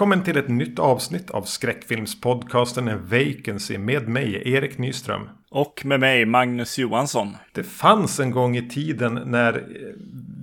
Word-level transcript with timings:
Välkommen 0.00 0.24
till 0.24 0.36
ett 0.36 0.48
nytt 0.48 0.78
avsnitt 0.78 1.30
av 1.30 1.42
skräckfilmspodcasten 1.42 3.08
Vacancy 3.08 3.78
med 3.78 4.08
mig, 4.08 4.54
Erik 4.54 4.78
Nyström. 4.78 5.28
Och 5.50 5.82
med 5.84 6.00
mig, 6.00 6.26
Magnus 6.26 6.78
Johansson. 6.78 7.36
Det 7.52 7.62
fanns 7.62 8.20
en 8.20 8.30
gång 8.30 8.56
i 8.56 8.68
tiden 8.68 9.20
när 9.26 9.66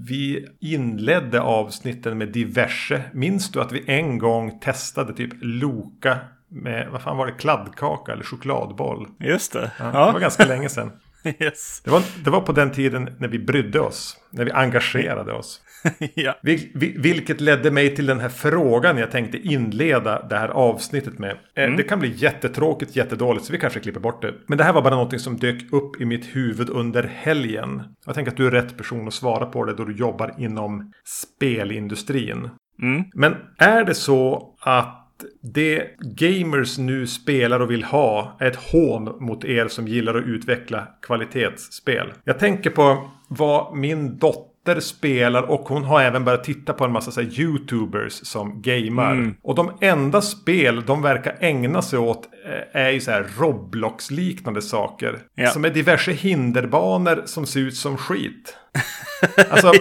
vi 0.07 0.48
inledde 0.59 1.41
avsnitten 1.41 2.17
med 2.17 2.27
diverse. 2.27 3.01
Minns 3.13 3.51
du 3.51 3.62
att 3.62 3.71
vi 3.71 3.84
en 3.88 4.17
gång 4.17 4.59
testade 4.59 5.13
typ 5.13 5.34
Loka 5.41 6.17
med, 6.48 6.89
vad 6.91 7.01
fan 7.01 7.17
var 7.17 7.26
det, 7.26 7.34
kladdkaka 7.34 8.12
eller 8.12 8.23
chokladboll? 8.23 9.07
Just 9.20 9.53
det. 9.53 9.71
Ja, 9.79 9.85
Det 9.85 10.13
var 10.13 10.20
ganska 10.20 10.45
länge 10.45 10.70
sedan. 10.70 10.91
Yes. 11.39 11.81
Det 11.84 11.91
var, 11.91 12.01
det 12.23 12.29
var 12.29 12.41
på 12.41 12.51
den 12.51 12.71
tiden 12.71 13.15
när 13.20 13.27
vi 13.27 13.39
brydde 13.39 13.79
oss. 13.79 14.17
När 14.29 14.45
vi 14.45 14.51
engagerade 14.51 15.34
oss. 15.34 15.62
ja. 16.14 16.36
Vil, 16.44 16.59
vil, 16.73 17.02
vilket 17.02 17.41
ledde 17.41 17.72
mig 17.72 17.96
till 17.96 18.05
den 18.05 18.20
här 18.20 18.30
frågan 18.30 18.98
jag 18.98 19.12
tänkte 19.12 19.38
inleda 19.38 20.27
det 20.27 20.38
här 20.38 20.49
avsnittet 20.49 21.20
med. 21.20 21.38
Eh, 21.55 21.76
Det 21.76 21.84
kan 21.84 21.99
bli 21.99 22.13
jättetråkigt, 22.16 22.96
jättedåligt, 22.96 23.46
så 23.46 23.52
vi 23.52 23.60
kanske 23.60 23.79
klipper 23.79 23.99
bort 23.99 24.21
det. 24.21 24.34
Men 24.48 24.57
det 24.57 24.63
här 24.63 24.74
var 24.74 24.82
bara 24.82 24.96
någonting 24.96 25.20
som 25.20 25.38
dök 25.38 25.74
upp 25.74 26.02
i 26.02 26.05
mitt 26.05 26.35
huvud 26.35 26.70
under 26.70 27.04
helgen. 27.04 27.84
Jag 28.05 28.16
tänker 28.16 28.32
att 28.32 28.38
du 28.38 28.48
är 28.48 28.52
rätt 28.52 28.77
person 28.77 29.07
att 29.07 29.13
svara 29.13 29.46
på 29.46 29.66
det 29.66 29.74
då 29.74 29.85
du 29.85 29.96
jobbar 29.96 30.34
inom 30.38 30.91
spelindustrin. 31.05 32.49
Mm. 32.82 33.04
Men 33.13 33.35
är 33.57 33.84
det 33.84 33.96
så 33.96 34.54
att 34.62 35.04
det 35.41 35.88
gamers 35.99 36.77
nu 36.77 37.07
spelar 37.07 37.60
och 37.60 37.72
vill 37.72 37.84
ha 37.84 38.38
är 38.40 38.48
ett 38.48 38.55
hån 38.55 39.18
mot 39.20 39.46
er 39.46 39.68
som 39.68 39.88
gillar 39.88 40.16
att 40.16 40.26
utveckla 40.26 40.88
kvalitetsspel. 41.01 42.13
Jag 42.24 42.40
tänker 42.40 42.70
på 42.70 43.12
vad 43.29 43.77
min 43.77 44.18
dotter 44.18 44.57
spelar 44.76 45.43
och 45.43 45.70
hon 45.70 45.84
har 45.84 46.01
även 46.01 46.23
börjat 46.26 46.43
titta 46.43 46.73
på 46.73 46.85
en 46.85 46.91
massa 46.91 47.12
så 47.12 47.21
här, 47.21 47.40
YouTubers 47.40 48.13
som 48.13 48.62
gamar. 48.62 49.12
Mm. 49.12 49.35
Och 49.43 49.55
de 49.55 49.71
enda 49.82 50.21
spel 50.21 50.84
de 50.85 51.01
verkar 51.01 51.35
ägna 51.40 51.82
sig 51.82 51.99
åt 51.99 52.29
eh, 52.73 52.82
är 52.82 52.90
ju 52.90 52.99
så 52.99 53.12
här 53.12 53.27
Roblox-liknande 53.40 54.62
saker. 54.62 55.20
Ja. 55.35 55.49
Som 55.49 55.65
är 55.65 55.70
diverse 55.70 56.12
hinderbanor 56.12 57.21
som 57.26 57.45
ser 57.45 57.60
ut 57.60 57.76
som 57.76 57.98
skit. 57.98 58.57
Alltså 59.49 59.71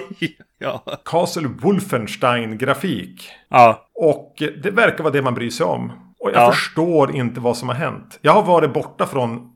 ja. 0.59 0.83
Castle 1.05 1.49
Wolfenstein-grafik. 2.21 3.31
Ja. 3.51 3.89
Och 3.95 4.35
det 4.63 4.71
verkar 4.71 5.05
vara 5.05 5.13
det 5.13 5.23
man 5.23 5.35
bryr 5.35 5.51
sig 5.51 5.67
om. 5.67 5.93
Och 6.21 6.31
jag 6.31 6.43
Ja. 6.43 6.53
förstår 6.53 7.17
inte 7.17 7.41
vad 7.41 7.57
som 7.57 7.69
har 7.69 7.77
hänt. 7.77 8.19
Jag 8.23 8.33
har 8.33 8.43
varit 8.43 8.73
borta 8.73 9.07
från 9.07 9.51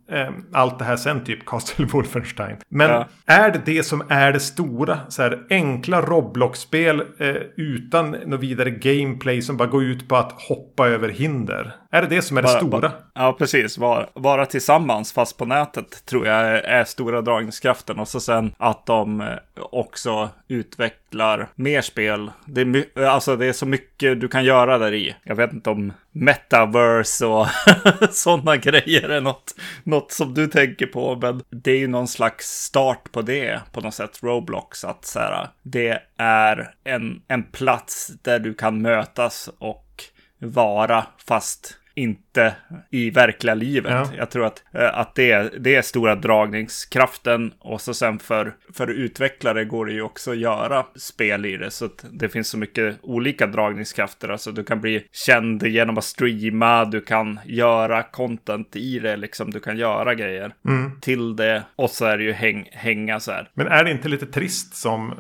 allt 0.53 0.79
det 0.79 0.85
här 0.85 0.97
sen 0.97 1.25
typ 1.25 1.47
Castle 1.47 1.85
Wolfenstein. 1.93 2.57
Men 2.69 2.91
Ja. 2.91 3.07
är 3.27 3.51
det 3.51 3.61
det 3.65 3.83
som 3.83 4.03
är 4.09 4.33
det 4.33 4.41
stora? 4.41 4.99
Så 5.09 5.23
här, 5.23 5.47
enkla 5.51 6.01
Roblox-spel 6.03 7.01
eh, 7.19 7.29
utan 7.57 8.11
något 8.11 8.41
vidare 8.41 8.71
gameplay 8.71 9.43
som 9.43 9.57
bara 9.57 9.69
går 9.69 9.85
ut 9.85 10.09
på 10.09 10.17
att 10.17 10.33
hoppa 10.49 10.89
över 10.89 11.09
hinder. 11.09 11.73
Är 11.93 12.03
det 12.03 12.09
det 12.09 12.23
som 12.23 12.37
är 12.39 12.43
det 12.43 12.47
Bara- 12.49 12.59
stora? 12.59 12.81
bara- 12.81 12.93
Ja, 13.15 13.33
precis. 13.39 13.79
Vara, 13.79 14.07
vara 14.15 14.47
tillsammans 14.47 15.13
fast 15.13 15.39
på 15.39 15.45
nätet 15.45 16.07
tror 16.07 16.27
jag 16.27 16.65
är, 16.65 16.85
stora 16.85 17.21
dragningskraften. 17.23 17.99
Och 17.99 18.09
så 18.09 18.21
sen 18.21 18.55
att 18.59 18.87
de 18.87 19.21
eh, 19.21 19.27
också 19.57 20.29
utvecklar 20.49 21.49
mer 21.55 21.81
spel. 21.81 22.31
Det 22.45 22.61
är, 22.61 23.03
alltså 23.05 23.37
det 23.37 23.47
är 23.47 23.53
så 23.53 23.67
mycket 23.67 24.21
du 24.21 24.29
kan 24.29 24.45
göra 24.45 24.79
där 24.79 24.95
i. 24.95 25.17
Jag 25.23 25.35
vet 25.37 25.53
inte 25.53 25.71
om 25.71 25.93
metaverse 26.13 27.27
och 27.27 27.47
sådana 28.11 28.57
grejer 28.57 29.09
är 29.09 29.21
något, 29.21 29.55
något 29.85 30.00
som 30.09 30.35
du 30.35 30.47
tänker 30.47 30.87
på. 30.87 31.17
Men 31.17 31.43
det 31.51 31.71
är 31.71 31.79
ju 31.79 31.89
någon 31.89 32.09
slags 32.09 32.47
start 32.47 33.13
på 33.13 33.23
det 33.23 33.61
på 33.73 33.81
något 33.81 33.95
sätt. 33.95 34.19
Roblox. 34.23 34.85
Att 34.85 35.05
så 35.05 35.19
här, 35.19 35.49
det 35.63 36.03
är 36.17 36.75
en, 36.85 37.23
en 37.29 37.43
plats 37.43 38.13
där 38.23 38.39
du 38.39 38.55
kan 38.55 38.83
mötas 38.83 39.51
och 39.59 40.05
vara 40.39 41.07
fast 41.27 41.77
inte 42.01 42.55
i 42.91 43.11
verkliga 43.11 43.55
livet. 43.55 43.93
Ja. 43.93 44.11
Jag 44.17 44.31
tror 44.31 44.47
att, 44.47 44.63
eh, 44.75 44.99
att 44.99 45.15
det, 45.15 45.31
är, 45.31 45.51
det 45.59 45.75
är 45.75 45.83
stora 45.83 46.15
dragningskraften 46.15 47.53
och 47.59 47.81
så 47.81 47.95
sen 47.95 48.19
för, 48.19 48.55
för 48.73 48.91
utvecklare 48.91 49.65
går 49.65 49.87
det 49.87 49.93
ju 49.93 50.03
också 50.03 50.31
att 50.31 50.39
göra 50.39 50.87
spel 50.97 51.47
i 51.47 51.57
det 51.57 51.71
så 51.71 51.85
att 51.85 52.05
det 52.13 52.29
finns 52.29 52.49
så 52.49 52.59
mycket 52.59 52.99
olika 53.03 53.47
dragningskrafter. 53.47 54.29
Alltså 54.29 54.53
du 54.53 54.65
kan 54.65 54.81
bli 54.81 55.05
känd 55.13 55.63
genom 55.63 55.99
att 55.99 56.05
streama, 56.05 56.85
du 56.85 57.01
kan 57.01 57.41
göra 57.45 58.03
content 58.03 58.77
i 58.77 58.99
det, 58.99 59.17
liksom 59.17 59.51
du 59.51 59.61
kan 59.61 59.77
göra 59.77 60.15
grejer 60.15 60.53
till 61.01 61.37
det 61.37 61.63
och 61.77 61.91
så 61.91 62.05
är 62.05 62.19
det 62.19 62.25
ju 62.25 62.33
häng, 62.33 62.69
hänga 62.73 63.21
så 63.21 63.33
här. 63.33 63.51
Men 63.55 63.67
är 63.67 63.85
det 63.85 63.91
inte 63.91 64.09
lite 64.09 64.27
trist 64.27 64.77
som... 64.77 65.15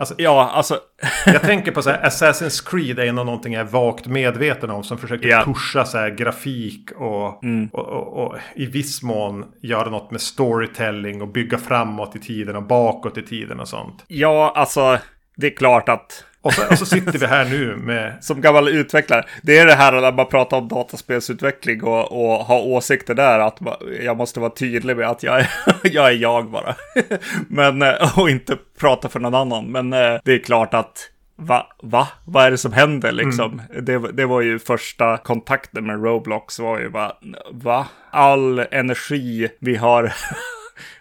Alltså, 0.00 0.14
Ja, 0.18 0.50
alltså 0.54 0.78
Jag 1.26 1.42
tänker 1.42 1.72
på 1.72 1.82
så 1.82 1.90
här, 1.90 2.02
Assassin's 2.08 2.70
Creed 2.70 2.98
är 2.98 3.12
nog 3.12 3.26
någonting 3.26 3.52
jag 3.52 3.60
är 3.60 3.70
vagt 3.70 4.06
medveten 4.06 4.70
om. 4.70 4.84
Som 4.84 4.98
försöker 4.98 5.28
Ja. 5.28 5.42
pusha 5.44 5.84
så 5.84 5.98
här 5.98 6.10
grafik 6.10 6.90
och, 6.96 7.44
och, 7.72 7.86
och, 7.88 8.24
och 8.26 8.36
i 8.54 8.66
viss 8.66 9.02
mån 9.02 9.44
göra 9.62 9.90
något 9.90 10.10
med 10.10 10.20
storytelling 10.20 11.22
och 11.22 11.28
bygga 11.28 11.58
framåt 11.58 12.16
i 12.16 12.18
tiden 12.18 12.56
och 12.56 12.62
bakåt 12.62 13.18
i 13.18 13.22
tiden 13.22 13.60
och 13.60 13.68
sånt. 13.68 14.04
Ja, 14.08 14.52
alltså, 14.56 14.98
det 15.36 15.46
är 15.46 15.56
klart 15.56 15.88
att 15.88 16.24
Och 16.42 16.52
så, 16.52 16.68
och 16.70 16.78
så 16.78 16.86
sitter 16.86 17.18
vi 17.18 17.26
här 17.26 17.44
nu 17.44 17.76
med... 17.76 18.18
som 18.24 18.40
gammal 18.40 18.68
utvecklare, 18.68 19.24
det 19.42 19.58
är 19.58 19.66
det 19.66 19.74
här 19.74 19.92
när 19.92 20.12
man 20.12 20.26
pratar 20.26 20.56
om 20.56 20.68
dataspelsutveckling 20.68 21.82
och, 21.82 22.12
och 22.12 22.44
ha 22.44 22.58
åsikter 22.58 23.14
där, 23.14 23.38
att 23.38 23.58
jag 24.02 24.16
måste 24.16 24.40
vara 24.40 24.50
tydlig 24.50 24.96
med 24.96 25.08
att 25.08 25.22
jag 25.22 25.40
är 25.40 25.48
jag, 25.82 26.08
är 26.08 26.16
jag 26.16 26.50
bara. 26.50 26.74
Men, 27.48 27.82
eh, 27.82 28.18
och 28.18 28.30
inte 28.30 28.56
prata 28.78 29.08
för 29.08 29.20
någon 29.20 29.34
annan. 29.34 29.66
Men 29.66 29.92
eh, 29.92 30.20
det 30.24 30.32
är 30.32 30.44
klart 30.44 30.74
att 30.74 31.10
Va? 31.42 31.66
Va? 31.82 32.08
Vad 32.24 32.44
är 32.44 32.50
det 32.50 32.58
som 32.58 32.72
händer 32.72 33.12
liksom? 33.12 33.62
Det, 33.82 33.98
det 33.98 34.26
var 34.26 34.40
ju 34.40 34.58
första 34.58 35.16
kontakten 35.16 35.86
med 35.86 36.04
Roblox 36.04 36.58
var 36.58 36.78
ju 36.78 36.88
bara, 36.88 37.12
va? 37.50 37.86
All 38.10 38.58
energi 38.58 39.48
vi 39.60 39.76
har 39.76 40.12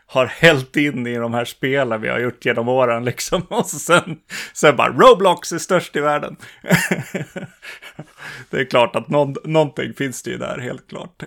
har 0.09 0.25
hällt 0.25 0.75
in 0.75 1.07
i 1.07 1.15
de 1.15 1.33
här 1.33 1.45
spelen 1.45 2.01
vi 2.01 2.09
har 2.09 2.19
gjort 2.19 2.45
genom 2.45 2.69
åren 2.69 3.05
liksom. 3.05 3.41
Och 3.49 3.65
sen, 3.65 4.17
sen 4.53 4.75
bara 4.75 4.89
Roblox 4.89 5.51
är 5.51 5.57
störst 5.57 5.95
i 5.95 5.99
världen. 5.99 6.35
det 8.49 8.57
är 8.57 8.65
klart 8.65 8.95
att 8.95 9.09
någon, 9.09 9.35
någonting 9.43 9.93
finns 9.93 10.23
det 10.23 10.31
ju 10.31 10.37
där, 10.37 10.57
helt 10.57 10.89
klart. 10.89 11.23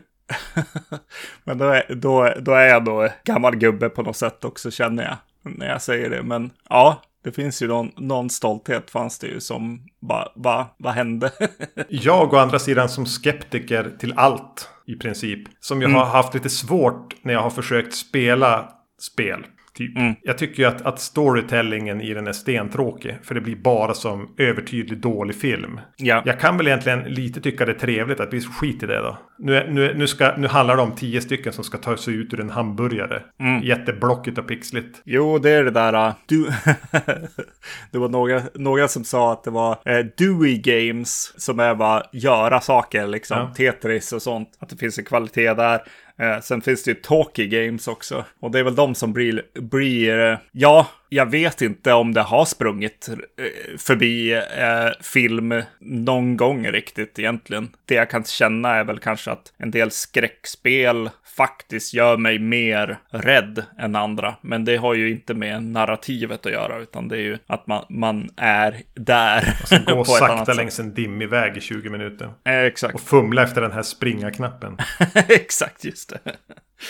Men 1.44 1.58
då 1.58 1.64
är, 1.64 1.94
då, 1.94 2.34
då 2.40 2.52
är 2.52 2.68
jag 2.68 2.84
då 2.84 3.08
gammal 3.24 3.56
gubbe 3.56 3.88
på 3.88 4.02
något 4.02 4.16
sätt 4.16 4.44
också 4.44 4.70
känner 4.70 5.04
jag. 5.04 5.16
När 5.52 5.68
jag 5.68 5.82
säger 5.82 6.10
det. 6.10 6.22
Men 6.22 6.50
ja, 6.68 7.02
det 7.22 7.32
finns 7.32 7.62
ju 7.62 7.68
någon, 7.68 7.90
någon 7.96 8.30
stolthet 8.30 8.90
fanns 8.90 9.18
det 9.18 9.26
ju 9.26 9.40
som 9.40 9.86
bara, 10.00 10.28
va, 10.34 10.74
vad 10.76 10.92
hände? 10.92 11.32
Jag 11.88 12.34
å 12.34 12.36
andra 12.36 12.58
sidan 12.58 12.88
som 12.88 13.06
skeptiker 13.06 13.92
till 13.98 14.12
allt 14.16 14.68
i 14.86 14.94
princip. 14.94 15.48
Som 15.60 15.82
jag 15.82 15.88
har 15.88 16.04
haft 16.04 16.34
lite 16.34 16.50
svårt 16.50 17.14
när 17.22 17.32
jag 17.32 17.42
har 17.42 17.50
försökt 17.50 17.94
spela 17.94 18.68
spel. 19.00 19.46
Typ. 19.76 19.90
Jag 20.22 20.38
tycker 20.38 20.62
ju 20.62 20.68
att, 20.68 20.82
att 20.82 21.00
storytellingen 21.00 22.00
i 22.00 22.14
den 22.14 22.26
är 22.26 22.32
stentråkig. 22.32 23.18
För 23.22 23.34
det 23.34 23.40
blir 23.40 23.56
bara 23.56 23.94
som 23.94 24.34
övertydlig 24.38 24.98
dålig 25.00 25.36
film. 25.36 25.80
ja. 25.96 26.22
Jag 26.26 26.40
kan 26.40 26.56
väl 26.56 26.66
egentligen 26.66 27.00
lite 27.00 27.40
tycka 27.40 27.64
det 27.66 27.72
är 27.72 27.78
trevligt 27.78 28.20
att 28.20 28.32
vi 28.32 28.40
skit 28.40 28.82
i 28.82 28.86
det 28.86 28.98
då. 28.98 29.18
Nu, 29.38 29.66
nu, 29.70 29.94
nu, 29.94 30.06
ska, 30.06 30.34
nu 30.36 30.46
handlar 30.48 30.76
det 30.76 30.82
om 30.82 30.92
tio 30.92 31.20
stycken 31.20 31.52
som 31.52 31.64
ska 31.64 31.78
ta 31.78 31.96
sig 31.96 32.14
ut 32.14 32.34
ur 32.34 32.40
en 32.40 32.50
hamburgare. 32.50 33.22
Jätteblockigt 33.62 34.38
och 34.38 34.48
pixligt. 34.48 35.02
Jo, 35.04 35.38
det 35.38 35.50
är 35.50 35.64
det 35.64 35.70
där. 35.70 36.06
uh, 36.08 36.14
Du... 36.26 36.44
det 37.90 37.98
var 37.98 38.08
några, 38.08 38.42
några 38.54 38.88
som 38.88 39.04
sa 39.04 39.32
att 39.32 39.44
det 39.44 39.50
var 39.50 39.72
eh, 39.84 40.06
Dewey 40.18 40.58
Games 40.58 41.34
som 41.36 41.60
är 41.60 41.74
bara 41.74 42.02
göra 42.12 42.60
saker, 42.60 43.06
liksom. 43.06 43.38
Ja. 43.38 43.54
Tetris 43.56 44.12
och 44.12 44.22
sånt. 44.22 44.48
Att 44.58 44.68
det 44.68 44.76
finns 44.76 44.98
en 44.98 45.04
kvalitet 45.04 45.54
där. 45.54 45.80
Eh, 46.22 46.40
sen 46.40 46.62
finns 46.62 46.82
det 46.82 46.90
ju 46.90 46.94
Talkie 46.94 47.46
Games 47.46 47.88
också. 47.88 48.24
Och 48.40 48.50
det 48.50 48.58
är 48.58 48.62
väl 48.62 48.74
de 48.74 48.94
som 48.94 49.12
blir, 49.12 49.42
blir 49.54 50.18
eh, 50.18 50.38
ja, 50.52 50.86
jag 51.08 51.30
vet 51.30 51.62
inte 51.62 51.92
om 51.92 52.14
det 52.14 52.20
har 52.20 52.44
sprungit 52.44 53.08
eh, 53.08 53.78
förbi 53.78 54.32
eh, 54.32 55.02
film 55.02 55.62
någon 55.80 56.36
gång 56.36 56.66
riktigt 56.66 57.18
egentligen. 57.18 57.70
Det 57.84 57.94
jag 57.94 58.10
kan 58.10 58.24
känna 58.24 58.74
är 58.74 58.84
väl 58.84 58.98
kanske 58.98 59.30
att 59.30 59.52
en 59.56 59.70
del 59.70 59.90
skräckspel 59.90 61.10
faktiskt 61.36 61.94
gör 61.94 62.16
mig 62.16 62.38
mer 62.38 62.98
rädd 63.10 63.64
än 63.78 63.96
andra. 63.96 64.34
Men 64.40 64.64
det 64.64 64.76
har 64.76 64.94
ju 64.94 65.10
inte 65.10 65.34
med 65.34 65.62
narrativet 65.62 66.46
att 66.46 66.52
göra, 66.52 66.78
utan 66.78 67.08
det 67.08 67.16
är 67.16 67.22
ju 67.22 67.38
att 67.46 67.66
man, 67.66 67.84
man 67.88 68.30
är 68.36 68.82
där. 68.94 69.56
Gå 69.86 69.94
på 69.94 70.00
ett 70.00 70.06
sakta 70.06 70.52
längs 70.52 70.80
en 70.80 70.94
dimmig 70.94 71.28
väg 71.28 71.56
i 71.56 71.60
20 71.60 71.90
minuter. 71.90 72.30
Eh, 72.44 72.58
Exakt. 72.58 72.94
Och 72.94 73.00
fumla 73.00 73.42
efter 73.42 73.60
den 73.60 73.72
här 73.72 73.82
springa-knappen. 73.82 74.76
Exakt, 75.28 75.84
just 75.84 76.08
det. 76.08 76.36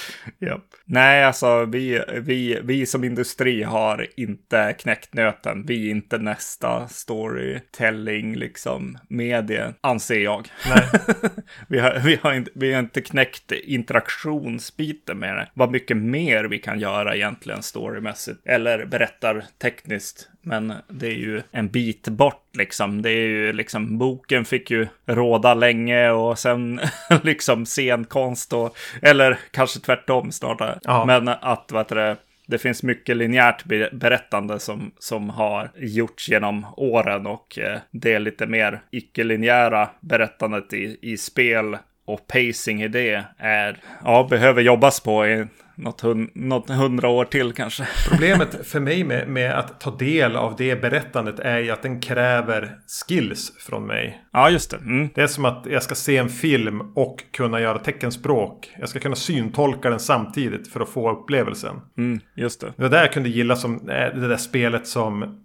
Japp. 0.39 0.65
Nej, 0.85 1.25
alltså 1.25 1.65
vi, 1.65 2.03
vi, 2.13 2.61
vi 2.65 2.87
som 2.87 3.05
industri 3.05 3.63
har 3.63 4.07
inte 4.17 4.75
knäckt 4.79 5.15
nöten. 5.15 5.67
Vi 5.67 5.87
är 5.87 5.91
inte 5.91 6.19
nästa 6.19 6.89
storytelling, 6.89 8.37
liksom, 8.37 8.99
medie, 9.09 9.75
anser 9.81 10.21
jag. 10.21 10.49
Vi, 11.69 11.79
har, 11.79 12.01
vi, 12.05 12.19
har 12.23 12.33
inte, 12.35 12.51
vi 12.55 12.73
har 12.73 12.81
inte 12.81 13.01
knäckt 13.01 13.53
interaktionsbiten 13.53 15.19
med 15.19 15.37
det. 15.37 15.49
Vad 15.55 15.71
mycket 15.71 15.97
mer 15.97 16.45
vi 16.45 16.59
kan 16.59 16.81
göra 16.81 17.17
egentligen 17.17 17.63
storymässigt. 17.63 18.47
Eller 18.47 18.85
berättar 18.85 19.45
tekniskt 19.59 20.29
Men 20.43 20.73
det 20.89 21.07
är 21.07 21.17
ju 21.17 21.43
en 21.51 21.69
bit 21.69 22.09
bort 22.09 22.57
liksom. 22.59 23.03
Det 23.03 23.11
är 23.11 23.27
ju 23.27 23.53
liksom, 23.53 23.99
boken 23.99 24.45
fick 24.45 24.71
ju 24.71 24.87
råda 25.07 25.55
länge 25.55 26.11
och 26.11 26.39
sen 26.39 26.81
liksom 27.23 27.67
scenkonst 27.67 28.53
och, 28.53 28.77
eller 29.03 29.39
kanske 29.51 29.81
tvärtom 29.81 30.33
snarare. 30.33 30.79
Ja. 30.83 31.05
Men 31.05 31.29
att, 31.29 31.69
vad 31.73 31.81
heter 31.81 31.97
det, 31.97 32.17
det 32.47 32.59
finns 32.59 32.83
mycket 32.83 33.17
linjärt 33.17 33.65
berättande 33.93 34.59
som, 34.59 34.93
som 34.99 35.31
har 35.31 35.71
gjorts 35.77 36.29
genom 36.29 36.67
åren 36.77 37.27
och 37.27 37.59
eh, 37.59 37.79
det 37.91 38.13
är 38.13 38.21
lite 38.21 38.47
mer 38.47 38.83
icke-linjära 38.91 39.89
berättandet 40.01 40.73
i, 40.73 40.99
i 41.03 41.17
spel 41.17 41.77
och 42.05 42.27
pacing 42.27 42.83
i 42.83 42.89
det 42.89 43.25
är, 43.39 43.79
ja, 44.05 44.27
behöver 44.31 44.63
jobbas 44.63 45.01
på 45.01 45.27
i 45.27 45.47
något, 45.75 46.01
hun, 46.01 46.31
något 46.35 46.71
hundra 46.71 47.09
år 47.09 47.25
till 47.25 47.53
kanske. 47.53 47.89
Problemet 48.11 48.67
för 48.67 48.81
mig 48.81 49.05
med, 49.05 49.29
med 49.29 49.59
att 49.59 49.81
ta 49.81 49.97
del 49.97 50.37
av 50.37 50.57
det 50.57 50.81
berättandet 50.81 51.39
är 51.39 51.59
ju 51.59 51.71
att 51.71 51.83
den 51.83 52.01
kräver 52.01 52.79
skills 53.09 53.53
från 53.59 53.87
mig. 53.87 54.22
Ja, 54.33 54.51
just 54.51 54.71
det. 54.71 54.77
Mm. 54.77 55.09
Det 55.15 55.23
är 55.23 55.27
som 55.27 55.45
att 55.45 55.67
jag 55.71 55.83
ska 55.83 55.95
se 55.95 56.17
en 56.17 56.29
film 56.29 56.81
och 56.95 57.25
kunna 57.33 57.61
göra 57.61 57.79
teckenspråk. 57.79 58.71
Jag 58.79 58.89
ska 58.89 58.99
kunna 58.99 59.17
syntolka 59.17 59.91
den 59.91 60.01
samtidigt 60.01 60.69
för 60.69 60.81
att 60.81 60.89
få 60.89 61.11
upplevelsen. 61.11 61.81
Mm, 61.99 62.21
just 62.35 62.61
det. 62.61 62.73
Det 62.77 62.89
där 62.89 63.01
jag 63.01 63.13
kunde 63.13 63.29
gilla 63.29 63.57
som 63.57 63.75
eh, 63.75 64.15
det 64.15 64.29
där 64.29 64.37
spelet 64.37 64.87
som 64.87 65.39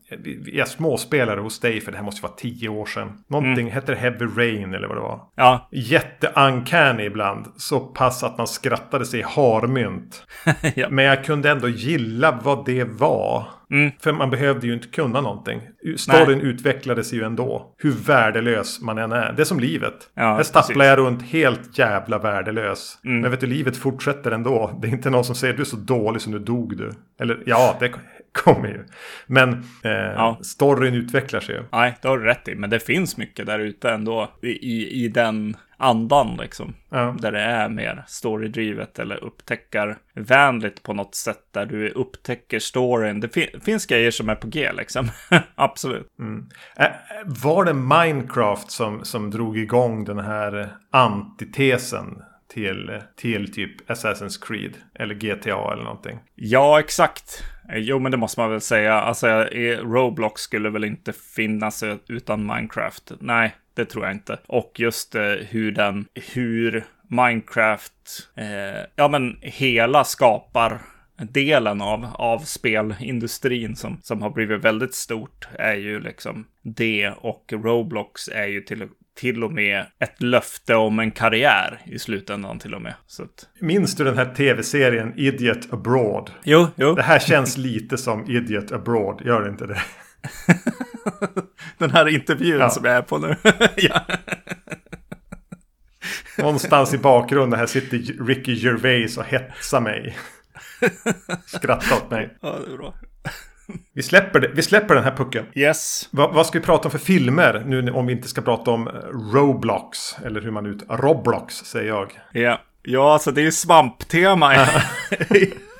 jag 0.45 0.68
småspelare 0.68 1.39
hos 1.39 1.60
dig 1.60 1.81
för 1.81 1.92
det 1.92 1.98
här 1.98 2.06
måste 2.06 2.22
vara 2.22 2.34
tio 2.34 2.69
år 2.69 2.86
sedan. 2.86 3.24
Någonting 3.28 3.68
mm. 3.68 3.72
hette 3.72 3.95
Heavy 3.95 4.25
Rain 4.38 4.74
eller 4.74 4.88
vad 4.88 4.98
det 4.98 5.01
var. 5.01 5.22
Ja. 5.36 5.69
Jätte-uncanny 5.72 7.04
ibland. 7.04 7.45
Så 7.57 7.80
pass 7.80 8.24
att 8.24 8.38
man 8.38 8.48
skrattade 8.48 9.06
sig 9.06 9.22
harmynt. 9.22 10.24
ja. 10.75 10.88
Men 10.89 11.06
jag 11.06 11.25
kunde 11.25 11.51
ändå 11.51 11.69
gilla 11.69 12.39
vad 12.44 12.66
det 12.66 12.84
var. 12.84 13.56
Mm. 13.72 13.92
För 14.00 14.14
man 14.14 14.30
behövde 14.30 14.68
ju 14.68 14.74
inte 14.74 14.88
kunna 14.88 15.22
någonting. 15.22 15.62
Storyn 15.98 16.38
Nej. 16.38 16.48
utvecklades 16.48 17.14
ju 17.14 17.24
ändå. 17.24 17.74
Hur 17.78 17.92
värdelös 17.92 18.81
man 18.81 18.98
än 18.98 19.12
är. 19.12 19.34
Det 19.34 19.44
är 19.44 19.46
som 19.46 19.60
livet. 19.60 20.10
Ja, 20.14 20.36
Här 20.36 20.44
stapplar 20.44 20.86
jag 20.86 21.00
runt 21.00 21.22
helt 21.22 21.78
jävla 21.80 22.19
värdelös. 22.19 23.00
Mm. 23.06 23.22
Men 23.22 23.31
vet 23.31 23.40
du, 23.40 23.48
livet 23.48 23.78
fortsätter 23.78 24.31
ändå. 24.31 24.80
Det 24.81 24.88
är 24.88 24.92
inte 24.92 25.10
någon 25.10 25.25
som 25.25 25.36
säger 25.36 25.54
du 25.54 25.62
är 25.62 25.66
så 25.66 25.75
dålig 25.75 26.22
som 26.22 26.31
nu 26.31 26.40
dog 26.40 26.78
du. 26.78 26.92
Eller 27.19 27.44
ja, 27.46 27.78
det 27.80 27.92
kommer 28.44 28.68
ju. 28.68 28.86
Men 29.28 29.50
eh, 29.84 29.92
ja. 29.92 30.40
storyn 30.42 30.94
utvecklar 30.94 31.40
sig 31.40 31.56
ju. 31.56 31.62
Nej, 31.72 31.98
det 32.02 32.08
har 32.08 32.18
du 32.18 32.24
rätt 32.24 32.48
i. 32.48 32.56
Men 32.56 32.70
det 32.70 32.80
finns 32.80 33.18
mycket 33.18 33.46
där 33.46 33.60
ute 33.60 33.90
ändå. 33.90 34.31
I, 34.42 35.06
i 35.06 35.08
den 35.08 35.56
andan 35.77 36.38
liksom. 36.38 36.75
Ja. 36.89 37.15
Där 37.19 37.31
det 37.31 37.41
är 37.41 37.69
mer 37.69 38.03
storydrivet 38.07 39.00
eller 39.00 39.24
upptäckarvänligt 39.24 40.83
på 40.83 40.94
något 40.94 41.15
sätt. 41.15 41.44
Där 41.51 41.65
du 41.65 41.89
upptäcker 41.89 42.59
storyn. 42.59 43.19
Det 43.19 43.29
fin 43.29 43.62
finns 43.62 43.85
grejer 43.85 44.12
som 44.12 44.29
är 44.29 44.35
på 44.35 44.47
G 44.47 44.71
liksom. 44.77 45.09
Absolut. 45.56 46.07
Mm. 46.19 46.50
Var 47.25 47.65
det 47.65 47.74
Minecraft 47.74 48.71
som, 48.71 49.06
som 49.06 49.31
drog 49.31 49.57
igång 49.57 50.06
den 50.06 50.19
här 50.19 50.69
antitesen? 50.91 52.24
Till, 52.50 53.01
till 53.15 53.53
typ 53.53 53.89
Assassin's 53.89 54.47
Creed 54.47 54.74
eller 54.95 55.15
GTA 55.15 55.74
eller 55.74 55.83
någonting. 55.83 56.19
Ja, 56.35 56.79
exakt. 56.79 57.44
Jo, 57.69 58.00
men 58.00 58.12
det 58.12 58.18
måste 58.18 58.39
man 58.39 58.51
väl 58.51 58.62
säga. 58.62 58.94
Alltså, 58.94 59.27
Roblox 59.81 60.41
skulle 60.41 60.69
väl 60.69 60.83
inte 60.83 61.13
finnas 61.13 61.83
utan 62.07 62.45
Minecraft. 62.45 63.12
Nej, 63.19 63.56
det 63.77 63.85
tror 63.85 64.06
jag 64.06 64.13
inte. 64.13 64.39
Och 64.47 64.71
just 64.75 65.15
eh, 65.15 65.21
hur 65.24 65.71
den, 65.71 66.06
hur 66.33 66.83
Minecraft, 67.09 67.94
eh, 68.35 68.85
ja 68.95 69.07
men 69.07 69.38
hela 69.41 70.03
skapar 70.03 70.81
delen 71.18 71.81
av, 71.81 72.07
av 72.13 72.39
spelindustrin 72.39 73.75
som, 73.75 74.00
som 74.03 74.21
har 74.21 74.29
blivit 74.29 74.65
väldigt 74.65 74.94
stort 74.94 75.47
är 75.59 75.75
ju 75.75 76.00
liksom 76.00 76.45
det 76.63 77.12
och 77.18 77.53
Roblox 77.53 78.27
är 78.27 78.47
ju 78.47 78.62
till, 78.62 78.88
till 79.19 79.44
och 79.44 79.51
med 79.51 79.85
ett 80.00 80.21
löfte 80.21 80.75
om 80.75 81.00
en 81.00 81.12
karriär 81.12 81.79
i 81.85 82.00
slutändan 82.00 82.59
till 82.59 82.74
och 82.74 82.81
med. 82.81 82.94
Så 83.07 83.24
att... 83.24 83.50
Minns 83.62 83.95
du 83.95 84.03
den 84.03 84.18
här 84.18 84.33
tv-serien 84.35 85.13
Idiot 85.18 85.74
Abroad? 85.74 86.31
Jo, 86.44 86.68
jo. 86.75 86.95
Det 86.95 87.01
här 87.01 87.19
känns 87.19 87.57
lite 87.57 87.97
som 87.97 88.29
Idiot 88.29 88.71
Abroad, 88.71 89.21
gör 89.25 89.41
det 89.41 89.50
inte 89.50 89.65
det? 89.65 89.81
den 91.78 91.92
här 91.92 92.08
intervjun 92.08 92.60
ja. 92.60 92.69
som 92.69 92.86
jag 92.86 92.94
är 92.94 93.02
på 93.02 93.18
nu. 93.18 93.36
ja. 93.78 94.02
Någonstans 96.38 96.94
i 96.94 96.98
bakgrunden 96.98 97.60
här 97.60 97.66
sitter 97.66 98.25
Ricky 98.25 98.54
Gervais 98.54 99.18
och 99.18 99.25
hetsar 99.25 99.81
mig. 99.81 100.18
Skrattar 101.46 101.96
åt 101.96 102.12
mig. 102.12 102.38
Ja, 102.42 102.56
det 102.68 102.74
är 102.74 102.78
bra. 102.78 102.94
Vi 103.94 104.04
släpper, 104.04 104.40
det. 104.40 104.52
vi 104.54 104.62
släpper 104.62 104.96
den 104.96 105.04
här 105.04 105.16
pucken. 105.16 105.46
Yes. 105.54 106.10
Va, 106.12 106.31
vad 106.34 106.46
ska 106.46 106.60
vi 106.60 106.66
prata 106.66 106.88
om 106.88 106.92
för 106.92 106.98
filmer 106.98 107.63
nu 107.66 107.92
om 107.92 108.06
vi 108.06 108.13
inte 108.13 108.28
ska 108.28 108.42
prata 108.42 108.72
om 108.72 108.90
Roblox? 109.34 110.16
Eller 110.25 110.42
hur 110.42 110.52
man 110.52 110.66
ut... 110.66 110.84
Roblox 110.90 111.56
säger 111.56 111.88
jag. 111.88 112.20
Ja, 112.31 112.62
ja 112.84 113.13
alltså 113.13 113.31
det 113.31 113.42
är 113.42 113.46
ju 113.46 113.52
svamptema 113.52 114.54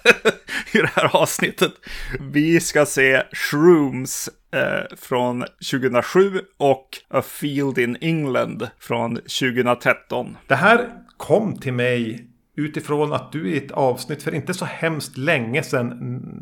i, 0.72 0.78
det 0.78 0.92
här 0.96 1.16
avsnittet. 1.16 1.72
Vi 2.20 2.60
ska 2.60 2.86
se 2.86 3.24
Shrooms 3.32 4.30
eh, 4.54 4.98
från 4.98 5.46
2007 5.72 6.42
och 6.58 6.90
A 7.10 7.22
Field 7.22 7.78
in 7.78 7.98
England 8.02 8.70
från 8.80 9.16
2013. 9.16 10.38
Det 10.48 10.56
här 10.56 10.90
kom 11.18 11.58
till 11.58 11.74
mig 11.74 12.28
utifrån 12.58 13.14
att 13.14 13.32
du 13.32 13.50
i 13.50 13.58
ett 13.58 13.72
avsnitt 13.72 14.24
för 14.24 14.36
inte 14.36 14.54
så 14.54 14.66
hemskt 14.66 15.18
länge 15.18 15.64
sedan 15.64 15.98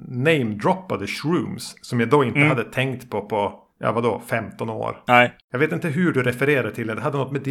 namedroppade 0.07 1.07
Shrooms. 1.07 1.75
Som 1.81 1.99
jag 1.99 2.09
då 2.09 2.23
inte 2.23 2.39
mm. 2.39 2.49
hade 2.49 2.63
tänkt 2.63 3.09
på 3.09 3.21
på, 3.21 3.59
ja 3.79 3.91
vadå, 3.91 4.21
15 4.27 4.69
år. 4.69 5.03
Nej. 5.07 5.33
Jag 5.51 5.59
vet 5.59 5.71
inte 5.71 5.87
hur 5.87 6.13
du 6.13 6.23
refererar 6.23 6.71
till 6.71 6.87
det. 6.87 6.95
Det 6.95 7.01
hade 7.01 7.17
något 7.17 7.31
med 7.31 7.41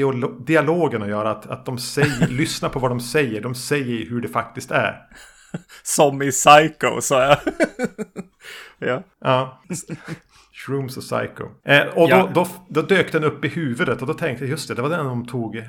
dialogen 0.47 1.03
att 1.03 1.09
göra. 1.09 1.31
Att, 1.31 1.47
att 1.47 1.67
de 1.67 1.79
säger, 1.79 2.29
lyssna 2.31 2.69
på 2.69 2.79
vad 2.79 2.91
de 2.91 3.01
säger. 3.01 3.41
De 3.41 3.55
säger 3.55 4.11
hur 4.11 4.21
det 4.21 4.29
faktiskt 4.29 4.71
är. 4.71 4.95
Som 5.83 6.23
i 6.23 6.31
Psycho, 6.31 7.01
sa 7.01 7.23
jag. 7.23 7.39
ja. 8.89 9.03
Ja. 9.21 9.63
Shrooms 10.53 10.97
och 10.97 11.03
Psycho. 11.03 11.45
Eh, 11.65 11.87
och 11.87 12.11
ja. 12.11 12.31
då, 12.35 12.45
då, 12.45 12.49
då, 12.69 12.83
dök 12.83 13.13
den 13.13 13.25
upp 13.25 13.45
i 13.45 13.49
huvudet 13.49 14.01
och 14.01 14.07
då 14.07 14.15
tänkte 14.15 14.45
jag 14.45 14.51
just 14.51 14.69
det, 14.69 14.75
det 14.75 14.83
var 14.83 14.91
den 14.91 15.07
de 15.07 15.27
tog 15.27 15.57
eh, 15.57 15.63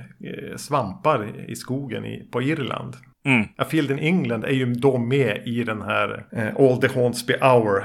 svampar 0.58 1.50
i 1.50 1.56
skogen 1.56 2.06
i, 2.06 2.28
på 2.32 2.42
Irland. 2.42 2.96
Mm. 3.26 3.48
A 3.58 3.66
Field 3.66 3.92
in 3.92 4.00
England 4.00 4.44
är 4.44 4.54
ju 4.54 4.74
då 4.74 4.98
med 4.98 5.42
i 5.46 5.64
den 5.64 5.82
här 5.82 6.26
eh, 6.32 6.56
All 6.56 6.82
the 6.82 6.88
Haunts 6.88 7.26
Be 7.26 7.34
Our 7.34 7.84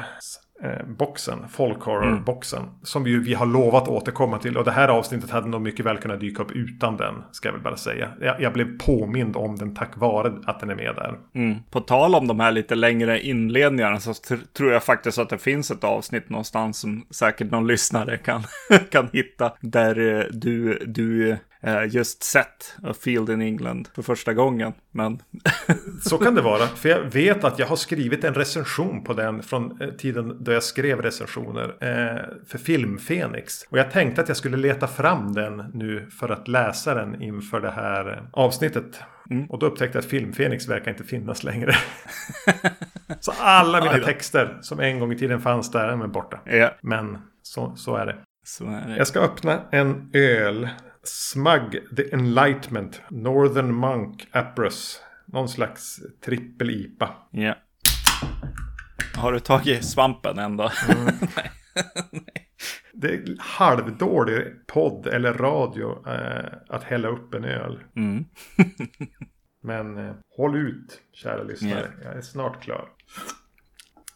eh, 0.62 0.86
boxen, 0.86 1.48
folk 1.48 1.82
horror-boxen. 1.82 2.62
Mm. 2.62 2.74
Som 2.82 3.04
vi, 3.04 3.16
vi 3.18 3.34
har 3.34 3.46
lovat 3.46 3.88
återkomma 3.88 4.38
till. 4.38 4.56
Och 4.56 4.64
det 4.64 4.70
här 4.70 4.88
avsnittet 4.88 5.30
hade 5.30 5.48
nog 5.48 5.60
mycket 5.60 5.86
väl 5.86 5.98
kunnat 5.98 6.20
dyka 6.20 6.42
upp 6.42 6.52
utan 6.52 6.96
den. 6.96 7.14
Ska 7.32 7.48
jag 7.48 7.52
väl 7.52 7.62
bara 7.62 7.76
säga. 7.76 8.08
Jag, 8.20 8.40
jag 8.40 8.52
blev 8.52 8.78
påmind 8.78 9.36
om 9.36 9.56
den 9.56 9.74
tack 9.74 9.96
vare 9.96 10.32
att 10.46 10.60
den 10.60 10.70
är 10.70 10.74
med 10.74 10.94
där. 10.94 11.18
Mm. 11.34 11.58
På 11.70 11.80
tal 11.80 12.14
om 12.14 12.26
de 12.26 12.40
här 12.40 12.52
lite 12.52 12.74
längre 12.74 13.20
inledningarna 13.20 14.00
så 14.00 14.14
tr 14.14 14.36
tror 14.56 14.72
jag 14.72 14.84
faktiskt 14.84 15.18
att 15.18 15.28
det 15.28 15.38
finns 15.38 15.70
ett 15.70 15.84
avsnitt 15.84 16.28
någonstans 16.30 16.78
som 16.78 17.06
säkert 17.10 17.50
någon 17.50 17.66
lyssnare 17.66 18.16
kan, 18.16 18.42
kan 18.90 19.08
hitta. 19.12 19.52
Där 19.60 20.18
eh, 20.18 20.24
du, 20.30 20.78
du 20.86 21.36
just 21.90 22.22
sett 22.22 22.76
A 22.82 22.94
Field 23.00 23.30
in 23.30 23.42
England 23.42 23.88
för 23.94 24.02
första 24.02 24.34
gången. 24.34 24.72
Men... 24.90 25.18
Så 26.02 26.18
kan 26.18 26.34
det 26.34 26.42
vara. 26.42 26.66
För 26.66 26.88
jag 26.88 27.00
vet 27.00 27.44
att 27.44 27.58
jag 27.58 27.66
har 27.66 27.76
skrivit 27.76 28.24
en 28.24 28.34
recension 28.34 29.04
på 29.04 29.12
den 29.12 29.42
från 29.42 29.80
eh, 29.82 29.88
tiden 29.88 30.44
då 30.44 30.52
jag 30.52 30.62
skrev 30.62 31.02
recensioner 31.02 31.64
eh, 31.80 32.46
för 32.46 32.58
Filmfenix. 32.58 33.62
Och 33.70 33.78
jag 33.78 33.90
tänkte 33.90 34.22
att 34.22 34.28
jag 34.28 34.36
skulle 34.36 34.56
leta 34.56 34.86
fram 34.86 35.32
den 35.32 35.56
nu 35.74 36.08
för 36.20 36.28
att 36.28 36.48
läsa 36.48 36.94
den 36.94 37.22
inför 37.22 37.60
det 37.60 37.70
här 37.70 38.28
avsnittet. 38.32 39.00
Mm. 39.30 39.50
Och 39.50 39.58
då 39.58 39.66
upptäckte 39.66 39.98
jag 39.98 40.04
att 40.04 40.10
Filmfenix 40.10 40.68
verkar 40.68 40.90
inte 40.90 41.04
finnas 41.04 41.44
längre. 41.44 41.74
så 43.20 43.32
alla 43.38 43.80
mina 43.80 43.98
texter 44.04 44.58
som 44.60 44.80
en 44.80 44.98
gång 44.98 45.12
i 45.12 45.18
tiden 45.18 45.40
fanns 45.40 45.70
där 45.70 45.88
är 45.88 46.06
borta. 46.06 46.40
Ja. 46.44 46.70
Men 46.82 47.18
så, 47.42 47.76
så 47.76 47.96
är 47.96 48.06
det. 48.06 48.16
Så 48.44 48.64
är 48.64 48.88
det. 48.88 48.96
Jag 48.96 49.06
ska 49.06 49.20
öppna 49.20 49.60
en 49.70 50.10
öl 50.12 50.68
Smug 51.10 51.96
The 51.96 52.14
Enlightenment 52.14 53.00
Northern 53.10 53.74
Monk 53.74 54.28
Apros. 54.30 55.02
Någon 55.26 55.48
slags 55.48 56.00
trippel-IPA. 56.24 57.14
Ja. 57.30 57.54
Har 59.16 59.32
du 59.32 59.40
tagit 59.40 59.84
svampen 59.84 60.38
ändå? 60.38 60.70
Mm. 60.88 61.14
Det 62.92 63.08
är 63.08 63.36
halvdålig 63.38 64.66
podd 64.66 65.06
eller 65.06 65.32
radio 65.32 66.08
eh, 66.08 66.52
att 66.68 66.84
hälla 66.84 67.08
upp 67.08 67.34
en 67.34 67.44
öl. 67.44 67.80
Mm. 67.96 68.24
Men 69.62 69.98
eh, 69.98 70.14
håll 70.36 70.56
ut, 70.56 71.00
kära 71.12 71.42
lyssnare. 71.42 71.72
Yeah. 71.72 71.90
Jag 72.04 72.16
är 72.16 72.22
snart 72.22 72.62
klar. 72.62 72.88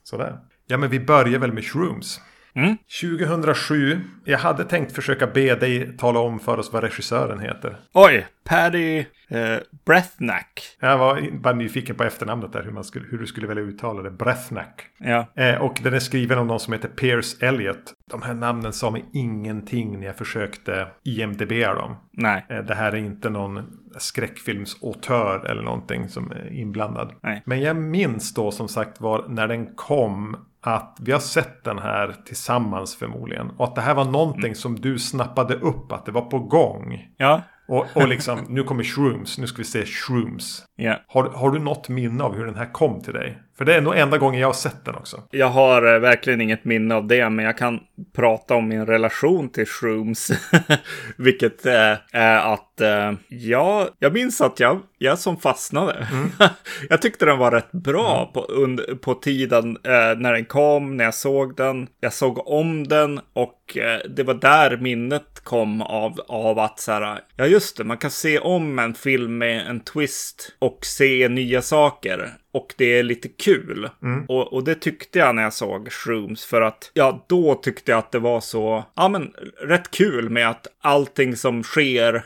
Sådär. 0.02 0.38
Ja, 0.66 0.76
men 0.76 0.90
vi 0.90 1.00
börjar 1.00 1.38
väl 1.38 1.52
med 1.52 1.64
shrooms. 1.64 2.20
Mm. 2.56 2.76
2007. 3.00 4.00
Jag 4.24 4.38
hade 4.38 4.64
tänkt 4.64 4.92
försöka 4.92 5.26
be 5.26 5.54
dig 5.54 5.96
tala 5.96 6.20
om 6.20 6.40
för 6.40 6.58
oss 6.58 6.72
vad 6.72 6.82
regissören 6.82 7.40
heter. 7.40 7.76
Oj, 7.92 8.26
Paddy 8.44 9.04
eh, 9.28 9.58
Breathnack. 9.86 10.76
Jag 10.80 10.98
var 10.98 11.38
bara 11.40 11.54
nyfiken 11.54 11.96
på 11.96 12.04
efternamnet 12.04 12.52
där. 12.52 12.62
Hur, 12.62 12.70
man 12.70 12.84
skulle, 12.84 13.06
hur 13.10 13.18
du 13.18 13.26
skulle 13.26 13.46
välja 13.46 13.62
uttala 13.62 14.02
det. 14.02 14.10
Breathnack. 14.10 14.86
Ja. 14.98 15.26
Eh, 15.36 15.54
och 15.54 15.80
den 15.82 15.94
är 15.94 15.98
skriven 15.98 16.38
av 16.38 16.46
någon 16.46 16.60
som 16.60 16.72
heter 16.72 16.88
Pierce 16.88 17.42
Elliott. 17.42 17.94
De 18.10 18.22
här 18.22 18.34
namnen 18.34 18.72
sa 18.72 18.90
mig 18.90 19.04
ingenting 19.12 20.00
när 20.00 20.06
jag 20.06 20.16
försökte 20.16 20.86
IMDB 21.04 21.50
dem. 21.50 21.96
Nej. 22.12 22.46
Eh, 22.48 22.58
det 22.58 22.74
här 22.74 22.92
är 22.92 22.96
inte 22.96 23.30
någon 23.30 23.62
skräckfilmsautör 23.98 25.46
eller 25.50 25.62
någonting 25.62 26.08
som 26.08 26.30
är 26.30 26.52
inblandad. 26.52 27.12
Nej. 27.22 27.42
Men 27.46 27.60
jag 27.60 27.76
minns 27.76 28.34
då 28.34 28.50
som 28.50 28.68
sagt 28.68 29.00
var 29.00 29.24
när 29.28 29.48
den 29.48 29.74
kom 29.74 30.36
att 30.66 30.98
vi 31.00 31.12
har 31.12 31.20
sett 31.20 31.64
den 31.64 31.78
här 31.78 32.14
tillsammans 32.26 32.96
förmodligen. 32.96 33.50
Och 33.50 33.64
att 33.64 33.74
det 33.74 33.80
här 33.80 33.94
var 33.94 34.04
någonting 34.04 34.54
som 34.54 34.80
du 34.80 34.98
snappade 34.98 35.54
upp 35.54 35.92
att 35.92 36.06
det 36.06 36.12
var 36.12 36.22
på 36.22 36.38
gång. 36.38 37.08
Ja. 37.16 37.42
Och, 37.68 37.86
och 37.94 38.08
liksom, 38.08 38.46
nu 38.48 38.62
kommer 38.62 38.84
Shrooms, 38.84 39.38
nu 39.38 39.46
ska 39.46 39.58
vi 39.58 39.64
se 39.64 39.84
Shrooms. 39.86 40.64
Ja. 40.76 40.96
Har, 41.06 41.24
har 41.24 41.50
du 41.50 41.58
något 41.58 41.88
minne 41.88 42.24
av 42.24 42.34
hur 42.34 42.46
den 42.46 42.54
här 42.54 42.72
kom 42.72 43.02
till 43.02 43.12
dig? 43.12 43.38
För 43.58 43.64
det 43.64 43.74
är 43.74 43.80
nog 43.80 43.96
enda 43.96 44.18
gången 44.18 44.40
jag 44.40 44.48
har 44.48 44.52
sett 44.52 44.84
den 44.84 44.94
också. 44.94 45.22
Jag 45.30 45.48
har 45.48 45.94
eh, 45.94 46.00
verkligen 46.00 46.40
inget 46.40 46.64
minne 46.64 46.94
av 46.94 47.06
det, 47.06 47.30
men 47.30 47.44
jag 47.44 47.58
kan 47.58 47.80
prata 48.16 48.54
om 48.54 48.68
min 48.68 48.86
relation 48.86 49.48
till 49.48 49.66
Shrooms. 49.66 50.30
Vilket 51.16 51.66
eh, 51.66 51.96
är 52.12 52.52
att 52.52 52.80
eh, 52.80 53.12
ja, 53.28 53.88
jag 53.98 54.12
minns 54.12 54.40
att 54.40 54.60
jag, 54.60 54.80
jag 54.98 55.18
som 55.18 55.36
fastnade. 55.36 56.08
jag 56.88 57.02
tyckte 57.02 57.24
den 57.24 57.38
var 57.38 57.50
rätt 57.50 57.72
bra 57.72 58.30
på, 58.34 58.40
under, 58.40 58.94
på 58.94 59.14
tiden 59.14 59.78
när 60.16 60.32
den 60.32 60.44
kom, 60.44 60.96
när 60.96 61.04
jag 61.04 61.14
såg 61.14 61.56
den. 61.56 61.86
Jag 62.00 62.12
såg 62.12 62.48
om 62.48 62.88
den 62.88 63.20
och 63.32 63.78
det 64.08 64.22
var 64.22 64.34
där 64.34 64.76
minnet 64.76 65.40
kom 65.44 65.82
av, 65.82 66.20
av 66.28 66.58
att 66.58 66.80
så 66.80 66.92
här, 66.92 67.20
ja 67.36 67.46
just 67.46 67.76
det, 67.76 67.84
man 67.84 67.98
kan 67.98 68.10
se 68.10 68.38
om 68.38 68.78
en 68.78 68.94
film 68.94 69.38
med 69.38 69.66
en 69.66 69.80
twist 69.80 70.56
och 70.58 70.78
se 70.82 71.28
nya 71.28 71.62
saker. 71.62 72.32
Och 72.54 72.74
det 72.76 72.98
är 72.98 73.02
lite 73.02 73.28
kul. 73.28 73.88
Och, 74.28 74.52
och 74.52 74.64
det 74.64 74.74
tyckte 74.74 75.18
jag 75.18 75.34
när 75.34 75.42
jag 75.42 75.52
såg 75.52 75.92
Shrooms. 75.92 76.44
För 76.44 76.60
att, 76.60 76.90
ja, 76.94 77.24
då 77.28 77.54
tyckte 77.54 77.90
jag 77.90 77.98
att 77.98 78.12
det 78.12 78.18
var 78.18 78.40
så, 78.40 78.84
ja 78.96 79.08
men 79.08 79.32
rätt 79.62 79.90
kul 79.90 80.30
med 80.30 80.50
att 80.50 80.66
allting 80.82 81.36
som 81.36 81.62
sker 81.62 82.24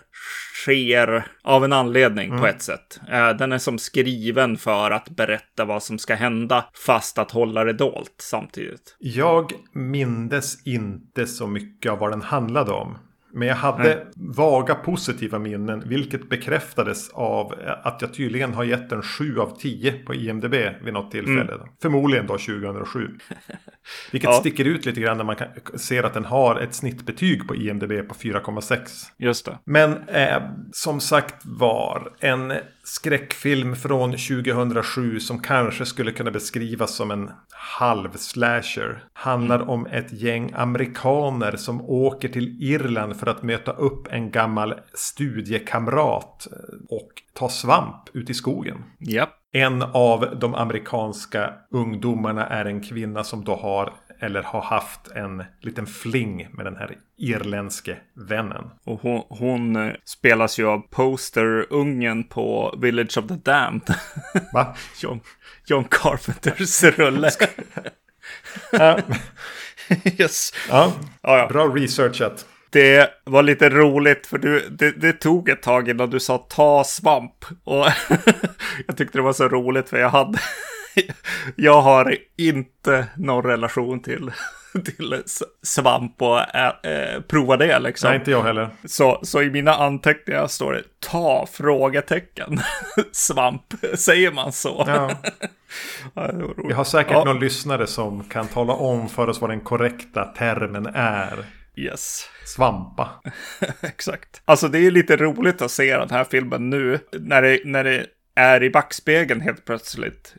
sker 0.63 1.27
av 1.43 1.65
en 1.65 1.73
anledning 1.73 2.39
på 2.39 2.47
ett 2.47 2.63
sätt. 2.63 3.01
Eh, 3.13 3.31
Den 3.31 3.53
är 3.53 3.59
som 3.59 3.79
skriven 3.79 4.57
för 4.57 4.91
att 4.91 5.11
berätta 5.11 5.65
vad 5.65 5.83
som 5.83 5.99
ska 5.99 6.15
hända 6.15 6.65
fast 6.87 7.19
att 7.19 7.31
hålla 7.31 7.65
det 7.65 7.73
dolt 7.73 8.15
samtidigt. 8.19 8.97
Jag 8.99 9.53
mindes 9.73 10.67
inte 10.67 11.27
så 11.27 11.47
mycket 11.47 11.93
av 11.93 11.99
vad 11.99 12.11
den 12.11 12.23
handlade 12.23 12.73
om. 12.73 12.99
Men 13.33 13.49
jag 13.49 13.55
hade 13.55 14.07
vaga 14.17 14.75
positiva 14.75 15.39
minnen, 15.39 15.83
vilket 15.87 16.29
bekräftades 16.29 17.11
av 17.11 17.55
att 17.83 18.03
jag 18.03 18.15
tydligen 18.15 18.55
har 18.55 18.65
gett 18.65 18.91
den 18.91 19.03
7 19.03 19.39
av 19.39 19.59
10 19.59 19.93
på 19.93 20.15
IMDB 20.15 20.55
vid 20.85 20.93
något 20.93 21.11
tillfälle. 21.11 21.53
Förmodligen 21.83 22.27
då 22.27 22.39
2007. 22.39 23.09
Vilket 24.13 24.31
Ja. 24.31 24.41
sticker 24.41 24.65
ut 24.65 24.87
lite 24.87 25.01
grann 25.01 25.17
när 25.17 25.25
man 25.25 25.37
kan, 25.37 25.49
ser 25.75 26.03
att 26.03 26.15
den 26.15 26.25
har 26.25 26.61
ett 26.61 26.75
snittbetyg 26.75 27.49
på 27.49 27.57
IMDB 27.57 28.09
på 28.09 28.15
4,6. 28.15 28.79
Just 29.19 29.45
det. 29.45 29.59
Men 29.65 30.09
eh, 30.09 30.43
som 30.73 31.01
sagt 31.01 31.43
var 31.45 32.13
en 32.21 32.53
skräckfilm 32.85 33.77
från 33.77 34.11
2007 34.11 35.21
som 35.21 35.39
kanske 35.43 35.87
skulle 35.87 36.13
kunna 36.13 36.31
beskrivas 36.31 36.95
som 36.95 37.11
en 37.11 37.31
halv-slasher. 37.51 39.03
Handlar 39.13 39.71
om 39.71 39.87
ett 39.87 40.13
gäng 40.13 40.53
amerikaner 40.57 41.57
som 41.57 41.81
åker 41.91 42.29
till 42.29 42.57
Irland 42.63 43.18
för 43.19 43.27
att 43.27 43.43
möta 43.43 43.73
upp 43.73 44.09
en 44.11 44.31
gammal 44.31 44.75
studiekamrat 44.95 46.47
eh, 46.53 46.97
och 46.97 47.09
ta 47.35 47.49
svamp 47.49 48.03
ute 48.13 48.33
i 48.33 48.35
skogen. 48.35 48.85
Japp. 48.99 49.31
En 49.53 49.83
av 49.83 50.39
de 50.41 50.55
amerikanska 50.55 51.55
ungdomarna 51.71 52.47
är 52.47 52.65
en 52.65 52.83
kvinna 52.83 53.25
som 53.25 53.45
då 53.45 53.57
har 53.57 53.93
eller 54.21 54.43
har 54.43 54.63
haft 54.63 55.09
en 55.09 55.45
liten 55.61 55.87
fling 55.87 56.49
med 56.53 56.67
den 56.67 56.77
här 56.77 56.99
irländske 57.19 57.97
vännen. 58.29 58.71
Och 58.85 59.01
hon, 59.01 59.23
hon 59.29 59.77
eh, 59.77 59.93
spelas 60.05 60.59
ju 60.59 60.67
av 60.67 60.79
posterungen 60.91 62.25
på 62.25 62.79
Village 62.83 63.19
of 63.19 63.27
the 63.27 63.35
Damned. 63.35 63.95
Va? 64.53 64.75
John, 65.03 65.21
John 65.67 65.85
Carpenters 65.91 66.83
rulle. 66.85 67.31
Yes. 70.19 70.53
ja, 70.69 70.93
Ja, 71.23 71.39
ja. 71.39 71.49
bra 71.49 71.67
researchat. 71.67 72.47
Det 72.71 73.11
var 73.25 73.43
lite 73.43 73.69
roligt 73.69 74.27
för 74.27 74.39
du, 74.39 74.69
det, 74.71 74.91
det 74.91 75.13
tog 75.13 75.49
ett 75.49 75.63
tag 75.63 75.89
innan 75.89 76.11
du 76.11 76.21
sa 76.21 76.39
ta 76.39 76.85
svamp. 76.85 77.45
Och 77.65 77.87
jag 78.87 78.97
tyckte 78.97 79.19
det 79.19 79.23
var 79.23 79.33
så 79.33 79.49
roligt 79.49 79.89
för 79.89 79.99
jag 79.99 80.11
hade... 80.11 80.39
Jag 81.57 81.81
har 81.83 82.17
inte 82.39 83.07
någon 83.17 83.45
relation 83.45 84.03
till, 84.03 84.31
till 84.85 85.23
svamp 85.63 86.23
och 86.23 86.41
ä, 86.41 86.73
äh, 86.83 87.21
prova 87.23 87.57
det 87.57 87.79
liksom. 87.79 88.09
Nej, 88.11 88.19
inte 88.19 88.31
jag 88.31 88.43
heller. 88.43 88.69
Så, 88.85 89.21
så 89.23 89.43
i 89.43 89.51
mina 89.51 89.75
anteckningar 89.75 90.47
står 90.47 90.73
det 90.73 90.83
ta 91.01 91.47
frågetecken. 91.53 92.61
Svamp, 93.13 93.63
säger 93.95 94.33
man 94.33 94.53
så? 94.53 94.85
Ja, 94.87 95.11
Ja, 96.15 96.23
det 96.33 96.33
var 96.33 96.55
roligt. 96.55 96.67
vi 96.69 96.73
har 96.73 96.85
säkert 96.85 97.13
Ja. 97.13 97.25
någon 97.25 97.41
lyssnare 97.41 97.87
som 97.87 98.25
kan 98.25 98.47
tala 98.49 98.73
om 98.73 99.09
för 99.09 99.29
oss 99.29 99.41
vad 99.41 99.51
den 99.51 99.61
korrekta 99.61 100.25
termen 100.25 100.87
är. 100.95 101.45
Yes. 101.79 102.31
Svampa. 102.45 103.09
Exakt. 103.81 104.43
Alltså 104.45 104.69
det 104.69 104.79
är 104.79 104.91
lite 104.91 105.17
roligt 105.17 105.63
att 105.63 105.71
se 105.71 105.97
den 105.97 106.11
här 106.11 106.25
filmen 106.25 106.71
nu. 106.71 106.99
När 107.13 107.43
det, 107.43 107.61
när 107.65 107.85
det 107.85 108.07
är 108.35 108.63
i 108.63 108.71
backspegeln 108.71 109.41
helt 109.41 109.65
plötsligt. 109.65 110.35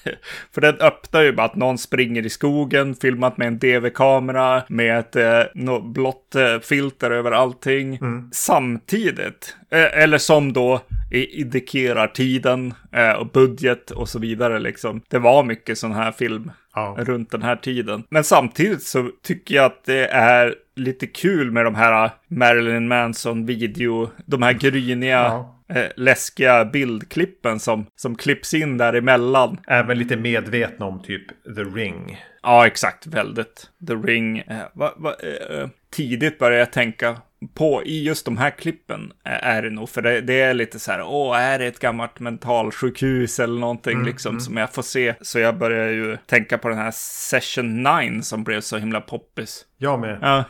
För 0.52 0.60
den 0.60 0.80
öppnar 0.80 1.22
ju 1.22 1.32
bara 1.32 1.46
att 1.46 1.56
någon 1.56 1.78
springer 1.78 2.26
i 2.26 2.30
skogen, 2.30 2.94
filmat 2.94 3.36
med 3.36 3.46
en 3.46 3.58
DV-kamera, 3.58 4.62
med 4.68 4.98
ett 4.98 5.16
eh, 5.16 5.80
blått 5.82 6.34
eh, 6.34 6.58
filter 6.60 7.10
över 7.10 7.32
allting. 7.32 7.98
Samtidigt, 8.32 9.56
eh, 9.70 10.02
eller 10.02 10.18
som 10.18 10.52
då 10.52 10.80
indikerar 11.10 12.06
tiden 12.06 12.74
eh, 12.92 13.12
och 13.12 13.26
budget 13.26 13.90
och 13.90 14.08
så 14.08 14.18
vidare 14.18 14.58
liksom. 14.58 15.02
Det 15.08 15.18
var 15.18 15.44
mycket 15.44 15.78
sån 15.78 15.92
här 15.92 16.12
film 16.12 16.50
Ja. 16.74 16.96
runt 16.98 17.30
den 17.30 17.42
här 17.42 17.56
tiden. 17.56 18.04
Men 18.10 18.24
samtidigt 18.24 18.82
så 18.82 19.10
tycker 19.22 19.54
jag 19.54 19.64
att 19.64 19.84
det 19.84 20.06
är 20.06 20.54
lite 20.76 21.06
kul 21.06 21.50
med 21.50 21.64
de 21.64 21.74
här 21.74 22.10
Marilyn 22.28 22.88
Manson-video, 22.88 24.10
de 24.26 24.42
här 24.42 24.52
gryniga, 24.52 25.18
Ja. 25.22 25.60
eh, 25.74 25.86
läskiga 25.96 26.64
bildklippen 26.64 27.60
som, 27.60 27.86
som 27.96 28.14
klipps 28.16 28.54
in 28.54 28.78
däremellan. 28.78 29.60
Även 29.66 29.98
lite 29.98 30.16
medvetna 30.16 30.86
om 30.86 31.02
typ 31.02 31.26
The 31.56 31.62
Ring. 31.62 32.18
Ja, 32.42 32.66
exakt, 32.66 33.06
väldigt. 33.06 33.70
The 33.86 33.94
Ring. 33.94 34.38
Eh, 34.38 34.56
va, 34.74 34.92
va, 34.96 35.14
eh, 35.50 35.68
tidigt 35.94 36.38
började 36.38 36.58
jag 36.58 36.72
tänka 36.72 37.16
på, 37.54 37.82
i 37.84 38.04
just 38.04 38.24
de 38.24 38.36
här 38.36 38.50
klippen 38.50 39.12
eh, 39.24 39.46
är 39.48 39.62
det 39.62 39.70
nog, 39.70 39.88
för 39.88 40.02
det, 40.02 40.20
det 40.20 40.40
är 40.40 40.54
lite 40.54 40.78
så 40.78 40.92
här, 40.92 41.02
åh, 41.02 41.38
är 41.38 41.58
det 41.58 41.66
ett 41.66 41.78
gammalt 41.78 42.20
mentalsjukhus 42.20 43.40
eller 43.40 43.60
någonting 43.60 44.04
liksom 44.04 44.40
som 44.40 44.56
jag 44.56 44.72
får 44.74 44.82
se? 44.82 45.14
Så 45.20 45.38
jag 45.38 45.58
börjar 45.58 45.88
ju 45.88 46.16
tänka 46.26 46.58
på 46.58 46.68
den 46.68 46.78
här 46.78 46.90
Session 46.94 47.82
9 47.82 48.22
som 48.22 48.44
blev 48.44 48.60
så 48.60 48.76
himla 48.76 49.00
poppis. 49.00 49.64
Jag 49.78 50.00
med. 50.00 50.18
Ja, 50.22 50.44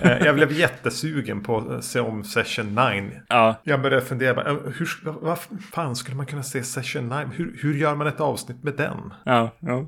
Eh, 0.00 0.18
Jag 0.18 0.34
blev 0.34 0.52
jättesugen 0.52 1.42
på 1.42 1.58
att 1.58 1.84
se 1.84 2.00
om 2.00 2.24
Session 2.24 2.74
9. 2.74 3.10
ja, 3.28 3.60
Jag 3.64 3.82
började 3.82 4.06
fundera, 4.06 4.34
bara, 4.34 4.50
eh, 4.50 4.56
hur, 4.56 4.88
vad, 5.04 5.14
vad 5.14 5.38
fan 5.72 5.96
skulle 5.96 6.16
man 6.16 6.26
kunna 6.26 6.42
se 6.42 6.62
Session 6.62 7.08
9? 7.08 7.18
Hur, 7.34 7.58
hur 7.62 7.74
gör 7.74 7.94
man 7.94 8.06
ett 8.06 8.20
avsnitt 8.20 8.62
med 8.62 8.74
den? 8.76 9.12
ja, 9.24 9.50
ja. 9.60 9.86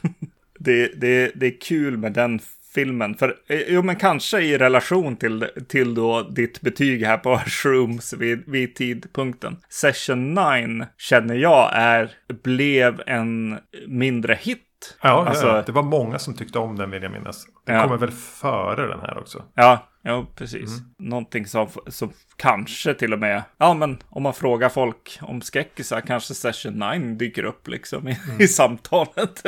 det, 0.58 1.00
det, 1.00 1.32
det 1.34 1.46
är 1.46 1.60
kul 1.60 1.96
med 1.96 2.12
den 2.12 2.40
filmen. 2.76 3.14
För, 3.14 3.36
eh, 3.48 3.60
jo 3.68 3.82
men 3.82 3.96
kanske 3.96 4.40
i 4.40 4.58
relation 4.58 5.16
till, 5.16 5.46
till 5.68 5.94
då 5.94 6.22
ditt 6.22 6.60
betyg 6.60 7.04
här 7.04 7.18
på 7.18 7.38
Shrooms 7.46 8.12
vid, 8.12 8.42
vid 8.46 8.74
tidpunkten. 8.74 9.56
Session 9.68 10.34
9 10.34 10.86
känner 10.98 11.34
jag 11.34 11.70
är, 11.74 12.10
blev 12.42 13.02
en 13.06 13.58
mindre 13.88 14.34
hit. 14.34 14.62
Ja, 15.02 15.26
Alltså- 15.28 15.46
ja, 15.46 15.62
det 15.66 15.72
var 15.72 15.82
många 15.82 16.18
som 16.18 16.34
tyckte 16.34 16.58
om 16.58 16.76
den 16.76 16.90
vill 16.90 17.02
jag 17.02 17.12
minnas. 17.12 17.46
Den 17.66 17.76
Ja. 17.76 17.82
kommer 17.82 17.96
väl 17.96 18.10
före 18.10 18.86
den 18.86 19.00
här 19.00 19.18
också. 19.18 19.44
Ja, 19.54 19.88
ja 20.02 20.26
precis. 20.36 20.70
Någonting 20.98 21.46
som, 21.46 21.68
som 21.86 22.10
kanske 22.36 22.94
till 22.94 23.12
och 23.12 23.18
med, 23.18 23.42
ja 23.58 23.74
men 23.74 23.98
om 24.08 24.22
man 24.22 24.34
frågar 24.34 24.68
folk 24.68 25.18
om 25.22 25.40
skräckisar 25.42 26.00
kanske 26.00 26.34
Session 26.34 26.78
9 26.94 27.14
dyker 27.14 27.44
upp 27.44 27.68
liksom 27.68 28.08
i, 28.08 28.18
i 28.38 28.48
samtalet. 28.48 29.42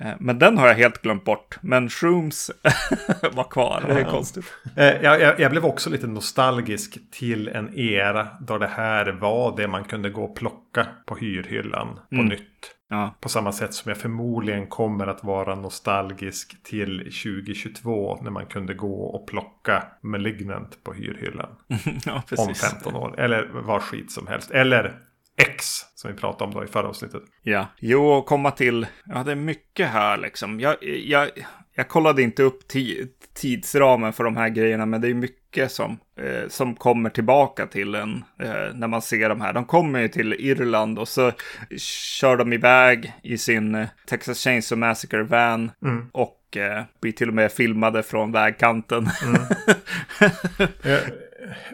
Eh, 0.00 0.12
Men 0.18 0.38
den 0.38 0.58
har 0.58 0.66
jag 0.66 0.74
helt 0.74 1.02
glömt 1.02 1.24
bort. 1.24 1.58
Men 1.60 1.88
Shrooms 1.88 2.50
var 3.32 3.44
kvar. 3.44 3.84
Det 3.86 4.00
är 4.00 4.04
konstigt. 4.04 4.44
Eh, 4.76 4.84
jag, 4.86 5.20
jag, 5.20 5.40
jag 5.40 5.50
blev 5.50 5.64
också 5.64 5.90
lite 5.90 6.06
nostalgisk 6.06 6.98
till 7.10 7.48
en 7.48 7.78
era 7.78 8.28
då 8.40 8.58
det 8.58 8.66
här 8.66 9.06
var 9.06 9.56
det 9.56 9.68
man 9.68 9.84
kunde 9.84 10.10
gå 10.10 10.24
och 10.24 10.36
plocka 10.36 10.86
på 11.06 11.16
hyrhyllan 11.16 12.00
på 12.10 12.22
nytt. 12.22 12.74
Ja. 12.90 13.14
På 13.20 13.28
samma 13.28 13.52
sätt 13.52 13.74
som 13.74 13.88
jag 13.88 13.98
förmodligen 13.98 14.66
kommer 14.66 15.06
att 15.06 15.24
vara 15.24 15.54
nostalgisk 15.54 16.62
till 16.62 16.98
2022 16.98 18.18
när 18.22 18.30
man 18.30 18.46
kunde 18.46 18.74
gå 18.74 19.02
och 19.02 19.26
plocka 19.26 19.84
Malignant 20.00 20.84
på 20.84 20.92
hyrhyllan. 20.92 21.50
ja, 22.06 22.22
om 22.38 22.54
15 22.54 22.94
år. 22.94 23.20
Eller 23.20 23.50
vad 23.52 23.82
skit 23.82 24.12
som 24.12 24.26
helst. 24.26 24.50
Eller 24.50 24.98
X 25.38 25.64
som 25.94 26.12
vi 26.12 26.16
pratade 26.16 26.44
om 26.44 26.54
då 26.54 26.64
i 26.64 26.66
förra 26.66 26.88
avsnittet. 26.88 27.22
Ja, 27.42 27.66
jo, 27.78 28.22
komma 28.22 28.50
till, 28.50 28.86
ja 29.06 29.22
det 29.22 29.32
är 29.32 29.36
mycket 29.36 29.88
här 29.88 30.16
liksom. 30.16 30.60
Jag, 30.60 30.76
jag, 30.82 31.28
jag 31.74 31.88
kollade 31.88 32.22
inte 32.22 32.42
upp 32.42 32.58
tidsramen 33.34 34.12
för 34.12 34.24
de 34.24 34.36
här 34.36 34.48
grejerna, 34.48 34.86
men 34.86 35.00
det 35.00 35.08
är 35.08 35.14
mycket 35.14 35.72
som, 35.72 35.98
eh, 36.20 36.48
som 36.48 36.74
kommer 36.74 37.10
tillbaka 37.10 37.66
till 37.66 37.94
en 37.94 38.24
eh, 38.42 38.74
när 38.74 38.86
man 38.88 39.02
ser 39.02 39.28
de 39.28 39.40
här. 39.40 39.52
De 39.52 39.64
kommer 39.64 40.00
ju 40.00 40.08
till 40.08 40.32
Irland 40.32 40.98
och 40.98 41.08
så 41.08 41.32
kör 41.78 42.36
de 42.36 42.52
iväg 42.52 43.12
i 43.22 43.38
sin 43.38 43.74
eh, 43.74 43.86
Texas 44.06 44.38
Chainsaw 44.44 44.86
Massacre 44.88 45.22
van 45.22 45.70
Mm. 45.82 46.06
och 46.12 46.56
eh, 46.56 46.82
blir 47.00 47.12
till 47.12 47.28
och 47.28 47.34
med 47.34 47.52
filmade 47.52 48.02
från 48.02 48.32
vägkanten. 48.32 49.08
Eh, 50.84 50.98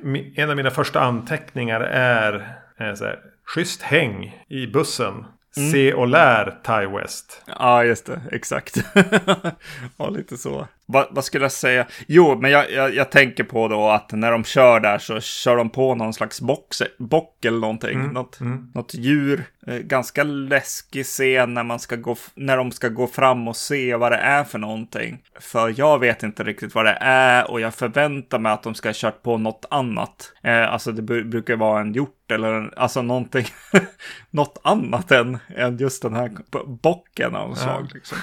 mi- 0.02 0.33
en 0.37 0.50
av 0.50 0.56
mina 0.56 0.71
första 0.71 1.00
anteckningar 1.00 1.80
är 1.80 2.56
eh, 2.78 2.94
så 2.94 3.04
här, 3.04 3.18
schysst 3.44 3.82
häng 3.82 4.44
i 4.48 4.66
bussen. 4.66 5.24
Se 5.70 5.94
och 5.94 6.08
lär 6.08 6.60
Ty 6.64 6.86
West. 6.86 7.42
Ja, 7.46 7.84
just 7.84 8.06
det. 8.06 8.20
Exakt. 8.32 8.76
ja, 9.96 10.10
lite 10.10 10.36
så. 10.36 10.68
Va, 10.86 11.06
vad 11.10 11.24
skulle 11.24 11.44
jag 11.44 11.52
säga? 11.52 11.86
Jo, 12.08 12.38
men 12.40 12.50
jag, 12.50 12.70
jag, 12.70 12.94
jag 12.94 13.10
tänker 13.10 13.44
på 13.44 13.68
då 13.68 13.88
att 13.88 14.12
när 14.12 14.30
de 14.32 14.44
kör 14.44 14.80
där 14.80 14.98
så 14.98 15.20
kör 15.20 15.56
de 15.56 15.70
på 15.70 15.94
någon 15.94 16.14
slags 16.14 16.40
box, 16.40 16.82
bock 16.98 17.44
eller 17.44 17.58
någonting. 17.58 17.98
något, 18.12 18.38
något 18.74 18.94
djur. 18.94 19.44
Eh, 19.66 19.74
ganska 19.76 20.22
läskig 20.22 21.04
scen 21.06 21.54
när, 21.54 21.62
man 21.64 21.78
ska 21.78 21.96
gå, 21.96 22.16
när 22.34 22.56
de 22.56 22.70
ska 22.72 22.88
gå 22.88 23.06
fram 23.06 23.48
och 23.48 23.56
se 23.56 23.96
vad 23.96 24.12
det 24.12 24.18
är 24.18 24.44
för 24.44 24.58
någonting. 24.58 25.18
För 25.40 25.74
jag 25.76 25.98
vet 25.98 26.22
inte 26.22 26.44
riktigt 26.44 26.74
vad 26.74 26.84
det 26.84 26.98
är 27.00 27.50
och 27.50 27.60
jag 27.60 27.74
förväntar 27.74 28.38
mig 28.38 28.52
att 28.52 28.62
de 28.62 28.74
ska 28.74 28.88
ha 28.88 28.94
kört 28.94 29.22
på 29.22 29.38
något 29.38 29.64
annat. 29.70 30.32
Eh, 30.42 30.72
alltså 30.72 30.92
det 30.92 31.02
bru- 31.02 31.28
brukar 31.30 31.56
vara 31.56 31.80
en 31.80 31.92
hjort 31.92 32.30
eller 32.32 32.52
en, 32.52 32.70
alltså 32.76 33.02
någonting. 33.02 33.46
något 34.30 34.60
annat 34.64 35.10
än, 35.12 35.38
än 35.56 35.76
just 35.76 36.02
den 36.02 36.14
här 36.14 36.30
bocken 36.66 37.34
av 37.36 37.54
slag. 37.54 37.88
Liksom. 37.94 38.18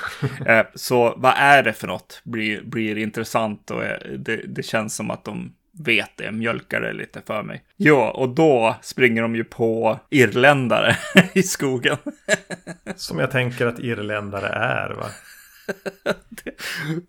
Eh, 0.46 0.66
så 0.76 1.14
vad 1.18 1.34
är 1.38 1.64
det 1.64 1.74
för 1.74 1.88
något? 1.88 2.22
Blir, 2.24 2.51
blir 2.60 2.98
intressant 2.98 3.72
och 3.72 3.82
det, 4.18 4.42
det 4.48 4.64
känns 4.64 4.96
som 4.96 5.12
att 5.12 5.26
de 5.26 5.54
vet 5.72 6.18
det, 6.18 6.32
mjölkar 6.32 6.82
det 6.82 6.94
lite 6.94 7.22
för 7.28 7.44
mig. 7.44 7.64
Ja, 7.78 8.12
och 8.12 8.30
då 8.30 8.76
springer 8.82 9.22
de 9.22 9.36
ju 9.36 9.44
på 9.44 10.00
irländare 10.10 10.98
i 11.34 11.44
skogen. 11.44 11.98
Som 12.96 13.20
jag 13.20 13.32
tänker 13.32 13.68
att 13.68 13.80
irländare 13.80 14.48
är. 14.48 14.90
Va? 14.90 15.06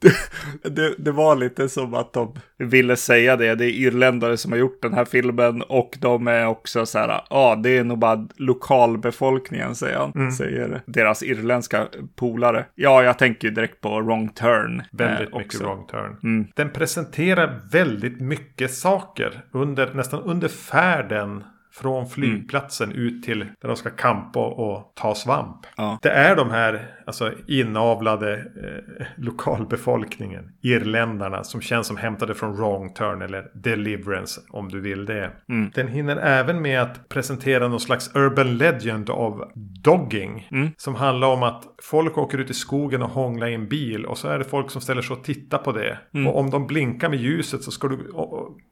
Det, 0.00 0.70
det, 0.70 0.94
det 0.98 1.12
var 1.12 1.36
lite 1.36 1.68
som 1.68 1.94
att 1.94 2.12
de 2.12 2.34
ville 2.58 2.96
säga 2.96 3.36
det. 3.36 3.54
Det 3.54 3.64
är 3.64 3.70
irländare 3.70 4.36
som 4.36 4.52
har 4.52 4.58
gjort 4.58 4.82
den 4.82 4.94
här 4.94 5.04
filmen 5.04 5.62
och 5.62 5.96
de 6.00 6.28
är 6.28 6.46
också 6.46 6.86
så 6.86 6.98
här, 6.98 7.08
ja, 7.08 7.26
ah, 7.30 7.56
det 7.56 7.78
är 7.78 7.84
nog 7.84 7.98
bara 7.98 8.28
lokalbefolkningen, 8.36 9.74
säger 9.74 9.98
han. 9.98 10.32
Säger 10.32 10.82
deras 10.86 11.22
irländska 11.22 11.86
polare. 12.16 12.64
Ja, 12.74 13.02
jag 13.02 13.18
tänker 13.18 13.48
ju 13.48 13.54
direkt 13.54 13.80
på 13.80 14.00
Wrong 14.00 14.28
Turn. 14.28 14.82
Väldigt 14.92 15.32
eh, 15.32 15.38
mycket 15.38 15.60
wrong 15.60 15.86
turn. 15.86 16.46
Den 16.56 16.70
presenterar 16.70 17.60
väldigt 17.72 18.20
mycket 18.20 18.74
saker. 18.74 19.44
Under, 19.52 19.94
nästan 19.94 20.22
under 20.22 20.48
färden 20.48 21.44
från 21.72 22.06
flygplatsen 22.06 22.92
ut 22.92 23.22
till 23.22 23.38
där 23.38 23.68
de 23.68 23.76
ska 23.76 23.90
campa 23.90 24.46
och 24.46 24.92
ta 24.94 25.14
svamp. 25.14 25.66
Ja. 25.76 25.98
Det 26.02 26.10
är 26.10 26.36
de 26.36 26.50
här 26.50 26.90
alltså, 27.06 27.32
inavlade 27.46 28.34
eh, 28.34 29.06
lokalbefolkningen, 29.16 30.52
irländarna, 30.62 31.44
som 31.44 31.60
känns 31.60 31.86
som 31.86 31.96
hämtade 31.96 32.34
från 32.34 32.56
Wrong 32.56 32.94
Turn 32.94 33.22
eller 33.22 33.50
Deliverance 33.54 34.40
om 34.50 34.68
du 34.68 34.80
vill 34.80 35.04
det. 35.04 35.30
Den 35.74 35.88
hinner 35.88 36.16
även 36.16 36.62
med 36.62 36.82
att 36.82 37.08
presentera 37.08 37.68
någon 37.68 37.80
slags 37.80 38.16
urban 38.16 38.56
legend 38.56 39.10
av 39.10 39.52
dogging. 39.82 40.48
Som 40.76 40.94
handlar 40.94 41.28
om 41.28 41.42
att 41.42 41.64
folk 41.82 42.18
åker 42.18 42.38
ut 42.38 42.50
i 42.50 42.54
skogen 42.54 43.02
och 43.02 43.10
hånglar 43.10 43.46
i 43.46 43.54
en 43.54 43.68
bil 43.68 44.06
och 44.06 44.18
så 44.18 44.28
är 44.28 44.38
det 44.38 44.44
folk 44.44 44.70
som 44.70 44.80
ställer 44.80 45.02
sig 45.02 45.16
och 45.16 45.24
tittar 45.24 45.58
på 45.58 45.72
det. 45.72 45.98
Och 46.26 46.38
om 46.38 46.50
de 46.50 46.66
blinkar 46.66 47.08
med 47.08 47.18
ljuset 47.18 47.62
så 47.62 47.70
ska 47.70 47.88
du 47.88 48.12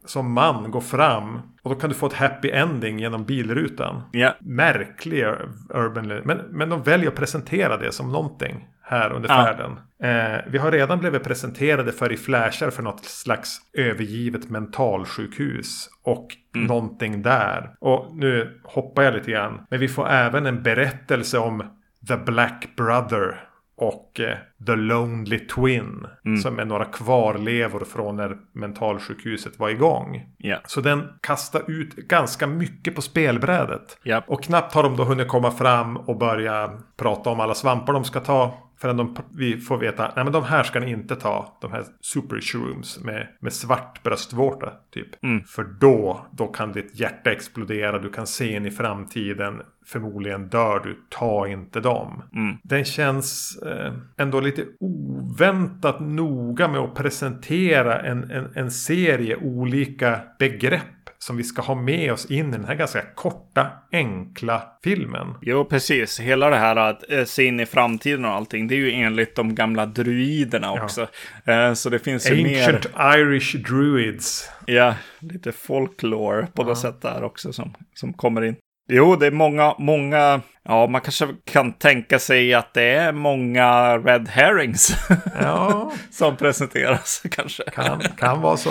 som 0.06 0.32
man 0.32 0.70
gå 0.70 0.80
fram 0.80 1.38
och 1.62 1.70
då 1.70 1.77
kan 1.77 1.90
du 1.90 1.96
få 1.96 2.07
ett 2.07 2.12
happy 2.12 2.51
ending 2.51 2.99
genom 2.99 3.25
bilrutan. 3.25 4.03
Ja. 4.12 4.35
Märklig 4.40 5.25
urban. 5.68 6.07
Men, 6.25 6.38
men 6.38 6.68
de 6.68 6.83
väljer 6.83 7.09
att 7.09 7.14
presentera 7.14 7.77
det 7.77 7.92
som 7.92 8.12
någonting 8.12 8.68
här 8.83 9.12
under 9.12 9.29
färden. 9.29 9.73
Eh, 10.03 10.40
vi 10.46 10.59
har 10.59 10.73
redan 10.73 10.99
blivit 10.99 11.25
presenterade 11.25 11.92
för 11.92 12.12
i 12.12 12.16
flashar 12.16 12.70
för 12.70 12.83
något 12.83 13.05
slags 13.05 13.59
övergivet 13.73 14.51
mentalsjukhus. 14.51 15.88
Och 16.03 16.29
någonting 16.55 17.23
där. 17.23 17.75
Och 17.81 18.16
nu 18.16 18.61
hoppar 18.64 19.03
jag 19.03 19.14
lite 19.14 19.31
grann. 19.31 19.66
Men 19.70 19.81
vi 19.81 19.88
får 19.88 20.09
även 20.09 20.46
en 20.46 20.62
berättelse 20.62 21.38
om 21.38 21.62
The 22.09 22.16
Black 22.16 22.68
Brother. 22.77 23.49
Och 23.81 24.21
eh, 24.21 24.37
The 24.66 24.77
Lonely 24.77 25.38
Twin. 25.38 26.07
Som 26.43 26.59
är 26.59 26.64
några 26.64 26.85
kvarlevor 26.85 27.85
från 27.85 28.16
när 28.16 28.37
mentalsjukhuset 28.53 29.59
var 29.59 29.69
igång. 29.69 30.27
Ja. 30.38 30.57
Så 30.66 30.81
den 30.81 31.09
kastar 31.21 31.71
ut 31.71 31.97
ganska 31.97 32.47
mycket 32.47 32.95
på 32.95 33.03
spelbrädet. 33.03 33.99
Japp. 34.05 34.25
Och 34.29 34.43
knappt 34.43 34.75
har 34.75 34.83
de 34.83 34.97
då 34.97 35.05
hunnit 35.05 35.29
komma 35.29 35.51
fram 35.51 35.97
och 35.97 36.19
börja 36.19 36.71
prata 36.97 37.31
om 37.31 37.40
alla 37.40 37.55
svampar 37.55 37.93
de 37.93 38.05
ska 38.05 38.21
ta. 38.21 38.69
Förrän 38.81 38.97
de, 38.97 39.16
vi 39.37 39.57
får 39.57 39.79
veta, 39.79 40.12
nej 40.16 40.25
men 40.25 40.33
de 40.33 40.45
här 40.45 40.62
ska 40.62 40.81
ni 40.81 40.90
inte 40.90 41.16
ta. 41.16 41.59
De 41.61 41.73
här 41.73 41.85
super 42.01 42.40
shrooms 42.40 43.01
med, 43.05 43.29
med 43.40 43.53
svart 43.53 44.03
bröstvårta 44.03 44.73
typ. 44.95 45.09
För 45.47 45.64
då, 45.64 46.27
då 46.33 46.47
kan 46.47 46.73
ditt 46.73 47.01
hjärta 47.01 47.33
explodera. 47.33 47.99
Du 47.99 48.11
kan 48.11 48.27
se 48.27 48.53
in 48.57 48.66
i 48.66 48.71
framtiden. 48.71 49.62
Förmodligen 49.87 50.49
dör 50.49 50.81
du. 50.85 50.99
Ta 51.09 51.49
inte 51.49 51.81
dem. 51.81 52.23
Den 52.62 52.85
känns 52.85 53.59
eh, 53.66 53.93
ändå 54.16 54.40
lite 54.40 54.64
oväntat 54.81 56.01
noga 56.01 56.69
med 56.69 56.81
att 56.81 56.95
presentera 56.95 58.01
en, 58.01 58.31
en, 58.31 58.53
en 58.55 58.71
serie 58.71 59.37
olika 59.37 60.21
begrepp 60.38 60.99
som 61.24 61.37
vi 61.37 61.44
ska 61.44 61.62
ha 61.62 61.74
med 61.74 62.12
oss 62.12 62.26
in 62.30 62.48
i 62.48 62.52
den 62.52 62.64
här 62.64 62.74
ganska 62.74 63.02
korta, 63.14 63.66
enkla 63.92 64.62
filmen. 64.85 65.35
Jo, 65.42 65.64
precis. 65.64 66.20
Hela 66.20 66.50
det 66.50 66.56
här 66.56 66.76
att 66.76 67.11
eh, 67.11 67.24
se 67.24 67.44
in 67.44 67.61
i 67.61 67.66
framtiden 67.66 68.24
och 68.24 68.30
allting, 68.30 68.68
det 68.68 68.74
är 68.74 68.78
ju 68.78 68.92
enligt 68.92 69.37
de 69.37 69.54
gamla 69.54 69.87
druiderna 69.87 70.72
också. 70.72 71.06
Eh, 71.44 71.72
så 71.72 71.90
det 71.90 71.98
finns 71.98 72.30
ju 72.30 72.42
mer, 72.42 72.62
Ancient 72.74 72.87
Irish 73.16 73.56
Druids. 73.56 74.50
ja, 74.66 74.94
lite 75.18 75.52
folklore 75.52 76.46
på 76.54 76.64
något 76.64 76.78
sätt 76.78 77.02
där 77.02 77.22
också 77.24 77.52
som, 77.52 77.74
som 77.94 78.12
kommer 78.12 78.42
in. 78.44 78.56
Jo, 78.92 79.16
det 79.16 79.26
är 79.26 79.30
många, 79.30 79.74
många, 79.78 80.40
ja, 80.62 80.87
man 80.87 81.00
kanske 81.00 81.28
kan 81.44 81.72
tänka 81.72 82.18
sig 82.18 82.54
att 82.54 82.74
det 82.74 82.83
är 82.90 83.12
många 83.12 83.98
red 83.98 84.28
herrings 84.28 84.96
Ja, 85.40 85.92
som 86.11 86.37
presenteras 86.37 87.22
kanske. 87.30 87.62
kan, 87.62 88.00
kan 88.18 88.40
vara 88.40 88.56
så. 88.56 88.70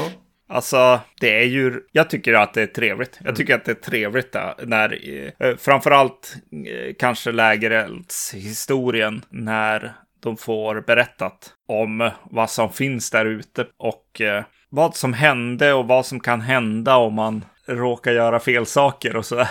Alltså, 0.49 0.99
det 1.19 1.41
är 1.41 1.45
ju, 1.45 1.81
jag 1.91 2.09
tycker 2.09 2.33
att 2.33 2.53
det 2.53 2.61
är 2.61 2.67
trevligt. 2.67 3.19
Jag 3.23 3.35
tycker 3.35 3.55
att 3.55 3.65
det 3.65 3.71
är 3.71 3.75
trevligt 3.75 4.31
där, 4.31 4.53
när, 4.65 4.99
eh, 5.39 5.55
framförallt 5.57 6.35
eh, 6.67 6.93
kanske 6.99 7.31
lägereldshistorien, 7.31 9.21
när 9.29 9.93
de 10.23 10.37
får 10.37 10.81
berättat 10.81 11.53
om 11.67 12.09
vad 12.23 12.49
som 12.49 12.73
finns 12.73 13.11
där 13.11 13.25
ute 13.25 13.67
och 13.77 14.21
eh, 14.21 14.43
vad 14.69 14.95
som 14.95 15.13
hände 15.13 15.73
och 15.73 15.87
vad 15.87 16.05
som 16.05 16.19
kan 16.19 16.41
hända 16.41 16.95
om 16.95 17.13
man 17.13 17.45
råkar 17.65 18.11
göra 18.11 18.39
fel 18.39 18.65
saker 18.65 19.15
och 19.15 19.25
sådär. 19.25 19.49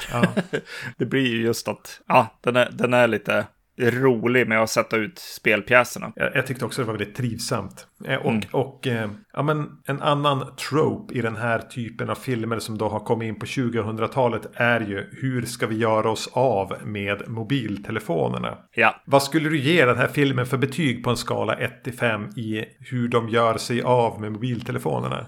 det 0.98 1.06
blir 1.06 1.26
ju 1.26 1.42
just 1.42 1.68
att, 1.68 2.00
ja, 2.06 2.26
den 2.40 2.56
är, 2.56 2.68
den 2.72 2.94
är 2.94 3.06
lite 3.06 3.46
rolig 3.78 4.48
med 4.48 4.62
att 4.62 4.70
sätta 4.70 4.96
ut 4.96 5.18
spelpjäserna. 5.18 6.12
Jag, 6.16 6.36
jag 6.36 6.46
tyckte 6.46 6.64
också 6.64 6.82
det 6.82 6.86
var 6.86 6.94
väldigt 6.94 7.16
trivsamt. 7.16 7.86
Eh, 8.04 8.16
och 8.16 8.34
och 8.50 8.86
eh, 8.86 9.10
ja, 9.32 9.42
men 9.42 9.68
en 9.86 10.02
annan 10.02 10.56
trope 10.56 11.14
i 11.14 11.22
den 11.22 11.36
här 11.36 11.58
typen 11.58 12.10
av 12.10 12.14
filmer 12.14 12.58
som 12.58 12.78
då 12.78 12.88
har 12.88 13.00
kommit 13.00 13.28
in 13.28 13.38
på 13.38 13.46
2000-talet 13.46 14.42
är 14.54 14.80
ju 14.80 15.08
hur 15.12 15.42
ska 15.42 15.66
vi 15.66 15.76
göra 15.76 16.10
oss 16.10 16.30
av 16.32 16.76
med 16.84 17.28
mobiltelefonerna? 17.28 18.58
Ja, 18.74 19.02
Vad 19.04 19.22
skulle 19.22 19.48
du 19.48 19.58
ge 19.58 19.84
den 19.84 19.96
här 19.96 20.08
filmen 20.08 20.46
för 20.46 20.56
betyg 20.56 21.04
på 21.04 21.10
en 21.10 21.16
skala 21.16 21.54
1 21.54 21.84
till 21.84 21.92
5 21.92 22.28
i 22.36 22.64
hur 22.80 23.08
de 23.08 23.28
gör 23.28 23.56
sig 23.56 23.82
av 23.82 24.20
med 24.20 24.32
mobiltelefonerna? 24.32 25.26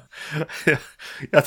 jag, 1.31 1.43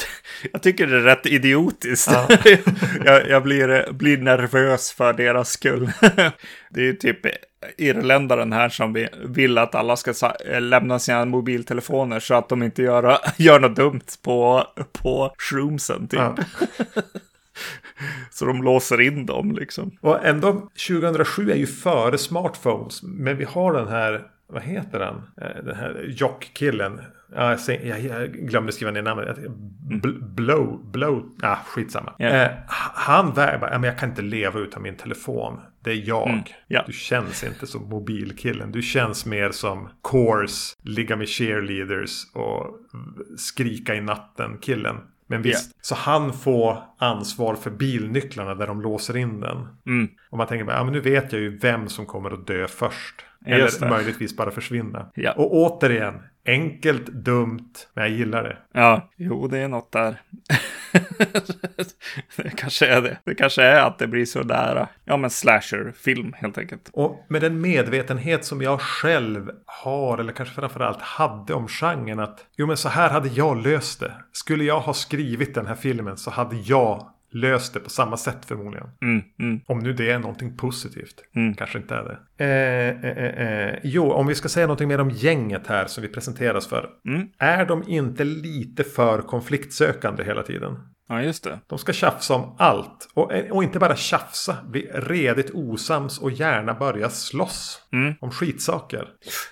jag 0.52 0.64
tycker 0.64 0.88
det 0.88 0.98
är 0.98 1.02
rätt 1.02 1.26
idiotiskt. 1.26 2.12
jag 3.06 3.34
jag 3.34 3.44
blir, 3.44 3.94
blir 3.94 4.18
nervös 4.18 4.92
för 4.92 5.14
deras 5.14 5.50
skull. 5.50 5.92
det 6.74 6.88
är 6.90 6.94
typ 6.94 7.20
irländaren 7.78 8.54
här 8.54 8.70
som 8.70 8.94
vi- 8.94 9.10
vill 9.26 9.58
att 9.58 9.76
alla 9.76 9.96
ska 9.96 10.14
sa- 10.14 10.36
lämna 10.60 11.00
sina 11.00 11.26
mobiltelefoner 11.26 12.20
så 12.20 12.34
att 12.36 12.50
de 12.50 12.64
inte 12.64 12.82
gör, 12.84 13.18
gör 13.38 13.60
något 13.60 13.76
dumt 13.76 14.02
på, 14.24 14.68
på 15.04 15.34
shroomsen. 15.38 16.08
Typ. 16.08 16.20
Ja. 16.20 16.36
Så 18.32 18.46
de 18.46 18.64
låser 18.64 19.02
in 19.02 19.26
dem 19.26 19.52
liksom. 19.52 19.98
Och 20.02 20.26
ändå 20.26 20.70
2007 20.88 21.52
är 21.52 21.56
ju 21.56 21.66
före 21.68 22.18
smartphones. 22.18 23.04
Men 23.04 23.38
vi 23.38 23.44
har 23.44 23.74
den 23.74 23.88
här, 23.88 24.22
vad 24.48 24.62
heter 24.64 25.00
den? 25.00 25.16
Eh, 25.42 25.64
den 25.64 25.76
här 25.76 26.06
jockkillen. 26.08 27.02
Ja, 27.36 27.58
jag, 27.68 28.00
jag, 28.00 28.32
glömde 28.32 28.72
skriva 28.72 28.92
ner 28.92 29.02
namnet. 29.02 29.38
Blow, 30.22 30.92
blow, 30.92 31.30
ah, 31.42 31.56
skitsamma. 31.56 32.14
Yeah. 32.20 32.44
Eh, 32.44 32.52
han 32.94 33.34
vägrar, 33.34 33.80
men 33.80 33.84
jag 33.84 34.00
kan 34.00 34.10
inte 34.10 34.22
leva 34.22 34.60
utan 34.60 34.82
min 34.82 34.98
telefon. 34.98 35.60
Det 35.84 35.92
är 35.92 36.08
jag. 36.08 36.30
Mm, 36.30 36.44
yeah. 36.70 36.86
Du 36.86 36.94
känns 36.94 37.44
inte 37.44 37.68
som 37.68 37.90
mobilkillen. 37.90 38.72
Du 38.72 38.82
känns 38.82 39.26
mer 39.26 39.52
som 39.52 39.90
course, 40.12 40.76
ligga 40.84 41.16
med 41.16 41.30
cheerleaders 41.30 42.12
och 42.34 42.80
skrika 43.38 43.96
i 43.96 44.02
natten 44.02 44.58
killen. 44.62 44.96
Men 45.28 45.42
visst, 45.42 45.66
yeah. 45.66 45.78
så 45.82 45.96
han 45.96 46.34
får 46.34 46.78
ansvar 46.98 47.56
för 47.56 47.72
bilnycklarna 47.72 48.56
där 48.56 48.68
de 48.68 48.82
låser 48.82 49.18
in 49.18 49.40
den. 49.40 49.68
Mm. 49.86 50.10
Och 50.30 50.38
man 50.38 50.48
tänker, 50.48 50.72
ja 50.72 50.84
men 50.84 50.94
nu 50.94 51.00
vet 51.00 51.34
jag 51.34 51.42
ju 51.42 51.58
vem 51.58 51.88
som 51.88 52.06
kommer 52.06 52.32
att 52.32 52.48
dö 52.48 52.68
först. 52.68 53.26
Eller 53.46 53.90
möjligtvis 53.90 54.38
bara 54.38 54.52
försvinna. 54.52 55.12
Ja. 55.16 55.32
Och 55.32 55.54
återigen, 55.54 56.14
enkelt, 56.46 57.06
dumt, 57.06 57.74
men 57.94 58.04
jag 58.04 58.14
gillar 58.14 58.44
det. 58.44 58.58
Ja, 58.74 59.10
jo 59.16 59.48
det 59.48 59.60
är 59.60 59.68
något 59.68 59.92
där. 59.92 60.22
det 62.36 62.50
kanske 62.56 62.88
är 62.88 63.02
det. 63.02 63.18
Det 63.24 63.36
kanske 63.36 63.64
är 63.64 63.82
att 63.82 64.00
det 64.00 64.08
blir 64.08 64.26
så 64.26 64.44
där, 64.44 64.88
ja 65.06 65.18
men 65.18 65.30
slasherfilm 65.30 66.34
helt 66.34 66.58
enkelt. 66.58 66.90
Och 66.94 67.26
med 67.30 67.42
den 67.42 67.62
medvetenhet 67.62 68.46
som 68.46 68.62
jag 68.62 68.82
själv 68.82 69.52
har, 69.66 70.18
eller 70.18 70.34
kanske 70.34 70.56
framförallt 70.56 71.02
hade 71.02 71.54
om 71.54 71.68
genren, 71.68 72.20
att 72.20 72.46
jo 72.58 72.68
men 72.68 72.78
så 72.78 72.90
här 72.90 73.10
hade 73.10 73.30
jag 73.30 73.64
löst 73.64 74.00
det. 74.00 74.12
Skulle 74.32 74.64
jag 74.64 74.80
ha 74.80 74.94
skrivit 74.94 75.56
den 75.56 75.68
här 75.68 75.76
filmen 75.76 76.18
så 76.18 76.32
hade 76.32 76.56
jag 76.56 77.10
löst 77.34 77.74
det 77.74 77.80
på 77.80 77.90
samma 77.90 78.18
sätt 78.18 78.46
förmodligen. 78.46 78.88
Mm, 79.02 79.24
mm. 79.40 79.62
Om 79.68 79.80
nu 79.80 79.94
det 79.94 80.12
är 80.12 80.20
någonting 80.20 80.58
positivt. 80.58 81.16
Mm. 81.36 81.54
Kanske 81.54 81.78
inte 81.78 81.96
är 81.96 82.04
det. 82.04 82.44
Eh, 82.44 83.12
eh, 83.12 83.18
eh, 83.18 83.68
eh, 83.68 83.80
jo, 83.84 84.12
om 84.12 84.28
vi 84.28 84.36
ska 84.36 84.50
säga 84.50 84.68
någonting 84.68 84.88
mer 84.88 85.02
om 85.02 85.10
gänget 85.10 85.68
här 85.68 85.86
som 85.86 86.02
vi 86.02 86.08
presenteras 86.08 86.68
för. 86.68 86.90
Mm. 87.08 87.28
Är 87.38 87.66
de 87.66 87.84
inte 87.88 88.24
lite 88.24 88.84
för 88.84 89.22
konfliktsökande 89.22 90.24
hela 90.24 90.44
tiden? 90.44 90.78
Ja, 91.10 91.22
just 91.22 91.44
det. 91.44 91.60
De 91.68 91.80
ska 91.80 91.94
tjafsa 91.94 92.36
om 92.36 92.56
allt. 92.58 93.10
Och, 93.14 93.32
och 93.52 93.64
inte 93.64 93.80
bara 93.80 93.96
tjafsa, 93.96 94.58
bli 94.70 94.92
redigt 94.94 95.52
osams 95.54 96.20
och 96.20 96.32
gärna 96.32 96.74
börja 96.74 97.10
slåss. 97.10 97.88
Mm. 97.92 98.14
Om 98.20 98.32
skitsaker. 98.32 99.08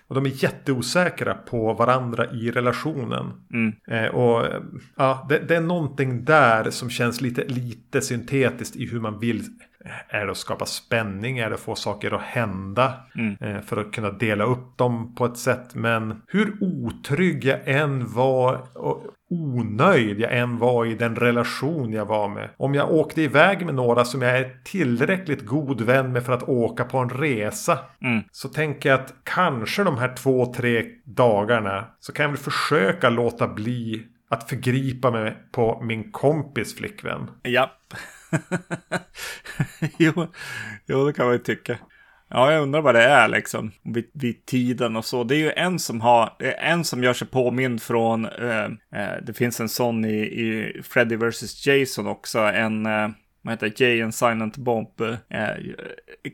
Och 0.07 0.15
de 0.15 0.25
är 0.25 0.43
jätteosäkra 0.43 1.33
på 1.33 1.73
varandra 1.73 2.31
i 2.31 2.51
relationen. 2.51 3.31
Mm. 3.53 3.73
Eh, 3.87 4.11
och 4.11 4.47
ja, 4.97 5.25
det, 5.29 5.39
det, 5.39 5.55
är 5.55 5.61
någonting 5.61 6.25
där 6.25 6.69
som 6.69 6.89
känns 6.89 7.21
lite, 7.21 7.43
lite 7.43 8.01
syntetiskt 8.01 8.75
i 8.75 8.85
hur 8.85 8.99
man 8.99 9.19
vill 9.19 9.43
är 10.09 10.25
det 10.25 10.31
att 10.31 10.37
skapa 10.37 10.65
spänning? 10.65 11.37
Är 11.37 11.49
det 11.49 11.55
att 11.55 11.61
få 11.61 11.75
saker 11.75 12.11
att 12.11 12.21
hända? 12.21 12.93
Mm. 13.15 13.37
Eh, 13.39 13.61
för 13.61 13.77
att 13.77 13.91
kunna 13.91 14.11
dela 14.11 14.43
upp 14.43 14.77
dem 14.77 15.15
på 15.15 15.25
ett 15.25 15.37
sätt. 15.37 15.75
Men 15.75 16.21
hur 16.27 16.57
otrygg 16.61 17.45
jag 17.45 17.59
än 17.65 18.13
var 18.13 18.77
och 18.77 19.03
onöjd 19.31 20.19
jag 20.19 20.37
än 20.37 20.57
var 20.57 20.85
i 20.85 20.95
den 20.95 21.15
relation 21.15 21.93
jag 21.93 22.05
var 22.05 22.29
med. 22.29 22.49
Om 22.57 22.75
jag 22.75 22.91
åkte 22.91 23.21
iväg 23.21 23.65
med 23.65 23.75
några 23.75 24.05
som 24.05 24.21
jag 24.21 24.37
är 24.37 24.57
tillräckligt 24.63 25.45
god 25.45 25.81
vän 25.81 26.11
med 26.11 26.25
för 26.25 26.33
att 26.33 26.43
åka 26.43 26.85
på 26.85 26.97
en 26.97 27.09
resa. 27.09 27.79
Mm. 28.01 28.23
Så 28.31 28.49
tänker 28.49 28.89
jag 28.89 28.99
att 28.99 29.13
kanske 29.23 29.83
de 29.83 29.97
här 29.97 30.15
två, 30.15 30.53
tre 30.53 30.85
dagarna 31.05 31.87
så 31.99 32.13
kan 32.13 32.23
jag 32.23 32.29
väl 32.29 32.37
försöka 32.37 33.09
låta 33.09 33.47
bli 33.47 34.07
att 34.29 34.49
förgripa 34.49 35.11
mig 35.11 35.37
på 35.51 35.81
min 35.83 36.11
kompis 36.11 36.75
flickvän. 36.75 37.31
Ja. 37.41 37.71
jo, 39.97 40.27
jo, 40.85 41.05
det 41.07 41.13
kan 41.13 41.25
man 41.25 41.33
ju 41.33 41.39
tycka. 41.39 41.77
Ja, 42.33 42.51
jag 42.51 42.63
undrar 42.63 42.81
vad 42.81 42.95
det 42.95 43.03
är 43.03 43.27
liksom 43.27 43.71
vid, 43.83 44.09
vid 44.13 44.45
tiden 44.45 44.95
och 44.95 45.05
så. 45.05 45.23
Det 45.23 45.35
är 45.35 45.39
ju 45.39 45.51
en 45.51 45.79
som 45.79 46.01
har, 46.01 46.35
en 46.59 46.83
som 46.83 47.03
gör 47.03 47.13
sig 47.13 47.27
påmind 47.27 47.81
från, 47.81 48.25
eh, 48.25 48.65
eh, 48.65 49.21
det 49.23 49.33
finns 49.33 49.59
en 49.59 49.69
sån 49.69 50.05
i, 50.05 50.17
i 50.17 50.81
Freddy 50.83 51.15
vs. 51.15 51.67
Jason 51.67 52.07
också, 52.07 52.39
en, 52.39 52.85
eh, 52.85 53.09
vad 53.41 53.53
heter 53.53 53.69
det, 53.69 53.79
Jay 53.79 54.01
and 54.01 54.15
Silent 54.15 54.57
Bomb 54.57 55.01
eh, 55.29 55.47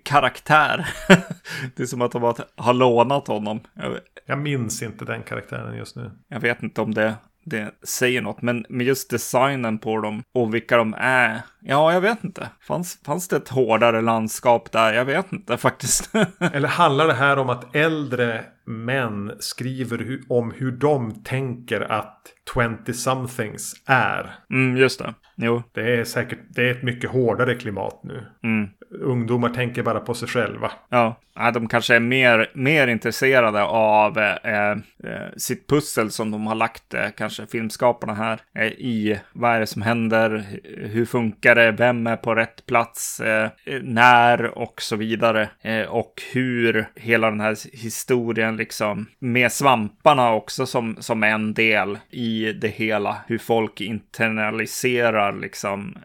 karaktär. 0.04 0.88
det 1.76 1.84
är 1.84 1.88
som 1.88 2.02
att 2.02 2.12
de 2.12 2.24
har, 2.24 2.36
har 2.56 2.74
lånat 2.74 3.28
honom. 3.28 3.60
Jag, 3.74 3.98
jag 4.26 4.40
minns 4.40 4.84
inte 4.84 5.06
den 5.06 5.24
karaktären 5.24 5.78
just 5.78 5.96
nu. 5.96 6.12
Jag 6.28 6.40
vet 6.40 6.64
inte 6.64 6.82
om 6.82 6.94
det 6.94 7.16
det 7.50 7.72
säger 7.84 8.22
något. 8.22 8.42
Men 8.42 8.66
med 8.70 8.88
just 8.88 9.10
designen 9.10 9.80
på 9.80 9.98
dem 9.98 10.24
och 10.34 10.54
vilka 10.54 10.78
de 10.78 10.96
är. 10.98 11.42
Ja, 11.62 11.94
jag 11.94 12.02
vet 12.02 12.24
inte. 12.24 12.50
Fanns, 12.62 13.00
fanns 13.06 13.28
det 13.28 13.36
ett 13.36 13.50
hårdare 13.50 14.02
landskap 14.02 14.72
där? 14.72 14.94
Jag 14.94 15.06
vet 15.06 15.32
inte 15.32 15.58
faktiskt. 15.68 16.10
Eller 16.54 16.68
handlar 16.68 17.08
det 17.08 17.14
här 17.14 17.38
om 17.40 17.50
att 17.50 17.76
äldre 17.76 18.44
män 18.67 19.32
skriver 19.39 20.19
om 20.30 20.51
hur 20.51 20.71
de 20.71 21.23
tänker 21.23 21.82
att 21.82 22.34
20-somethings 22.56 23.73
är? 23.86 24.36
Mm, 24.49 24.77
just 24.77 24.99
det. 24.99 25.13
Jo. 25.36 25.63
Det 25.71 25.99
är 25.99 26.03
säkert 26.03 26.39
det 26.49 26.62
är 26.62 26.71
ett 26.71 26.84
mycket 26.84 27.10
hårdare 27.10 27.56
klimat 27.56 27.99
nu. 28.03 28.25
Mm. 28.43 28.69
Ungdomar 29.01 29.49
tänker 29.49 29.84
bara 29.84 29.99
på 29.99 30.13
sig 30.13 30.27
själva. 30.27 30.71
Ja, 30.89 31.15
de 31.53 31.67
kanske 31.67 31.95
är 31.95 31.99
mer, 31.99 32.51
mer 32.53 32.88
intresserade 32.88 33.63
av 33.63 34.17
eh, 34.17 34.71
eh, 34.71 34.77
sitt 35.38 35.67
pussel 35.67 36.12
som 36.12 36.32
de 36.32 36.47
har 36.47 36.56
lagt, 36.56 36.93
eh, 36.93 37.08
kanske 37.17 37.47
filmskaparna 37.47 38.13
här, 38.13 38.39
eh, 38.56 38.67
i 38.67 39.19
vad 39.34 39.56
är 39.56 39.60
det 39.60 39.67
som 39.67 39.82
händer, 39.82 40.45
hur 40.63 41.06
funkar 41.06 41.56
det, 41.56 41.71
vem 41.71 42.08
är 42.08 42.17
på 42.17 42.36
rätt 42.36 42.65
plats, 42.65 43.19
eh, 43.19 43.49
när 43.82 44.58
och 44.58 44.82
så 44.82 44.95
vidare. 44.95 45.49
Och 45.89 46.13
hur 46.34 46.88
hela 46.95 47.30
den 47.30 47.39
här 47.39 47.58
historien 47.73 48.57
liksom, 48.58 49.06
med 49.20 49.52
svamparna 49.52 50.34
också 50.34 50.65
som, 50.65 50.98
som 51.00 51.24
en 51.24 51.54
del 51.54 52.00
i 52.10 52.54
det 52.54 52.67
hela, 52.67 53.17
hur 53.28 53.38
folk 53.38 53.82
internaliserar 53.82 55.34
liksom 55.34 55.98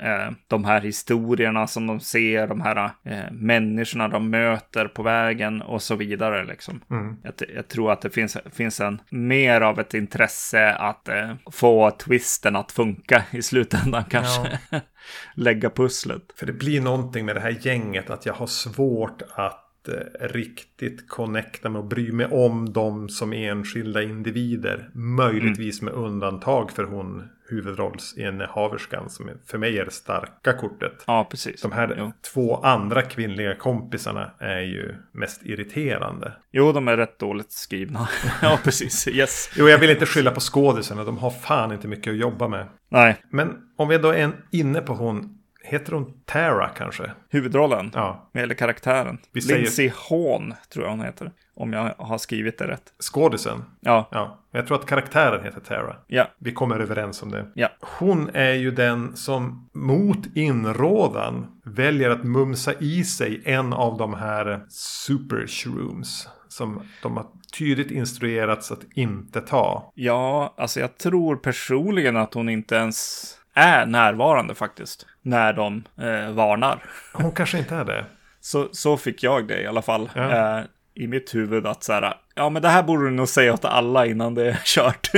de 0.49 0.65
här 0.65 0.81
historierna 0.81 1.67
som 1.67 1.87
de 1.87 2.01
ser, 2.01 2.47
de 2.47 2.61
här 2.61 2.91
människorna 3.31 4.09
de 4.09 4.31
möter 4.31 4.88
på 4.88 5.03
vägen 5.03 5.62
och 5.62 5.83
så 5.83 5.95
vidare. 5.95 6.45
Liksom. 6.45 6.81
Mm. 6.91 7.17
Jag, 7.23 7.35
jag, 7.55 7.69
tror 7.69 7.93
att 7.93 8.01
det 8.01 8.11
finns, 8.11 8.37
finns 8.53 8.81
en 8.81 9.01
mer 9.11 9.61
av 9.61 9.81
ett 9.81 9.95
intresse 9.95 10.73
att 10.73 11.09
eh, 11.09 11.35
få 11.53 11.91
twisten 11.91 12.57
att 12.57 12.73
funka 12.73 13.23
i 13.31 13.43
slutändan 13.43 14.05
kanske. 14.05 14.59
Ja. 14.71 14.81
Lägga 15.35 15.71
pusslet. 15.71 16.23
För 16.37 16.47
det 16.47 16.53
blir 16.53 16.81
någonting 16.81 17.27
med 17.27 17.37
det 17.37 17.41
här 17.41 17.59
gänget 17.61 18.11
att 18.11 18.27
jag 18.27 18.35
har 18.35 18.47
svårt 18.47 19.23
att 19.35 19.53
eh, 19.53 19.72
riktigt 20.21 21.09
connecta 21.09 21.68
med 21.68 21.79
och 21.79 21.88
bry 21.88 22.12
mig 22.12 22.27
om 22.27 22.73
dem 22.73 23.09
som 23.09 23.33
enskilda 23.33 24.03
individer. 24.03 24.90
Möjligtvis 24.95 25.83
mm. 25.83 25.95
med 25.95 26.05
undantag 26.05 26.71
för 26.71 26.85
hon 26.85 27.29
huvudrollsinnehaverskan 27.53 29.11
som 29.11 29.31
för 29.47 29.59
mig 29.59 29.79
är 29.79 29.85
det 29.85 29.90
starka 29.90 30.53
kortet. 30.53 31.05
Ja, 31.07 31.27
precis. 31.31 31.62
De 31.62 31.73
här 31.73 31.95
jo. 31.99 32.12
två 32.33 32.57
andra 32.57 33.03
kvinnliga 33.03 33.55
kompisarna 33.55 34.31
är 34.38 34.61
ju 34.61 34.95
mest 35.12 35.42
irriterande. 35.45 36.33
Jo, 36.53 36.73
de 36.73 36.88
är 36.88 36.97
rätt 36.97 37.18
dåligt 37.18 37.53
skrivna. 37.53 38.09
ja, 38.42 38.59
precis. 38.64 39.09
Yes. 39.09 39.51
jo, 39.57 39.68
jag 39.68 39.79
vill 39.79 39.90
inte 39.90 40.07
skylla 40.07 40.31
på 40.31 40.40
skådisarna. 40.40 41.05
De 41.05 41.18
har 41.18 41.31
fan 41.31 41.73
inte 41.73 41.88
mycket 41.88 42.11
att 42.11 42.18
jobba 42.18 42.49
med. 42.49 42.68
Nej. 42.88 43.23
Men 43.31 43.57
om 43.77 43.88
vi 43.88 43.99
då 43.99 44.09
är 44.09 44.33
inne 44.51 44.81
på 44.81 44.95
hon 44.95 45.42
Heter 45.64 45.92
hon 45.92 46.12
Tara 46.25 46.68
kanske? 46.68 47.12
Huvudrollen? 47.31 47.90
Ja. 47.94 48.31
Eller 48.35 48.55
karaktären? 48.55 49.18
Vi 49.33 49.40
säger... 49.40 49.59
Lindsay 49.61 49.92
Hawn 50.09 50.55
tror 50.72 50.85
jag 50.85 50.90
hon 50.90 51.01
heter. 51.01 51.33
Om 51.55 51.72
jag 51.72 51.94
har 51.98 52.18
skrivit 52.18 52.59
det 52.59 52.66
rätt. 52.68 52.92
Skådisen? 53.01 53.64
Ja. 53.81 54.09
ja. 54.11 54.38
Jag 54.51 54.66
tror 54.66 54.79
att 54.79 54.87
karaktären 54.87 55.44
heter 55.44 55.61
Tara. 55.61 55.96
Ja. 56.07 56.29
Vi 56.38 56.53
kommer 56.53 56.81
överens 56.81 57.22
om 57.22 57.31
det. 57.31 57.46
Ja. 57.55 57.68
Hon 57.98 58.31
är 58.35 58.53
ju 58.53 58.70
den 58.70 59.16
som 59.16 59.68
mot 59.72 60.37
inrådan 60.37 61.46
väljer 61.64 62.11
att 62.11 62.25
mumsa 62.25 62.72
i 62.81 63.05
sig 63.05 63.42
en 63.44 63.72
av 63.72 63.98
de 63.98 64.14
här 64.14 64.64
super 64.68 65.46
shrooms. 65.46 66.29
Som 66.48 66.83
de 67.03 67.16
har 67.16 67.27
tydligt 67.59 67.90
instruerats 67.90 68.72
att 68.72 68.85
inte 68.94 69.40
ta. 69.40 69.92
Ja, 69.94 70.55
alltså 70.57 70.81
jag 70.81 70.98
tror 70.98 71.37
personligen 71.37 72.16
att 72.16 72.35
hon 72.35 72.48
inte 72.48 72.75
ens 72.75 73.25
är 73.55 73.87
närvarande 73.87 74.55
faktiskt. 74.55 75.07
När 75.23 75.53
de 75.53 75.85
eh, 75.99 76.33
varnar. 76.33 76.85
Hon 77.12 77.33
kanske 77.33 77.59
inte 77.59 77.75
är 77.75 77.85
det. 77.85 78.05
Så, 78.41 78.69
så 78.73 78.97
fick 78.97 79.23
jag 79.23 79.49
det 79.49 79.62
i 79.62 79.67
alla 79.67 79.83
fall. 79.83 80.11
Ja. 80.15 80.59
Eh, 80.59 80.65
I 80.95 81.07
mitt 81.07 81.35
huvud 81.35 81.67
att 81.67 81.85
så 81.85 81.93
här, 81.93 82.15
ja 82.35 82.51
men 82.51 82.62
det 82.62 82.69
här 82.69 82.83
borde 82.83 83.05
du 83.05 83.11
nog 83.11 83.29
säga 83.29 83.53
åt 83.53 83.65
alla 83.65 84.07
innan 84.07 84.35
det 84.35 84.49
är 84.51 84.61
kört. 84.65 85.11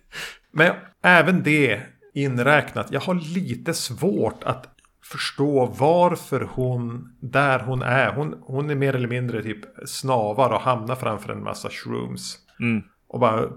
men 0.52 0.72
även 1.02 1.42
det 1.42 1.80
inräknat, 2.14 2.86
jag 2.90 3.00
har 3.00 3.14
lite 3.14 3.74
svårt 3.74 4.44
att 4.44 4.66
förstå 5.04 5.66
varför 5.66 6.48
hon, 6.52 7.16
där 7.20 7.58
hon 7.58 7.82
är, 7.82 8.12
hon, 8.12 8.38
hon 8.42 8.70
är 8.70 8.74
mer 8.74 8.94
eller 8.94 9.08
mindre 9.08 9.42
typ 9.42 9.60
snavar 9.86 10.50
och 10.50 10.60
hamnar 10.60 10.94
framför 10.94 11.32
en 11.32 11.42
massa 11.42 11.70
shrooms. 11.70 12.38
Mm. 12.60 12.82
Och 13.08 13.20
bara 13.20 13.48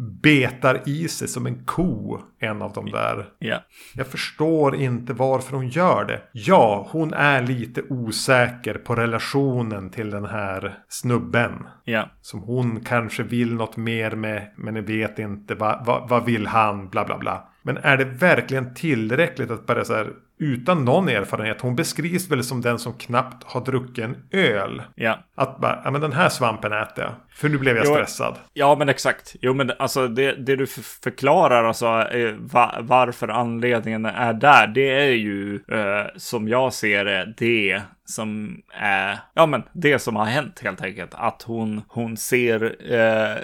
betar 0.00 0.80
i 0.86 1.08
sig 1.08 1.28
som 1.28 1.46
en 1.46 1.64
ko. 1.64 2.18
En 2.38 2.62
av 2.62 2.72
de 2.72 2.90
där. 2.90 3.28
Ja. 3.38 3.58
Jag 3.94 4.06
förstår 4.06 4.74
inte 4.76 5.12
varför 5.12 5.56
hon 5.56 5.68
gör 5.68 6.04
det. 6.04 6.22
Ja, 6.32 6.86
hon 6.90 7.12
är 7.12 7.42
lite 7.42 7.82
osäker 7.88 8.74
på 8.74 8.94
relationen 8.94 9.90
till 9.90 10.10
den 10.10 10.24
här 10.24 10.78
snubben. 10.88 11.66
Ja. 11.84 12.08
Som 12.20 12.40
hon 12.40 12.80
kanske 12.84 13.22
vill 13.22 13.54
något 13.54 13.76
mer 13.76 14.10
med. 14.10 14.50
Men 14.56 14.76
jag 14.76 14.82
vet 14.82 15.18
inte. 15.18 15.54
Vad 15.54 15.86
va, 15.86 16.06
vad 16.10 16.24
vill 16.24 16.46
han? 16.46 16.88
Bla 16.88 17.04
bla 17.04 17.18
bla. 17.18 17.48
Men 17.62 17.76
är 17.76 17.96
det 17.96 18.04
verkligen 18.04 18.74
tillräckligt 18.74 19.50
att 19.50 19.66
bara 19.66 19.84
så 19.84 19.94
här 19.94 20.12
utan 20.40 20.84
någon 20.84 21.08
erfarenhet. 21.08 21.60
Hon 21.60 21.76
beskrivs 21.76 22.30
väl 22.30 22.44
som 22.44 22.60
den 22.60 22.78
som 22.78 22.92
knappt 22.92 23.44
har 23.44 23.64
druckit 23.64 24.04
en 24.04 24.16
öl. 24.30 24.82
Ja. 24.94 25.18
Att 25.36 25.60
bara, 25.60 25.80
ja 25.84 25.90
men 25.90 26.00
den 26.00 26.12
här 26.12 26.28
svampen 26.28 26.72
äter 26.72 27.04
jag. 27.04 27.12
För 27.30 27.48
nu 27.48 27.58
blev 27.58 27.76
jag 27.76 27.86
Jo, 27.86 27.92
stressad. 27.92 28.34
Ja, 28.52 28.76
men 28.78 28.88
exakt. 28.88 29.36
Jo, 29.40 29.54
men 29.54 29.72
alltså 29.78 30.08
det, 30.08 30.32
det 30.32 30.56
du 30.56 30.66
förklarar, 31.02 31.64
alltså 31.64 31.86
eh, 31.86 32.34
va, 32.34 32.78
varför 32.80 33.28
anledningen 33.28 34.04
är 34.04 34.32
där, 34.32 34.66
det 34.66 34.90
är 34.90 35.12
ju 35.12 35.54
eh, 35.54 36.06
som 36.16 36.48
jag 36.48 36.72
ser 36.72 37.04
det, 37.04 37.34
det 37.36 37.82
som 38.10 38.60
är, 38.72 39.18
ja 39.34 39.46
men 39.46 39.62
det 39.72 39.98
som 39.98 40.16
har 40.16 40.24
hänt 40.24 40.60
helt 40.60 40.82
enkelt. 40.82 41.10
Att 41.14 41.42
hon, 41.42 41.82
hon 41.88 42.16
ser 42.16 42.92
eh, 42.94 43.36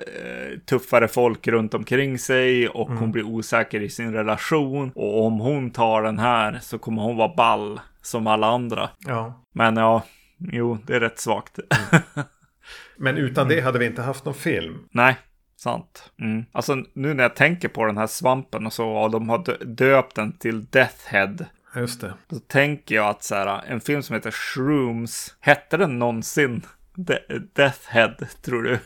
tuffare 0.59 1.09
folk 1.09 1.48
runt 1.48 1.74
omkring 1.74 2.18
sig 2.18 2.68
och 2.68 2.88
hon 2.90 3.12
blir 3.12 3.22
osäker 3.22 3.81
i 3.81 3.88
sin 3.88 4.12
relation. 4.12 4.92
Och 4.94 5.24
om 5.26 5.40
hon 5.40 5.70
tar 5.70 6.02
den 6.02 6.18
här 6.18 6.59
så 6.62 6.79
kommer 6.79 7.02
hon 7.02 7.16
vara 7.16 7.35
ball 7.37 7.81
som 8.02 8.26
alla 8.26 8.46
andra. 8.46 8.88
Ja. 8.98 9.42
Men 9.55 9.76
ja, 9.76 10.02
jo, 10.38 10.79
det 10.87 10.96
är 10.96 11.00
rätt 11.00 11.18
svagt. 11.18 11.59
Men 12.96 13.16
utan 13.16 13.48
det 13.48 13.61
hade 13.61 13.79
vi 13.79 13.87
inte 13.87 14.02
haft 14.02 14.24
någon 14.24 14.35
film. 14.35 14.79
Nej, 14.90 15.16
sant. 15.57 16.11
Mm. 16.20 16.44
Alltså 16.52 16.74
nu 16.92 17.14
när 17.14 17.22
jag 17.22 17.37
tänker 17.37 17.68
på 17.68 17.85
den 17.85 17.98
här 17.98 18.07
svampen 18.07 18.66
och 18.66 18.72
så, 18.72 18.88
och 18.88 19.11
de 19.11 19.29
har 19.29 19.38
dö- 19.38 19.64
döpt 19.64 20.16
den 20.16 20.38
till 20.38 20.64
Death 20.64 21.07
Head. 21.07 21.37
Just 21.76 22.00
det. 22.00 22.14
Så 22.30 22.38
tänker 22.38 22.94
jag 22.94 23.06
att 23.08 23.24
så 23.24 23.34
här, 23.34 23.62
en 23.68 23.80
film 23.80 24.02
som 24.02 24.14
heter 24.14 24.30
Shrooms, 24.30 25.34
hette 25.40 25.76
den 25.76 25.98
någonsin 25.98 26.62
De- 26.94 27.38
Death 27.54 27.80
Head, 27.88 28.14
tror 28.44 28.62
du? 28.62 28.78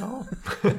Ja. 0.00 0.24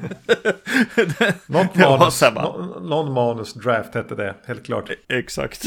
Något 1.46 1.74
Det 1.74 1.80
manus, 1.88 2.20
bara- 2.20 2.32
nå- 2.42 2.80
någon 2.80 3.12
manus 3.12 3.54
draft 3.54 3.94
hette 3.94 4.14
det, 4.14 4.34
helt 4.46 4.66
klart. 4.66 4.90
Exakt. 5.08 5.64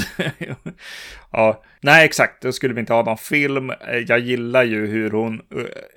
ja, 1.31 1.63
nej 1.81 2.05
exakt. 2.05 2.41
Då 2.43 2.51
skulle 2.51 2.73
vi 2.73 2.79
inte 2.79 2.93
ha 2.93 3.03
någon 3.03 3.17
film. 3.17 3.71
Jag 4.07 4.19
gillar 4.19 4.63
ju 4.63 4.87
hur 4.87 5.11
hon, 5.11 5.41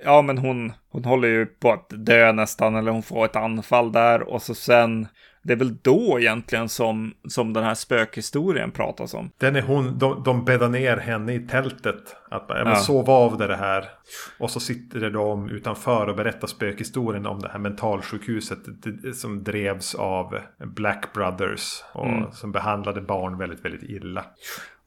ja 0.05 0.21
men 0.21 0.37
hon, 0.37 0.73
hon 0.89 1.05
håller 1.05 1.27
ju 1.27 1.45
på 1.45 1.71
att 1.71 1.85
dö 1.89 2.31
nästan, 2.31 2.75
eller 2.75 2.91
hon 2.91 3.03
får 3.03 3.25
ett 3.25 3.35
anfall 3.35 3.91
där 3.91 4.21
och 4.21 4.41
så 4.41 4.55
sen, 4.55 5.07
det 5.45 5.53
är 5.53 5.57
väl 5.57 5.77
då 5.81 6.19
egentligen 6.19 6.69
som, 6.69 7.13
som 7.27 7.53
den 7.53 7.63
här 7.63 7.73
spökhistorien 7.75 8.71
pratas 8.71 9.13
om. 9.13 9.29
Den 9.37 9.55
är 9.55 9.61
hon, 9.61 9.97
de, 9.99 10.23
de 10.23 10.45
bäddar 10.45 10.69
ner 10.69 10.97
henne 10.97 11.33
i 11.33 11.39
tältet. 11.47 12.15
Att 12.31 12.47
bara, 12.47 12.57
ja, 12.57 12.63
men 12.63 12.73
Ja. 12.73 12.79
sov 12.79 13.09
av 13.09 13.37
det 13.37 13.55
här. 13.55 13.85
Och 14.39 14.51
så 14.51 14.59
sitter 14.59 15.09
de 15.09 15.49
utanför 15.49 16.07
och 16.07 16.15
berättar 16.15 16.47
spökhistorien 16.47 17.25
om 17.25 17.39
det 17.39 17.49
här 17.49 17.59
mentalsjukhuset. 17.59 18.59
det- 18.83 18.91
det- 18.91 19.13
Som 19.13 19.43
drevs 19.43 19.95
av 19.95 20.37
Black 20.75 21.13
Brothers. 21.13 21.83
Och 21.93 22.07
Mm. 22.07 22.31
som 22.31 22.51
behandlade 22.51 23.01
barn 23.01 23.37
väldigt, 23.37 23.65
väldigt 23.65 23.83
illa. 23.83 24.25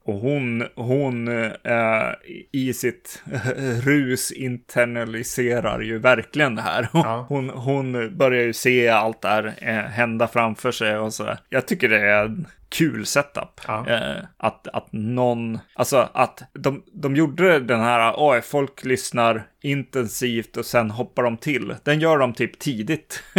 Och 0.08 0.14
hon, 0.14 0.64
hon 0.74 1.28
eh, 1.28 2.12
i 2.52 2.72
sitt 2.74 3.22
rus 3.82 4.32
internaliserar 4.32 5.80
ju 5.80 5.98
verkligen 5.98 6.54
det 6.54 6.62
här. 6.62 6.88
Ja. 6.92 7.26
Hon, 7.28 7.50
hon 7.50 8.16
börjar 8.16 8.42
ju 8.42 8.52
se 8.52 8.88
allt 8.88 9.22
det 9.22 9.28
här 9.28 9.54
eh, 9.58 9.74
hända 9.74 10.28
framför 10.28 10.72
sig 10.72 10.98
och 10.98 11.14
så. 11.14 11.36
Jag 11.48 11.66
tycker 11.66 11.88
det 11.88 12.00
är 12.00 12.24
en 12.24 12.46
kul 12.68 13.06
setup. 13.06 13.60
Ja. 13.66 13.86
Eh, 13.88 14.24
att, 14.36 14.68
att 14.68 14.88
någon, 14.92 15.58
alltså 15.74 16.08
att 16.12 16.42
de, 16.52 16.82
de 16.92 17.16
gjorde 17.16 17.60
den 17.60 17.80
här, 17.80 18.14
oj, 18.16 18.42
folk 18.42 18.84
lyssnar 18.84 19.46
intensivt 19.60 20.56
och 20.56 20.66
sen 20.66 20.90
hoppar 20.90 21.22
de 21.22 21.36
till. 21.36 21.74
Den 21.84 22.00
gör 22.00 22.18
de 22.18 22.32
typ 22.32 22.58
tidigt. 22.58 23.22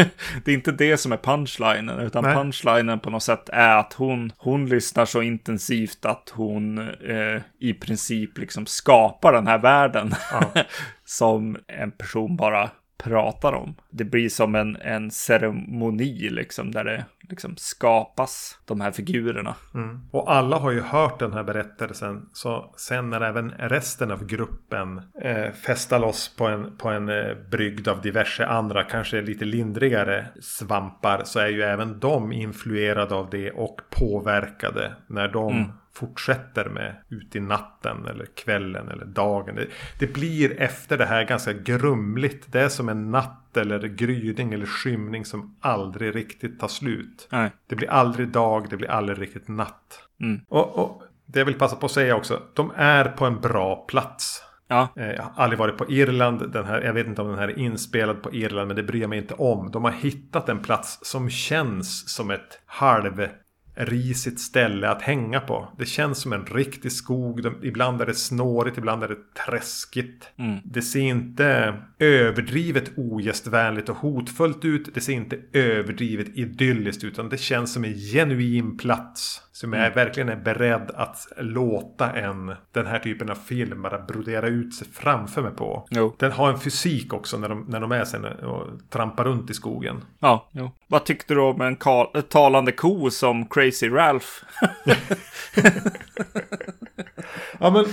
det 0.46 0.52
är 0.52 0.56
inte 0.56 0.72
det 0.72 0.98
som 0.98 1.12
är 1.12 1.18
punchlinen, 1.18 2.00
utan 2.00 2.24
Nej. 2.24 2.36
punchlinen 2.36 3.00
på 3.00 3.10
något 3.10 3.24
sätt 3.24 3.50
är 3.50 3.78
att 3.78 3.94
hon, 3.94 4.32
hon 4.38 4.66
lyssnar 4.70 5.06
så 5.06 5.22
intensivt 5.22 6.06
att 6.06 6.34
hon 6.36 6.78
eh, 6.90 7.42
i 7.60 7.74
princip 7.74 8.38
liksom 8.38 8.66
skapar 8.66 9.34
den 9.34 9.48
här 9.48 9.60
världen 9.60 10.16
Ja. 10.32 10.64
som 11.06 11.58
en 11.68 11.92
person 11.92 12.36
bara 12.36 12.70
pratar 13.04 13.54
om. 13.54 13.76
Det 13.90 14.04
blir 14.04 14.30
som 14.30 14.56
en, 14.56 14.76
en 14.76 15.12
ceremoni 15.12 16.30
liksom 16.30 16.72
där 16.72 16.84
det 16.84 17.06
liksom 17.30 17.54
skapas 17.58 18.60
de 18.66 18.82
här 18.82 18.92
figurerna. 18.92 19.56
Mm. 19.74 20.00
Och 20.12 20.32
alla 20.32 20.58
har 20.58 20.72
ju 20.72 20.82
hört 20.82 21.20
den 21.20 21.34
här 21.34 21.44
berättelsen. 21.44 22.30
Så 22.34 22.74
sen 22.78 23.10
när 23.10 23.22
även 23.22 23.52
resten 23.52 24.12
av 24.12 24.26
gruppen 24.26 25.02
eh, 25.22 25.52
festar 25.52 26.00
loss 26.00 26.36
på 26.36 26.48
en, 26.48 26.78
på 26.78 26.90
en 26.90 27.10
eh, 27.10 27.36
brygd 27.52 27.88
av 27.88 28.02
diverse 28.02 28.46
andra, 28.46 28.84
kanske 28.84 29.22
lite 29.22 29.46
lindrigare 29.46 30.28
svampar. 30.42 31.22
Så 31.26 31.40
är 31.40 31.48
ju 31.48 31.62
även 31.62 32.00
de 32.00 32.32
influerade 32.32 33.16
av 33.16 33.30
det 33.30 33.52
och 33.52 33.82
påverkade 33.90 34.96
när 35.08 35.28
de 35.28 35.72
fortsätter 36.00 36.70
med 36.70 36.96
ut 37.10 37.36
i 37.36 37.40
natten 37.40 38.06
eller 38.06 38.26
kvällen 38.26 38.90
eller 38.90 39.06
dagen. 39.06 39.56
Det, 39.56 39.68
det 40.00 40.14
blir 40.14 40.62
efter 40.62 40.98
det 40.98 41.06
här 41.06 41.24
ganska 41.24 41.54
grumligt. 41.54 42.52
Det 42.52 42.62
är 42.62 42.70
som 42.70 42.90
en 42.90 43.12
natt 43.12 43.58
eller 43.58 43.88
gryning 43.88 44.54
eller 44.54 44.66
skymning 44.66 45.26
som 45.26 45.56
aldrig 45.62 46.16
riktigt 46.16 46.60
tar 46.60 46.68
slut. 46.68 47.28
Nej. 47.32 47.52
Det 47.68 47.76
blir 47.76 47.90
aldrig 47.90 48.28
dag, 48.28 48.68
det 48.70 48.78
blir 48.78 48.90
aldrig 48.90 49.22
riktigt 49.22 49.48
natt. 49.48 50.04
Mm. 50.22 50.42
Och, 50.50 50.78
och 50.78 51.04
det 51.26 51.40
jag 51.40 51.46
vill 51.46 51.56
passa 51.56 51.76
på 51.76 51.86
att 51.86 51.92
säga 51.92 52.16
också. 52.16 52.42
De 52.54 52.72
är 52.76 53.06
på 53.06 53.26
en 53.26 53.42
bra 53.42 53.76
plats. 53.76 54.44
Ja, 54.68 54.88
Eh, 54.96 55.08
Jag 55.08 55.24
har 55.24 55.44
aldrig 55.44 55.60
varit 55.60 55.78
på 55.78 55.92
Irland. 55.92 56.52
Den 56.52 56.66
här, 56.66 56.82
jag 56.82 56.94
vet 56.94 57.08
inte 57.08 57.22
om 57.22 57.28
den 57.28 57.40
här 57.40 57.48
är 57.48 57.60
inspelad 57.60 58.24
på 58.24 58.34
Irland. 58.34 58.68
Men 58.68 58.76
det 58.76 58.84
bryr 58.84 59.02
jag 59.02 59.10
mig 59.10 59.20
inte 59.20 59.34
om. 59.34 59.72
De 59.72 59.84
har 59.84 59.92
hittat 59.92 60.50
en 60.50 60.60
plats 60.60 61.00
som 61.02 61.30
känns 61.30 62.10
som 62.16 62.32
ett 62.32 62.60
halvrisigt 63.80 64.40
ställe 64.40 64.90
att 64.90 65.02
hänga 65.02 65.40
på. 65.40 65.68
Det 65.78 65.86
känns 65.86 66.18
som 66.18 66.34
en 66.34 66.46
riktig 66.46 66.92
skog. 66.92 67.44
De, 67.44 67.56
ibland 67.64 68.02
är 68.02 68.06
det 68.06 68.14
snårigt, 68.14 68.78
ibland 68.78 69.04
är 69.04 69.08
det 69.08 69.34
träskigt. 69.46 70.30
Det 70.64 70.82
ser 70.82 71.00
inte 71.00 71.74
överdrivet 72.00 72.92
ogästvänligt 72.98 73.90
och 73.90 73.96
hotfullt 73.96 74.66
ut. 74.66 74.90
Det 74.94 75.02
ser 75.02 75.14
inte 75.14 75.40
överdrivet 75.54 76.38
idylliskt 76.38 77.04
ut. 77.04 77.14
Utan 77.14 77.30
det 77.30 77.38
känns 77.38 77.74
som 77.74 77.86
en 77.86 77.94
genuin 77.94 78.78
plats. 78.78 79.42
Som 79.60 79.74
jag 79.74 79.92
verkligen 79.92 80.30
är 80.30 80.36
beredd 80.36 80.92
att 80.96 81.28
låta 81.38 82.12
en, 82.12 82.56
den 82.72 82.88
här 82.88 83.00
typen 83.00 83.30
av 83.30 83.36
film 83.36 83.82
bara 83.82 84.00
brodera 84.00 84.48
ut 84.48 84.76
sig 84.76 84.88
framför 84.94 85.42
mig 85.42 85.52
på. 85.52 85.88
Jo. 85.90 86.16
Den 86.20 86.32
har 86.32 86.50
en 86.50 86.60
fysik 86.60 87.14
också 87.14 87.38
när 87.38 87.50
de, 87.50 87.66
när 87.68 87.80
de 87.80 87.92
är 87.92 88.06
sen 88.06 88.26
och 88.26 88.68
trampar 88.90 89.24
runt 89.24 89.50
i 89.50 89.54
skogen. 89.54 90.02
ja, 90.20 90.50
jo. 90.52 90.72
Vad 90.88 91.06
tyckte 91.06 91.34
du 91.34 91.40
om 91.42 91.62
en 91.62 91.76
kal- 91.78 92.22
talande 92.22 92.72
ko 92.72 93.10
som 93.10 93.46
Crazy 93.46 93.90
Ralph? 93.90 94.28
Ja 97.60 97.70
men 97.70 97.86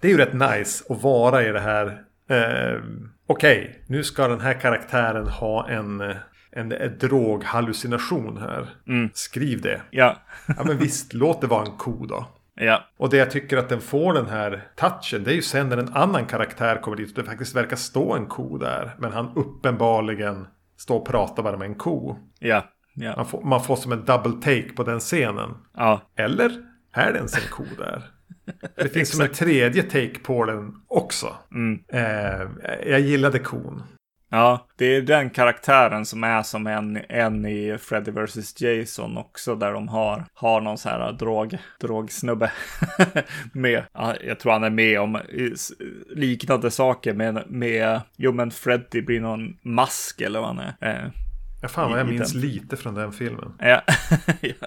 Det 0.00 0.08
är 0.08 0.12
ju 0.12 0.18
rätt 0.18 0.32
nice 0.32 0.84
att 0.88 1.02
vara 1.02 1.42
i 1.44 1.52
det 1.52 1.60
här 1.60 2.02
eh, 2.30 2.80
Okej, 3.26 3.84
nu 3.86 4.04
ska 4.04 4.28
den 4.28 4.40
här 4.40 4.54
karaktären 4.60 5.26
ha 5.28 5.68
en, 5.68 6.00
eh, 6.00 6.16
en, 6.50 6.72
en 6.72 6.98
droghallucination 6.98 8.36
här. 8.38 8.66
Skriv 9.14 9.60
det. 9.60 9.80
ja, 9.90 10.16
Ja 10.56 10.64
men 10.64 10.78
visst, 10.78 11.12
låt 11.14 11.40
det 11.40 11.46
vara 11.46 11.64
en 11.66 11.76
ko 11.76 12.06
då. 12.06 12.26
ja, 12.54 12.84
Och 12.96 13.10
det 13.10 13.16
jag 13.16 13.30
tycker 13.30 13.56
att 13.56 13.68
den 13.68 13.80
får 13.80 14.12
den 14.14 14.26
här 14.26 14.64
touchen 14.76 15.24
det 15.24 15.30
är 15.30 15.34
ju 15.34 15.42
sen 15.42 15.68
när 15.68 15.76
en 15.76 15.94
annan 15.94 16.26
karaktär 16.26 16.76
kommer 16.82 16.96
dit 16.96 17.08
och 17.18 17.22
det 17.24 17.30
faktiskt 17.30 17.56
verkar 17.56 17.76
stå 17.76 18.14
en 18.14 18.26
ko 18.26 18.58
där. 18.58 18.94
Men 18.98 19.12
han 19.12 19.32
uppenbarligen 19.36 20.46
står 20.76 20.96
och 21.00 21.06
pratar 21.06 21.42
bara 21.42 21.56
med 21.56 21.66
en 21.66 21.74
ko. 21.74 22.16
ja, 22.38 22.64
ja, 22.94 23.14
Man 23.16 23.26
får, 23.26 23.42
man 23.42 23.62
får 23.64 23.76
som 23.76 23.92
en 23.92 24.04
double 24.04 24.32
take 24.32 24.72
på 24.76 24.82
den 24.84 25.00
scenen. 25.00 25.50
ja, 25.76 26.00
Eller 26.16 26.50
är 26.92 27.12
det 27.12 27.16
ens 27.18 27.34
en 27.34 27.50
ko 27.52 27.64
där? 27.78 28.02
Det 28.76 28.88
finns 28.88 29.10
som 29.12 29.20
en 29.24 29.32
tredje 29.32 29.82
take 29.82 30.18
på 30.22 30.44
den 30.44 30.74
också. 30.88 31.26
Eh, 31.88 32.48
jag 32.86 33.00
gillade 33.00 33.38
kon. 33.38 33.82
Ja. 34.28 34.66
Det 34.76 34.84
är 34.96 35.02
den 35.02 35.30
karaktären 35.30 36.06
som 36.06 36.24
är 36.24 36.42
som 36.42 36.66
en, 36.66 36.98
en 37.08 37.46
i 37.46 37.78
Freddy 37.80 38.10
vs. 38.10 38.60
Jason 38.60 39.16
också, 39.16 39.54
där 39.54 39.72
de 39.72 39.88
har, 39.88 40.24
har 40.34 40.60
någon 40.60 40.78
så 40.78 40.88
här 40.88 41.12
drog, 41.12 41.58
drogsnubbe 41.80 42.52
med. 43.52 43.82
Ja, 43.92 44.14
Jag 44.24 44.40
tror 44.40 44.52
han 44.52 44.64
är 44.64 44.70
med 44.70 45.00
om 45.00 45.20
liknande 46.16 46.70
saker 46.70 47.14
med, 47.14 47.42
med, 47.50 48.00
jo 48.16 48.32
men 48.32 48.50
Freddy 48.50 49.02
blir 49.02 49.20
någon 49.20 49.58
mask 49.62 50.20
eller 50.20 50.40
vad 50.40 50.48
han 50.56 50.58
är. 50.58 50.74
Eh, 51.04 51.10
Ja, 51.62 51.68
fan 51.68 51.90
vad 51.90 52.00
jag 52.00 52.06
minns 52.08 52.32
den. 52.32 52.40
lite 52.40 52.76
från 52.76 52.94
den 52.94 53.12
filmen. 53.12 53.52
Ja. 53.58 53.82
ja. 54.40 54.66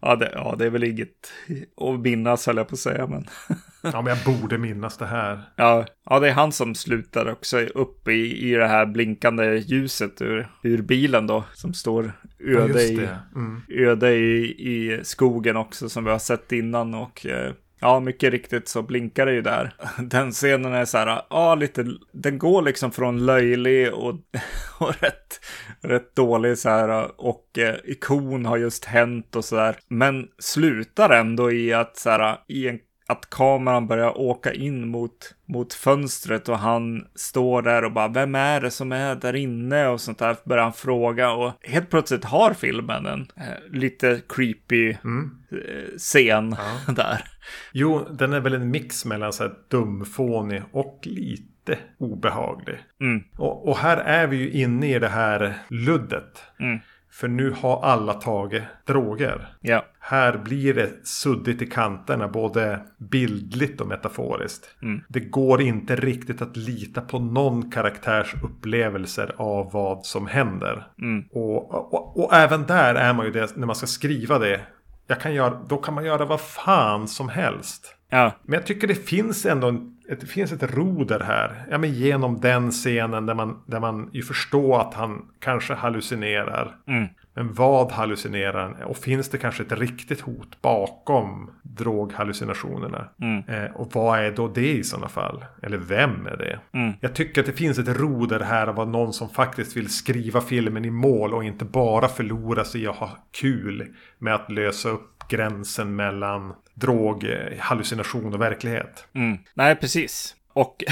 Ja 0.00 0.16
det, 0.16 0.30
ja, 0.34 0.54
det 0.58 0.66
är 0.66 0.70
väl 0.70 0.84
inget 0.84 1.32
att 1.76 2.00
minnas 2.00 2.46
höll 2.46 2.56
jag 2.56 2.68
på 2.68 2.74
att 2.74 2.78
säga. 2.78 3.06
Men... 3.06 3.26
ja, 3.82 4.02
men 4.02 4.06
jag 4.06 4.40
borde 4.40 4.58
minnas 4.58 4.96
det 4.96 5.06
här. 5.06 5.42
Ja, 5.56 5.86
ja 6.04 6.20
det 6.20 6.28
är 6.28 6.32
han 6.32 6.52
som 6.52 6.74
slutar 6.74 7.30
också 7.32 7.60
upp 7.60 8.08
i, 8.08 8.50
i 8.50 8.54
det 8.54 8.68
här 8.68 8.86
blinkande 8.86 9.56
ljuset 9.56 10.22
ur, 10.22 10.48
ur 10.62 10.82
bilen 10.82 11.26
då. 11.26 11.44
Som 11.54 11.74
står 11.74 12.12
öde, 12.38 12.82
ja, 12.82 13.02
i, 13.02 13.08
mm. 13.34 13.62
öde 13.68 14.14
i, 14.14 14.44
i 14.44 15.00
skogen 15.04 15.56
också 15.56 15.88
som 15.88 16.04
vi 16.04 16.10
har 16.10 16.18
sett 16.18 16.52
innan. 16.52 16.94
Och 16.94 17.26
eh, 17.26 17.52
Ja, 17.80 18.00
mycket 18.00 18.30
riktigt 18.32 18.68
så 18.68 18.82
blinkar 18.82 19.26
det 19.26 19.32
ju 19.32 19.42
där. 19.42 19.74
Den 19.98 20.32
scenen 20.32 20.72
är 20.72 20.84
så 20.84 20.98
här, 20.98 21.22
ja, 21.30 21.54
lite, 21.54 21.86
den 22.12 22.38
går 22.38 22.62
liksom 22.62 22.92
från 22.92 23.26
löjlig 23.26 23.94
och, 23.94 24.14
och 24.78 25.02
rätt, 25.02 25.40
rätt 25.80 26.14
dålig 26.14 26.58
så 26.58 26.68
här 26.68 27.20
och 27.20 27.58
eh, 27.58 27.74
ikon 27.84 28.46
har 28.46 28.56
just 28.56 28.84
hänt 28.84 29.36
och 29.36 29.44
så 29.44 29.56
där. 29.56 29.76
Men 29.88 30.28
slutar 30.38 31.10
ändå 31.10 31.52
i 31.52 31.72
att 31.72 31.96
så 31.96 32.10
här, 32.10 32.38
i 32.48 32.68
en 32.68 32.78
att 33.08 33.30
kameran 33.30 33.86
börjar 33.86 34.18
åka 34.18 34.52
in 34.52 34.88
mot, 34.88 35.34
mot 35.46 35.74
fönstret 35.74 36.48
och 36.48 36.58
han 36.58 37.06
står 37.14 37.62
där 37.62 37.84
och 37.84 37.92
bara 37.92 38.08
vem 38.08 38.34
är 38.34 38.60
det 38.60 38.70
som 38.70 38.92
är 38.92 39.14
där 39.14 39.36
inne 39.36 39.88
och 39.88 40.00
sånt 40.00 40.18
där 40.18 40.36
börjar 40.44 40.62
han 40.62 40.72
fråga 40.72 41.32
och 41.32 41.52
helt 41.62 41.90
plötsligt 41.90 42.24
har 42.24 42.54
filmen 42.54 43.06
en 43.06 43.20
eh, 43.36 43.78
lite 43.78 44.20
creepy 44.28 44.96
mm. 45.04 45.30
eh, 45.52 45.96
scen 45.96 46.56
ja. 46.58 46.92
där. 46.96 47.24
Jo, 47.72 48.06
den 48.10 48.32
är 48.32 48.40
väl 48.40 48.54
en 48.54 48.70
mix 48.70 49.04
mellan 49.04 49.32
så 49.32 49.42
här 49.42 49.54
dumfånig 49.68 50.62
och 50.72 51.00
lite 51.02 51.78
obehaglig. 51.98 52.78
Mm. 53.00 53.24
Och, 53.36 53.68
och, 53.68 53.76
här 53.76 53.96
är 53.96 54.26
vi 54.26 54.36
ju 54.36 54.50
inne 54.50 54.94
i 54.94 54.98
det 54.98 55.08
här 55.08 55.54
luddet. 55.68 56.42
Mm. 56.60 56.78
För 57.18 57.28
nu 57.28 57.50
har 57.50 57.82
alla 57.82 58.14
tagit 58.14 58.62
droger. 58.86 59.48
Ja. 59.60 59.84
Här 60.00 60.38
blir 60.38 60.74
det 60.74 61.06
suddigt 61.06 61.62
i 61.62 61.66
kanterna 61.66 62.28
både 62.28 62.80
bildligt 62.98 63.80
och 63.80 63.86
metaforiskt. 63.86 64.68
Mm. 64.82 65.00
Det 65.08 65.20
går 65.20 65.60
inte 65.60 65.96
riktigt 65.96 66.42
att 66.42 66.56
lita 66.56 67.00
på 67.00 67.18
någon 67.18 67.70
karaktärs 67.70 68.34
upplevelser 68.42 69.34
av 69.36 69.72
vad 69.72 70.06
som 70.06 70.26
händer. 70.26 70.86
Mm. 70.98 71.24
Och, 71.32 71.74
och, 71.74 72.24
och, 72.24 72.34
även 72.34 72.66
där 72.66 72.94
är 72.94 73.14
man 73.14 73.26
ju 73.26 73.32
det 73.32 73.56
när 73.56 73.66
man 73.66 73.76
ska 73.76 73.86
skriva 73.86 74.38
det. 74.38 74.60
Jag 75.06 75.20
kan 75.20 75.34
göra, 75.34 75.62
då 75.68 75.76
kan 75.76 75.94
man 75.94 76.04
göra 76.04 76.24
vad 76.24 76.40
fan 76.40 77.08
som 77.08 77.28
helst. 77.28 77.94
Ja. 78.10 78.32
Men 78.42 78.54
jag 78.54 78.66
tycker 78.66 78.88
det 78.88 79.08
finns 79.08 79.46
ändå 79.46 79.68
en, 79.68 79.97
det 80.08 80.26
finns 80.26 80.52
ett 80.52 80.74
roder 80.74 81.20
här. 81.20 81.66
Ja, 81.70 81.78
men 81.78 81.92
genom 81.92 82.40
den 82.40 82.70
scenen 82.70 83.26
där 83.26 83.34
man, 83.34 83.62
där 83.66 83.80
man 83.80 84.10
ju 84.12 84.22
förstår 84.22 84.80
att 84.80 84.94
han 84.94 85.28
kanske 85.38 85.74
hallucinerar. 85.74 86.76
Mm. 86.86 87.08
Men 87.34 87.54
vad 87.54 87.92
hallucinerar 87.92 88.62
han? 88.62 88.82
Och 88.82 88.96
finns 88.96 89.28
det 89.28 89.38
kanske 89.38 89.62
ett 89.62 89.72
riktigt 89.72 90.20
hot 90.20 90.62
bakom 90.62 91.50
droghallucinationerna? 91.62 93.08
Mm. 93.20 93.42
Eh, 93.48 93.70
och 93.70 93.94
vad 93.94 94.18
är 94.18 94.32
då 94.32 94.48
det 94.48 94.72
i 94.72 94.84
sådana 94.84 95.08
fall? 95.08 95.44
Eller 95.62 95.78
vem 95.78 96.26
är 96.26 96.36
det? 96.36 96.78
Mm. 96.78 96.92
Jag 97.00 97.14
tycker 97.14 97.40
att 97.40 97.46
det 97.46 97.52
finns 97.52 97.78
ett 97.78 98.00
roder 98.00 98.40
här 98.40 98.66
av 98.66 98.88
någon 98.88 99.12
som 99.12 99.28
faktiskt 99.28 99.76
vill 99.76 99.88
skriva 99.88 100.40
filmen 100.40 100.84
i 100.84 100.90
mål 100.90 101.34
och 101.34 101.44
inte 101.44 101.64
bara 101.64 102.08
förlora 102.08 102.64
sig 102.64 102.86
att 102.86 102.96
ha 102.96 103.10
kul 103.40 103.86
med 104.18 104.34
att 104.34 104.50
lösa 104.50 104.88
upp 104.88 105.17
gränsen 105.28 105.96
mellan 105.96 106.54
drog, 106.74 107.26
hallucination 107.58 108.34
och 108.34 108.40
verklighet. 108.40 109.06
Mm. 109.14 109.38
Nej, 109.54 109.76
precis. 109.76 110.34
Och 110.58 110.84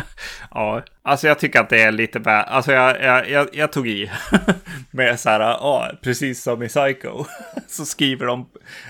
ja, 0.50 0.82
alltså 1.02 1.28
jag 1.28 1.38
tycker 1.38 1.60
att 1.60 1.68
det 1.68 1.82
är 1.82 1.92
lite 1.92 2.18
väl, 2.18 2.44
alltså 2.44 2.72
jag, 2.72 3.02
jag, 3.02 3.30
jag, 3.30 3.48
jag, 3.52 3.72
tog 3.72 3.88
i 3.88 4.10
med 4.90 5.20
så 5.20 5.30
här, 5.30 5.40
ja, 5.40 5.90
precis 6.02 6.42
som 6.42 6.62
i 6.62 6.68
Psycho, 6.68 7.24
så 7.66 7.84
skriver 7.84 8.26
de 8.26 8.46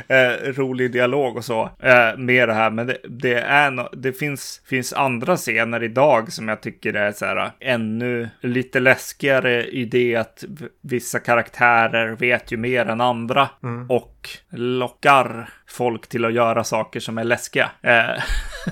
eh, 0.08 0.52
rolig 0.52 0.92
dialog 0.92 1.36
och 1.36 1.44
så 1.44 1.62
eh, 1.62 2.16
med 2.16 2.48
det 2.48 2.54
här, 2.54 2.70
men 2.70 2.86
det, 2.86 2.98
det 3.08 3.34
är 3.34 3.70
no, 3.70 3.88
det 3.92 4.12
finns, 4.12 4.62
finns 4.66 4.92
andra 4.92 5.36
scener 5.36 5.82
idag 5.82 6.32
som 6.32 6.48
jag 6.48 6.60
tycker 6.60 6.94
är 6.94 7.12
så 7.12 7.24
här 7.24 7.50
ännu 7.60 8.28
lite 8.40 8.80
läskigare 8.80 9.64
i 9.66 9.84
det 9.84 10.16
att 10.16 10.44
vissa 10.80 11.18
karaktärer 11.18 12.16
vet 12.16 12.52
ju 12.52 12.56
mer 12.56 12.86
än 12.86 13.00
andra 13.00 13.48
och 13.88 14.28
mm 14.32 14.40
lockar 14.52 15.48
folk 15.70 16.08
till 16.08 16.24
att 16.24 16.32
göra 16.32 16.64
saker 16.64 17.00
som 17.00 17.18
är 17.18 17.24
läskiga. 17.24 17.70
Eh, 17.82 18.22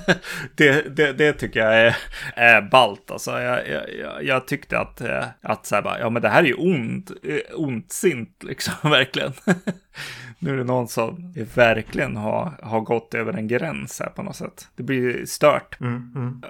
det, 0.54 0.96
det, 0.96 1.12
det, 1.12 1.32
tycker 1.32 1.60
jag 1.60 1.80
är, 1.80 1.96
är 2.34 2.62
ballt. 2.62 3.10
Alltså, 3.10 3.40
jag, 3.40 3.68
jag, 3.68 4.24
jag 4.24 4.46
tyckte 4.46 4.78
att, 4.78 5.00
eh, 5.00 5.24
att 5.42 5.66
så 5.66 5.74
här 5.74 5.82
bara, 5.82 5.98
ja, 5.98 6.10
men 6.10 6.22
det 6.22 6.28
här 6.28 6.42
är 6.42 6.46
ju 6.46 6.54
ont, 6.54 7.10
eh, 7.10 7.60
ondsint, 7.60 8.42
liksom, 8.42 8.74
verkligen 8.90 9.32
nu 10.38 10.52
är 10.52 10.56
det 10.56 10.64
någon 10.64 10.88
som 10.88 11.34
verkligen 11.54 12.16
har, 12.16 12.52
har 12.62 12.80
gått 12.80 13.14
över 13.14 13.32
en 13.32 13.48
gräns 13.48 14.00
här 14.00 14.10
på 14.10 14.22
något 14.22 14.36
sätt. 14.36 14.68
Det 14.76 14.82
blir 14.82 15.26
stört. 15.26 15.80
Mm, 15.80 16.12
mm. 16.16 16.42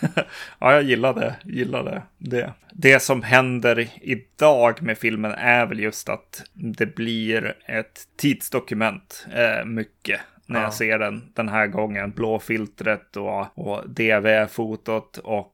ja, 0.58 0.72
jag 0.72 0.82
gillade, 0.82 1.36
gillade 1.44 2.02
det. 2.18 2.52
Det 2.72 3.02
som 3.02 3.22
händer 3.22 3.88
idag 4.02 4.82
med 4.82 4.98
filmen 4.98 5.32
är 5.32 5.66
väl 5.66 5.80
just 5.80 6.08
att 6.08 6.42
det 6.52 6.94
blir 6.94 7.54
ett 7.66 8.00
tidsdokument 8.16 9.26
eh, 9.34 9.64
mycket 9.64 10.20
när 10.46 10.58
ja. 10.58 10.64
jag 10.64 10.74
ser 10.74 10.98
den 10.98 11.32
den 11.34 11.48
här 11.48 11.66
gången. 11.66 12.10
Blåfiltret 12.10 13.16
och, 13.16 13.58
och 13.58 13.90
DV-fotot 13.90 15.18
och 15.18 15.52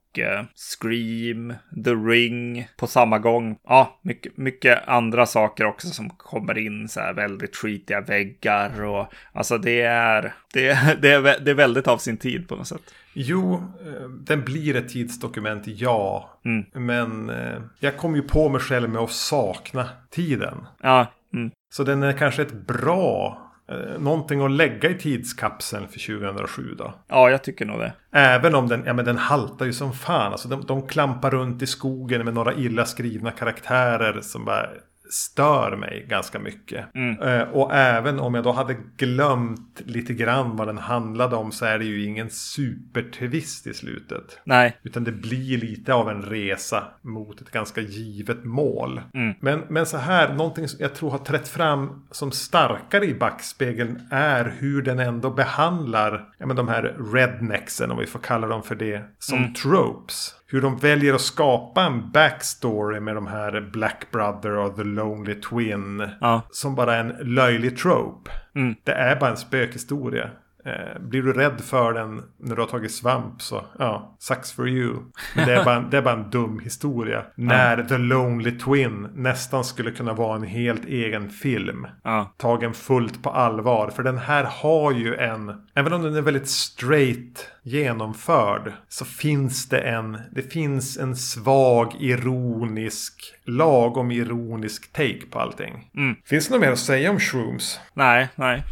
Scream, 0.55 1.55
The 1.85 1.91
Ring 1.91 2.69
på 2.77 2.87
samma 2.87 3.19
gång. 3.19 3.59
Ja, 3.65 3.99
mycket, 4.03 4.37
mycket 4.37 4.89
andra 4.89 5.27
saker 5.27 5.65
också 5.65 5.89
som 5.89 6.11
kommer 6.11 6.59
in 6.59 6.89
så 6.89 7.01
här 7.01 7.13
väldigt 7.13 7.57
skitiga 7.57 8.01
väggar 8.01 8.83
och 8.85 9.07
alltså 9.33 9.59
det 9.59 9.83
är, 9.83 10.35
det, 10.53 10.99
det, 11.03 11.13
är, 11.13 11.45
det 11.45 11.51
är 11.51 11.55
väldigt 11.55 11.89
av 11.89 11.99
sin 11.99 12.17
tid 12.17 12.49
på 12.49 12.57
något 12.57 12.69
sätt. 12.69 12.95
Jo, 13.13 13.55
eh, 13.55 14.09
den 14.09 14.45
blir 14.45 14.77
ett 14.77 14.89
tidsdokument, 14.89 15.67
ja. 15.67 16.31
Mm. 16.45 16.65
Men 16.73 17.31
eh, 17.31 17.63
jag 17.81 17.97
kom 17.97 18.17
ju 18.17 18.23
på 18.23 18.49
mig 18.49 18.61
själv 18.61 18.91
med 18.91 19.03
att 19.03 19.11
sakna 19.11 19.89
tiden. 20.11 20.67
Ja. 20.83 21.07
Mm. 21.35 21.51
Så 21.73 21.85
den 21.85 22.03
är 22.03 22.13
kanske 22.13 22.43
ett 22.43 22.67
bra 22.67 23.46
eh, 23.69 24.01
någonting 24.01 24.45
att 24.45 24.51
lägga 24.51 24.91
i 24.91 24.95
tidskapseln 24.95 25.89
för 25.89 26.19
2007 26.19 26.75
då? 26.79 26.95
Ja, 27.09 27.31
jag 27.31 27.45
tycker 27.45 27.67
nog 27.67 27.79
det. 27.79 27.93
Även 28.13 28.55
om 28.55 28.69
den, 28.69 28.83
ja 28.87 28.93
men 28.93 29.05
den 29.05 29.19
haltar 29.19 29.67
ju 29.67 29.73
som 29.73 29.93
fan. 29.93 30.33
Alltså 30.33 30.49
de, 30.49 30.65
de 30.67 30.87
klampar 30.87 31.31
runt 31.31 31.63
i 31.63 31.67
skogen 31.67 32.25
med 32.25 32.35
några 32.35 32.55
illa 32.55 32.85
skrivna 32.85 33.31
karaktärer 33.31 34.21
som 34.21 34.45
bara 34.45 34.67
stör 35.11 35.77
mig 35.77 36.07
ganska 36.09 36.39
mycket. 36.39 36.95
Mm. 36.95 37.23
Eh, 37.23 37.49
och 37.49 37.75
även 37.75 38.21
om 38.21 38.35
jag 38.35 38.45
då 38.45 38.53
hade 38.53 38.77
glömt 38.97 39.83
lite 39.85 40.15
grann 40.15 40.57
vad 40.57 40.69
den 40.69 40.79
handlade 40.79 41.37
om 41.37 41.53
så 41.53 41.65
är 41.65 41.79
det 41.79 41.85
ju 41.85 42.05
ingen 42.05 42.31
supertvist 42.31 43.67
i 43.67 43.75
slutet. 43.75 44.41
Nej. 44.45 44.77
Utan 44.83 45.05
det 45.05 45.13
blir 45.13 45.59
lite 45.59 45.95
av 45.95 46.11
en 46.11 46.23
resa 46.23 46.85
mot 47.03 47.41
ett 47.41 47.51
ganska 47.51 47.81
givet 47.81 48.45
mål. 48.45 49.01
Mm. 49.15 49.35
Men, 49.41 49.63
men 49.69 49.87
så 49.87 49.97
här, 49.97 50.35
någonting 50.35 50.69
som 50.69 50.81
jag 50.81 50.95
tror 50.95 51.11
har 51.11 51.19
trätt 51.19 51.49
fram 51.49 52.07
som 52.11 52.33
starkare 52.33 53.05
i 53.05 53.15
backspegeln 53.15 54.01
är 54.11 54.55
hur 54.59 54.83
den 54.83 54.99
ändå 54.99 55.31
behandlar 55.31 56.29
ja, 56.39 56.47
men 56.47 56.57
de 56.57 56.69
här 56.69 56.97
rednexen, 57.13 57.91
om 57.91 57.99
vi 57.99 58.07
får 58.07 58.19
kalla 58.19 58.47
dem 58.47 58.63
för 58.63 58.75
det, 58.75 59.03
som 59.19 59.39
mm. 59.39 59.55
tropes 59.55 60.36
hur 60.47 60.63
de 60.63 60.77
väljer 60.77 61.15
att 61.15 61.21
skapa 61.21 61.83
en 61.83 62.11
backstory 62.11 63.01
med 63.01 63.15
de 63.15 63.27
här 63.27 63.71
Black 63.73 64.07
Brother 64.13 64.51
och 64.51 64.77
The 64.77 64.85
Lonely 64.85 65.35
Twin. 65.35 66.09
Ja. 66.21 66.43
Som 66.51 66.75
bara 66.75 66.97
en 66.97 67.09
löjlig 67.09 67.79
trope. 67.79 68.31
Mm. 68.55 68.75
Det 68.85 68.93
är 68.93 69.21
bara 69.21 69.31
en 69.31 69.37
spökhistoria. 69.37 70.31
Eh, 70.67 71.01
blir 71.01 71.23
du 71.23 71.33
rädd 71.33 71.61
för 71.61 71.93
den 71.93 72.23
när 72.39 72.57
du 72.57 72.63
har 72.63 72.69
tagit 72.69 72.93
svamp 72.93 73.43
så 73.43 73.65
ja, 73.79 74.17
sucks 74.19 74.53
for 74.53 74.69
you. 74.69 74.97
Men 75.37 75.47
det, 75.47 75.55
är 75.55 75.65
bara, 75.65 75.81
det 75.81 75.97
är 75.97 76.03
bara 76.03 76.15
en 76.15 76.31
dum 76.31 76.61
historia. 76.65 77.25
När 77.35 77.83
The 77.83 77.99
Lonely 77.99 78.59
Twin 78.59 79.09
nästan 79.15 79.65
skulle 79.65 79.91
kunna 79.91 80.13
vara 80.13 80.37
en 80.37 80.43
helt 80.43 80.85
egen 80.85 81.31
film. 81.31 81.87
Ja. 82.05 82.35
Tagen 82.37 82.75
fullt 82.75 83.23
på 83.23 83.31
allvar. 83.31 83.91
För 83.91 84.03
den 84.03 84.19
här 84.19 84.45
har 84.45 84.93
ju 84.93 85.15
en, 85.15 85.67
även 85.75 85.93
om 85.93 86.03
den 86.03 86.15
är 86.15 86.23
väldigt 86.23 86.49
straight 86.49 87.51
genomförd. 87.63 88.73
Så 88.89 89.05
finns 89.05 89.69
det 89.69 89.79
en, 89.79 90.19
det 90.33 90.43
finns 90.43 90.99
en 90.99 91.17
svag 91.17 91.95
ironisk, 91.99 93.35
lagom 93.45 94.11
ironisk 94.11 94.93
take 94.93 95.27
på 95.31 95.39
allting. 95.39 95.91
Mm. 95.97 96.17
Finns 96.25 96.49
det 96.49 96.55
något 96.55 96.61
mer 96.61 96.73
att 96.73 96.79
säga 96.79 97.11
om 97.11 97.21
Shrooms? 97.21 97.81
Nej, 97.95 98.29
nej. 98.35 98.63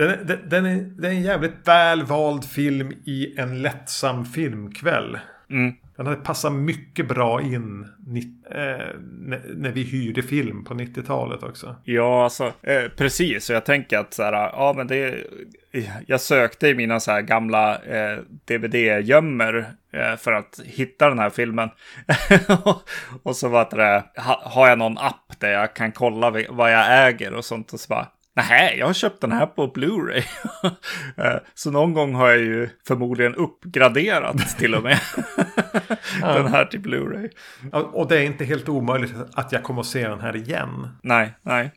Den, 0.00 0.26
den, 0.26 0.38
den, 0.48 0.66
är, 0.66 0.76
det 0.76 1.08
är 1.08 1.12
en 1.12 1.22
jävligt 1.22 1.68
väl 1.68 2.02
vald 2.02 2.44
film 2.44 2.92
i 3.04 3.34
en 3.38 3.62
lättsam 3.62 4.24
filmkväll. 4.24 5.18
Mm. 5.50 5.74
Den 5.96 6.06
hade 6.06 6.20
passat 6.20 6.52
mycket 6.52 7.08
bra 7.08 7.42
in 7.42 7.88
eh, 8.50 8.86
när 9.54 9.70
vi 9.72 9.82
hyrde 9.82 10.22
film 10.22 10.64
på 10.64 10.74
90-talet 10.74 11.42
också. 11.42 11.76
Ja, 11.84 12.24
alltså 12.24 12.52
eh, 12.62 12.88
precis. 12.96 13.50
Och 13.50 13.56
jag 13.56 13.64
tänker 13.64 13.98
att 13.98 14.14
så 14.14 14.22
här, 14.22 14.32
ja 14.32 14.74
men 14.76 14.86
det 14.86 15.24
jag 16.06 16.20
sökte 16.20 16.68
i 16.68 16.74
mina 16.74 17.00
så 17.00 17.10
här 17.10 17.22
gamla 17.22 17.78
eh, 17.78 18.18
DVD-gömmer 18.44 19.72
eh, 19.92 20.16
för 20.16 20.32
att 20.32 20.60
hitta 20.64 21.08
den 21.08 21.18
här 21.18 21.30
filmen. 21.30 21.68
och 23.22 23.36
så 23.36 23.48
var 23.48 23.68
det, 23.70 24.04
ha, 24.22 24.42
har 24.44 24.68
jag 24.68 24.78
någon 24.78 24.98
app 24.98 25.34
där 25.38 25.50
jag 25.50 25.74
kan 25.74 25.92
kolla 25.92 26.30
vad 26.48 26.72
jag 26.72 27.08
äger 27.08 27.34
och 27.34 27.44
sånt. 27.44 27.72
Och 27.72 27.80
så 27.80 27.88
bara, 27.88 28.08
Nej, 28.36 28.78
jag 28.78 28.86
har 28.86 28.92
köpt 28.92 29.20
den 29.20 29.32
här 29.32 29.46
på 29.46 29.66
Blu-ray. 29.66 30.22
Eh, 31.16 31.36
så 31.54 31.70
någon 31.70 31.94
gång 31.94 32.14
har 32.14 32.28
jag 32.28 32.38
ju 32.38 32.68
förmodligen 32.86 33.34
uppgraderat 33.34 34.58
till 34.58 34.74
och 34.74 34.82
med 34.82 35.00
den 36.20 36.46
här 36.46 36.64
till 36.64 36.80
Blu-ray. 36.80 37.30
Och 37.72 38.08
det 38.08 38.18
är 38.18 38.22
inte 38.22 38.44
helt 38.44 38.68
omöjligt 38.68 39.14
att 39.34 39.52
jag 39.52 39.62
kommer 39.62 39.80
att 39.80 39.86
se 39.86 40.08
den 40.08 40.20
här 40.20 40.36
igen. 40.36 40.88
Nej, 41.02 41.34
nej. 41.42 41.70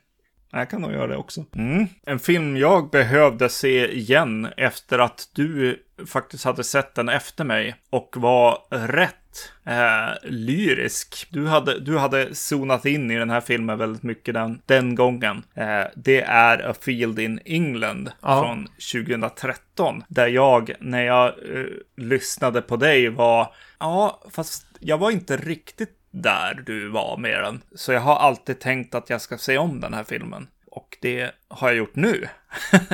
Jag 0.51 0.70
kan 0.70 0.82
nog 0.82 0.91
göra 0.91 1.08
det 1.08 1.18
också. 1.18 1.45
Mm. 1.56 1.88
En 2.06 2.20
film 2.20 2.58
jag 2.58 2.89
behövde 2.89 3.49
se 3.49 3.91
igen 3.91 4.47
efter 4.58 4.99
att 4.99 5.30
du 5.34 5.84
faktiskt 6.08 6.45
hade 6.45 6.64
sett 6.64 6.95
den 6.95 7.10
efter 7.10 7.43
mig 7.43 7.76
och 7.89 8.16
var 8.18 8.58
rätt 8.70 9.16
eh, 9.65 10.09
lyrisk. 10.23 11.27
Du 11.29 11.47
hade, 11.47 11.79
du 11.79 11.97
hade 11.97 12.36
zonat 12.36 12.86
in 12.86 13.11
i 13.11 13.15
den 13.15 13.29
här 13.29 13.41
filmen 13.41 13.77
väldigt 13.77 14.03
mycket 14.03 14.34
den, 14.34 14.61
den 14.65 14.95
gången. 14.95 15.43
Eh, 15.53 15.84
det 15.95 16.21
är 16.21 16.69
A 16.69 16.73
Field 16.81 17.19
in 17.19 17.39
England 17.45 18.11
ja. 18.21 18.41
från 18.41 18.67
2013. 18.93 20.03
Där 20.07 20.27
jag, 20.27 20.71
när 20.79 21.03
jag 21.03 21.27
eh, 21.27 21.65
lyssnade 21.97 22.61
på 22.61 22.75
dig, 22.75 23.09
var 23.09 23.53
ja, 23.79 24.23
fast 24.31 24.65
jag 24.79 24.97
var 24.97 25.11
inte 25.11 25.38
riktigt 25.38 25.97
där 26.11 26.63
du 26.65 26.89
var 26.89 27.17
med 27.17 27.43
den. 27.43 27.61
Så 27.75 27.91
jag 27.91 28.01
har 28.01 28.15
alltid 28.15 28.59
tänkt 28.59 28.95
att 28.95 29.09
jag 29.09 29.21
ska 29.21 29.38
se 29.38 29.57
om 29.57 29.79
den 29.79 29.93
här 29.93 30.03
filmen. 30.03 30.47
Och 30.65 30.97
det 31.01 31.31
har 31.47 31.67
jag 31.67 31.77
gjort 31.77 31.95
nu. 31.95 32.27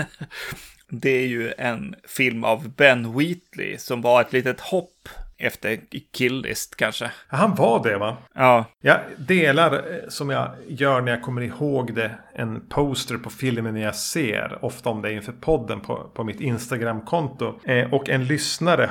det 0.89 1.09
är 1.09 1.27
ju 1.27 1.53
en 1.57 1.95
film 2.07 2.43
av 2.43 2.69
Ben 2.69 3.17
Wheatley 3.17 3.77
som 3.77 4.01
var 4.01 4.21
ett 4.21 4.33
litet 4.33 4.59
hopp 4.59 5.09
efter 5.39 5.79
Killist 6.13 6.75
kanske. 6.75 7.11
Han 7.27 7.55
var 7.55 7.83
det 7.83 7.97
va? 7.97 8.17
Ja. 8.33 8.65
Jag 8.81 8.99
delar 9.17 9.73
eh, 9.73 10.09
som 10.09 10.29
jag 10.29 10.51
gör 10.67 11.01
när 11.01 11.11
jag 11.11 11.21
kommer 11.21 11.41
ihåg 11.41 11.95
det 11.95 12.11
en 12.39 12.61
poster 12.69 13.17
på 13.17 13.29
filmen 13.29 13.75
jag 13.75 13.95
ser. 13.95 14.65
Ofta 14.65 14.89
om 14.89 15.01
det 15.01 15.09
är 15.09 15.13
inför 15.13 15.31
podden 15.31 15.79
på, 15.81 16.11
på 16.13 16.23
mitt 16.23 16.41
Instagram-konto. 16.41 17.59
Eh, 17.63 17.93
och 17.93 18.09
en 18.09 18.25
lyssnare 18.25 18.89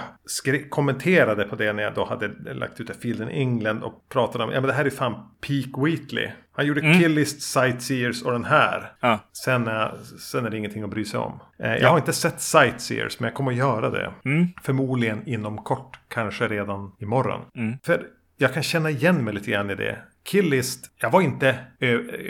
kommenterade 0.71 1.45
på 1.45 1.57
det 1.57 1.73
när 1.73 1.83
jag 1.83 1.95
då 1.95 2.05
hade 2.05 2.55
lagt 2.55 2.81
ut 2.81 2.91
filmen 3.03 3.29
England 3.29 3.83
och 3.83 4.09
pratade 4.09 4.45
om 4.45 4.51
ja 4.51 4.61
men 4.61 4.69
det 4.69 4.75
här 4.75 4.85
är 4.85 4.91
fan 4.91 5.15
Peak 5.41 5.87
Wheatley. 5.87 6.31
Han 6.53 6.67
gjorde 6.67 6.81
mm. 6.81 7.01
Killist, 7.01 7.43
Sightseers 7.43 8.23
och 8.23 8.33
den 8.33 8.45
här. 8.45 8.93
Ja. 9.01 9.19
Sen, 9.45 9.67
är, 9.67 9.95
sen 10.33 10.47
är 10.47 10.51
det 10.51 10.59
ingenting 10.59 10.83
att 10.83 10.91
bry 10.91 11.05
sig 11.05 11.21
om. 11.21 11.41
Eh, 11.59 11.77
jag 11.77 11.89
har 11.89 11.99
inte 11.99 12.13
sett 12.13 12.41
Sightseers 12.41 13.21
men 13.21 13.27
jag 13.27 13.35
kommer 13.35 13.51
att 13.51 13.59
göra 13.59 13.91
det. 13.91 14.13
Mm. 14.25 14.47
Förmodligen 14.63 15.29
inom 15.29 15.59
kort. 15.59 15.99
Kanske 16.09 16.49
redan 16.49 16.93
imorgon. 16.99 17.41
Mm. 17.55 17.79
För 17.85 18.07
jag 18.37 18.55
kan 18.55 18.63
känna 18.63 18.91
igen 18.91 19.25
mig 19.25 19.35
lite 19.35 19.51
grann 19.51 19.71
i 19.71 19.75
det. 19.75 19.99
Killist, 20.29 20.91
jag 20.97 21.11
var 21.11 21.21
inte, 21.21 21.59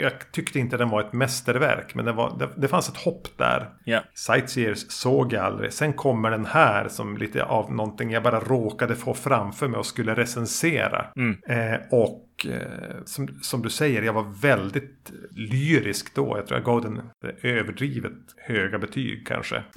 jag 0.00 0.32
tyckte 0.32 0.58
inte 0.58 0.76
den 0.76 0.88
var 0.88 1.00
ett 1.00 1.12
mästerverk. 1.12 1.94
Men 1.94 2.04
det, 2.04 2.12
var, 2.12 2.38
det, 2.38 2.48
det 2.56 2.68
fanns 2.68 2.88
ett 2.88 2.96
hopp 2.96 3.28
där. 3.36 3.70
Yeah. 3.86 4.04
Sightseers 4.14 4.86
såg 4.88 5.32
jag 5.32 5.44
aldrig. 5.44 5.72
Sen 5.72 5.92
kommer 5.92 6.30
den 6.30 6.46
här 6.46 6.88
som 6.88 7.16
lite 7.16 7.44
av 7.44 7.72
någonting 7.74 8.10
jag 8.10 8.22
bara 8.22 8.40
råkade 8.40 8.94
få 8.94 9.14
framför 9.14 9.68
mig 9.68 9.78
och 9.78 9.86
skulle 9.86 10.14
recensera. 10.14 11.06
Mm. 11.16 11.38
Eh, 11.48 11.80
och 11.90 12.46
eh, 12.46 13.04
som, 13.04 13.28
som 13.42 13.62
du 13.62 13.70
säger, 13.70 14.02
jag 14.02 14.12
var 14.12 14.40
väldigt 14.42 15.12
lyrisk 15.30 16.14
då. 16.14 16.36
Jag 16.36 16.46
tror 16.46 16.58
jag 16.58 16.66
gav 16.66 16.82
den 16.82 17.00
överdrivet 17.42 18.12
höga 18.36 18.78
betyg 18.78 19.26
kanske. 19.26 19.62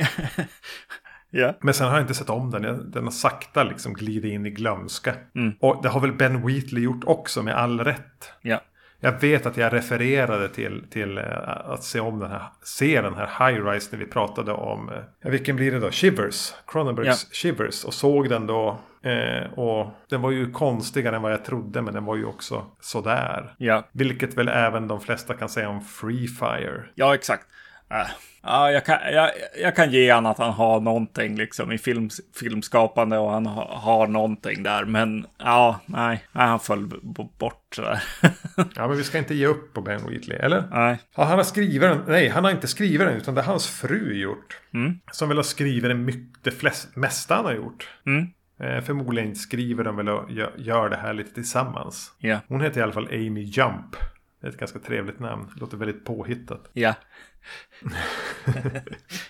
Yeah. 1.32 1.56
Men 1.60 1.74
sen 1.74 1.88
har 1.88 1.94
jag 1.94 2.04
inte 2.04 2.14
sett 2.14 2.30
om 2.30 2.52
den. 2.52 2.92
Den 2.92 3.04
har 3.04 3.12
sakta 3.12 3.64
liksom 3.64 3.94
glidit 3.94 4.34
in 4.34 4.46
i 4.46 4.50
glömska. 4.50 5.14
Mm. 5.36 5.54
Och 5.60 5.84
det 5.84 5.90
har 5.90 6.00
väl 6.00 6.12
Ben 6.12 6.48
Wheatley 6.48 6.84
gjort 6.84 7.04
också 7.06 7.44
med 7.44 7.56
all 7.56 7.80
rätt. 7.80 8.34
Yeah. 8.44 8.62
Jag 9.04 9.22
vet 9.22 9.46
att 9.46 9.58
jag 9.58 9.74
refererade 9.74 10.50
till, 10.50 10.84
till 10.90 11.18
uh, 11.18 11.26
att 11.48 11.84
se 11.84 12.00
om 12.00 12.20
den 12.20 12.32
här, 12.32 12.44
se 12.64 13.02
den 13.02 13.16
här 13.16 13.26
High 13.26 13.66
Rise 13.66 13.90
när 13.92 14.00
vi 14.00 14.12
pratade 14.12 14.52
om, 14.52 14.90
uh, 14.90 15.32
vilken 15.32 15.56
blir 15.56 15.72
det 15.72 15.80
då? 15.80 15.92
Shivers, 15.92 16.54
Cronenbergs 16.68 17.08
yeah. 17.08 17.18
Shivers. 17.32 17.86
Och 17.86 17.94
såg 17.94 18.30
den 18.30 18.48
då. 18.48 18.80
Uh, 19.06 19.60
och 19.60 19.92
den 20.10 20.22
var 20.22 20.32
ju 20.32 20.52
konstigare 20.52 21.16
än 21.16 21.22
vad 21.22 21.32
jag 21.32 21.46
trodde 21.46 21.82
men 21.82 21.94
den 21.94 22.06
var 22.06 22.16
ju 22.16 22.26
också 22.26 22.66
sådär. 22.80 23.54
Ja. 23.58 23.84
Vilket 23.92 24.38
väl 24.38 24.48
även 24.48 24.88
de 24.88 25.02
flesta 25.02 25.34
kan 25.34 25.50
säga 25.50 25.70
om 25.70 25.82
Free 25.82 26.28
Fire. 26.28 26.84
Ja, 26.96 27.16
exakt. 27.16 27.48
Äh. 27.92 28.08
Ja, 28.44 28.72
jag 28.72 28.86
kan, 28.86 28.98
jag, 29.14 29.32
jag 29.62 29.76
kan 29.76 29.92
ge 29.92 30.12
han 30.12 30.26
att 30.26 30.38
han 30.38 30.54
har 30.54 30.80
någonting 30.80 31.36
liksom 31.36 31.72
i 31.72 31.78
film, 31.78 32.10
filmskapande 32.40 33.18
och 33.18 33.32
han 33.32 33.46
har, 33.46 33.66
har 33.66 34.08
någonting 34.08 34.64
där. 34.64 34.86
Men 34.86 35.26
ja, 35.38 35.80
nej, 35.86 36.26
nej 36.32 36.48
han 36.48 36.60
föll 36.60 36.90
bort 37.38 37.68
sådär. 37.76 38.04
ja, 38.76 38.88
men 38.88 38.98
vi 38.98 39.04
ska 39.04 39.18
inte 39.18 39.36
ge 39.36 39.46
upp 39.46 39.74
på 39.74 39.82
Ben 39.82 40.02
Wheatley, 40.10 40.38
eller? 40.38 40.64
Nej. 40.72 41.00
Ja, 41.16 41.24
han 41.24 41.38
har 41.38 41.44
skrivit 41.44 41.82
den, 41.82 42.04
nej, 42.08 42.30
han 42.30 42.44
har 42.44 42.52
inte 42.52 42.68
skrivit 42.68 43.08
den 43.08 43.18
utan 43.18 43.36
det 43.36 43.42
har 43.42 43.52
hans 43.52 43.68
fru 43.68 44.14
gjort. 44.14 44.60
Mm. 44.74 45.00
Som 45.12 45.28
väl 45.28 45.38
har 45.38 45.44
skrivit 45.44 45.84
det, 45.84 45.96
mycket, 45.96 46.44
det 46.44 46.52
flest, 46.52 46.96
mesta 46.96 47.36
han 47.36 47.46
har 47.46 47.54
gjort. 47.54 47.90
Mm. 48.06 48.28
Eh, 48.60 48.84
förmodligen 48.84 49.36
skriver 49.36 49.84
de 49.84 49.96
väl 49.96 50.10
och 50.10 50.32
gör, 50.32 50.54
gör 50.58 50.90
det 50.90 50.98
här 50.98 51.14
lite 51.14 51.34
tillsammans. 51.34 52.14
Ja. 52.18 52.40
Hon 52.48 52.62
heter 52.62 52.80
i 52.80 52.84
alla 52.84 52.94
fall 52.94 53.08
Amy 53.12 53.42
Jump. 53.42 53.96
Det 54.42 54.48
är 54.48 54.52
ett 54.52 54.58
ganska 54.58 54.80
trevligt 54.80 55.20
namn. 55.20 55.52
Låter 55.56 55.78
väldigt 55.78 56.06
påhittat. 56.06 56.70
Ja. 56.74 56.94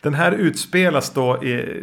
Den 0.01 0.13
här 0.13 0.31
utspelas 0.31 1.13
då 1.13 1.43
i 1.43 1.81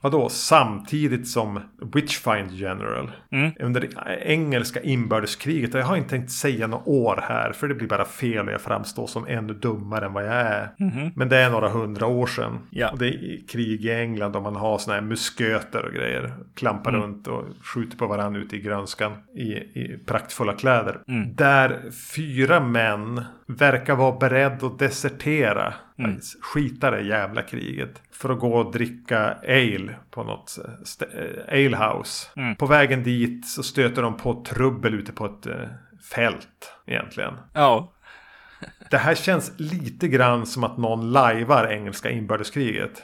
Vadå? 0.00 0.28
Samtidigt 0.28 1.28
som 1.28 1.60
Witchfind 1.94 2.52
General. 2.52 3.10
Mm. 3.30 3.50
Under 3.60 3.80
det 3.80 3.88
engelska 4.22 4.80
inbördeskriget. 4.80 5.74
Jag 5.74 5.84
har 5.84 5.96
inte 5.96 6.10
tänkt 6.10 6.30
säga 6.30 6.66
några 6.66 6.88
år 6.88 7.24
här. 7.28 7.52
För 7.52 7.68
det 7.68 7.74
blir 7.74 7.88
bara 7.88 8.04
fel 8.04 8.46
och 8.46 8.52
jag 8.52 8.60
framstår 8.60 9.06
som 9.06 9.26
ännu 9.26 9.54
dummare 9.54 10.06
än 10.06 10.12
vad 10.12 10.26
jag 10.26 10.34
är. 10.34 10.70
Mm. 10.80 11.10
Men 11.16 11.28
det 11.28 11.36
är 11.36 11.50
några 11.50 11.68
hundra 11.68 12.06
år 12.06 12.26
sedan. 12.26 12.58
Ja. 12.70 12.90
Och 12.90 12.98
det 12.98 13.08
är 13.08 13.48
krig 13.48 13.84
i 13.84 13.90
England 13.90 14.36
och 14.36 14.42
man 14.42 14.56
har 14.56 14.78
sådana 14.78 15.00
här 15.00 15.08
musköter 15.08 15.84
och 15.84 15.92
grejer. 15.92 16.32
Klampar 16.54 16.90
mm. 16.90 17.02
runt 17.02 17.26
och 17.26 17.44
skjuter 17.62 17.96
på 17.96 18.06
varandra 18.06 18.40
ute 18.40 18.56
i 18.56 18.60
grönskan. 18.60 19.12
I, 19.34 19.52
i 19.52 19.98
praktfulla 20.06 20.52
kläder. 20.52 20.98
Mm. 21.08 21.34
Där 21.34 21.90
fyra 22.14 22.60
män 22.60 23.22
verkar 23.46 23.96
vara 23.96 24.18
beredda 24.18 24.66
att 24.66 24.78
desertera. 24.78 25.74
Mm. 25.98 26.20
Skita 26.40 26.90
det 26.90 27.00
jävla 27.00 27.42
kriget. 27.42 28.02
För 28.20 28.30
att 28.30 28.38
gå 28.38 28.54
och 28.54 28.72
dricka 28.72 29.36
ale 29.48 29.94
på 30.10 30.22
något 30.22 30.58
eh, 31.00 31.48
alehouse. 31.48 32.28
Mm. 32.36 32.56
På 32.56 32.66
vägen 32.66 33.02
dit 33.02 33.48
så 33.48 33.62
stöter 33.62 34.02
de 34.02 34.16
på 34.16 34.44
trubbel 34.44 34.94
ute 34.94 35.12
på 35.12 35.26
ett 35.26 35.46
eh, 35.46 35.68
fält 36.12 36.72
egentligen. 36.86 37.34
Ja. 37.52 37.92
Det 38.90 38.98
här 38.98 39.14
känns 39.14 39.52
lite 39.56 40.08
grann 40.08 40.46
som 40.46 40.64
att 40.64 40.78
någon 40.78 41.12
lajvar 41.12 41.64
engelska 41.64 42.10
inbördeskriget. 42.10 43.02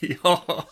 ja. 0.22 0.64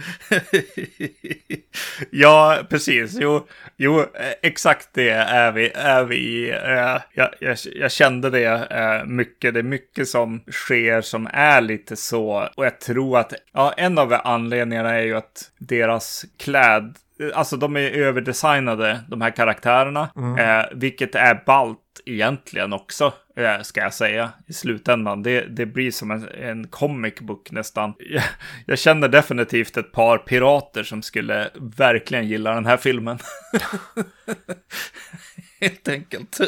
ja, 2.10 2.58
precis. 2.70 3.16
Jo, 3.20 3.46
jo, 3.76 4.00
eh, 4.00 4.06
exakt 4.42 4.88
det 4.92 5.10
är 5.10 5.52
vi. 5.52 5.70
Är 5.74 6.04
vi 6.04 6.50
eh, 6.50 7.00
jag, 7.12 7.30
jag, 7.40 7.56
jag, 7.74 7.92
kände 7.92 8.30
det 8.30 8.66
eh, 8.70 9.06
mycket. 9.06 9.54
Det 9.54 9.60
är 9.60 9.64
mycket 9.64 10.08
som 10.08 10.44
sker 10.50 11.00
som 11.00 11.28
är 11.32 11.60
lite 11.60 11.96
så. 11.96 12.48
Och 12.56 12.66
jag 12.66 12.80
tror 12.80 13.18
att 13.18 13.32
ja, 13.52 13.74
en 13.76 13.98
av 13.98 14.20
anledningarna 14.24 14.94
är 14.94 15.02
ju 15.02 15.16
att 15.16 15.50
deras 15.58 16.24
kläd 16.36 16.96
Alltså 17.34 17.56
de 17.56 17.76
är 17.76 17.90
överdesignade, 17.90 19.00
de 19.08 19.20
här 19.20 19.30
karaktärerna. 19.30 20.08
Mm. 20.16 20.38
Eh, 20.38 20.66
vilket 20.72 21.14
är 21.14 21.42
balt 21.46 21.78
egentligen 22.04 22.72
också, 22.72 23.12
eh, 23.36 23.60
ska 23.62 23.80
jag 23.80 23.94
säga, 23.94 24.30
i 24.46 24.52
slutändan. 24.52 25.22
Det, 25.22 25.40
det 25.40 25.66
blir 25.66 25.90
som 25.90 26.10
en, 26.10 26.28
en 26.28 26.68
comic 26.68 27.20
book 27.20 27.50
nästan. 27.50 27.94
Jag, 27.98 28.22
jag 28.66 28.78
känner 28.78 29.08
definitivt 29.08 29.76
ett 29.76 29.92
par 29.92 30.18
pirater 30.18 30.82
som 30.82 31.02
skulle 31.02 31.50
verkligen 31.54 32.28
gilla 32.28 32.54
den 32.54 32.66
här 32.66 32.76
filmen. 32.76 33.18
Helt 35.60 35.88
enkelt. 35.88 36.40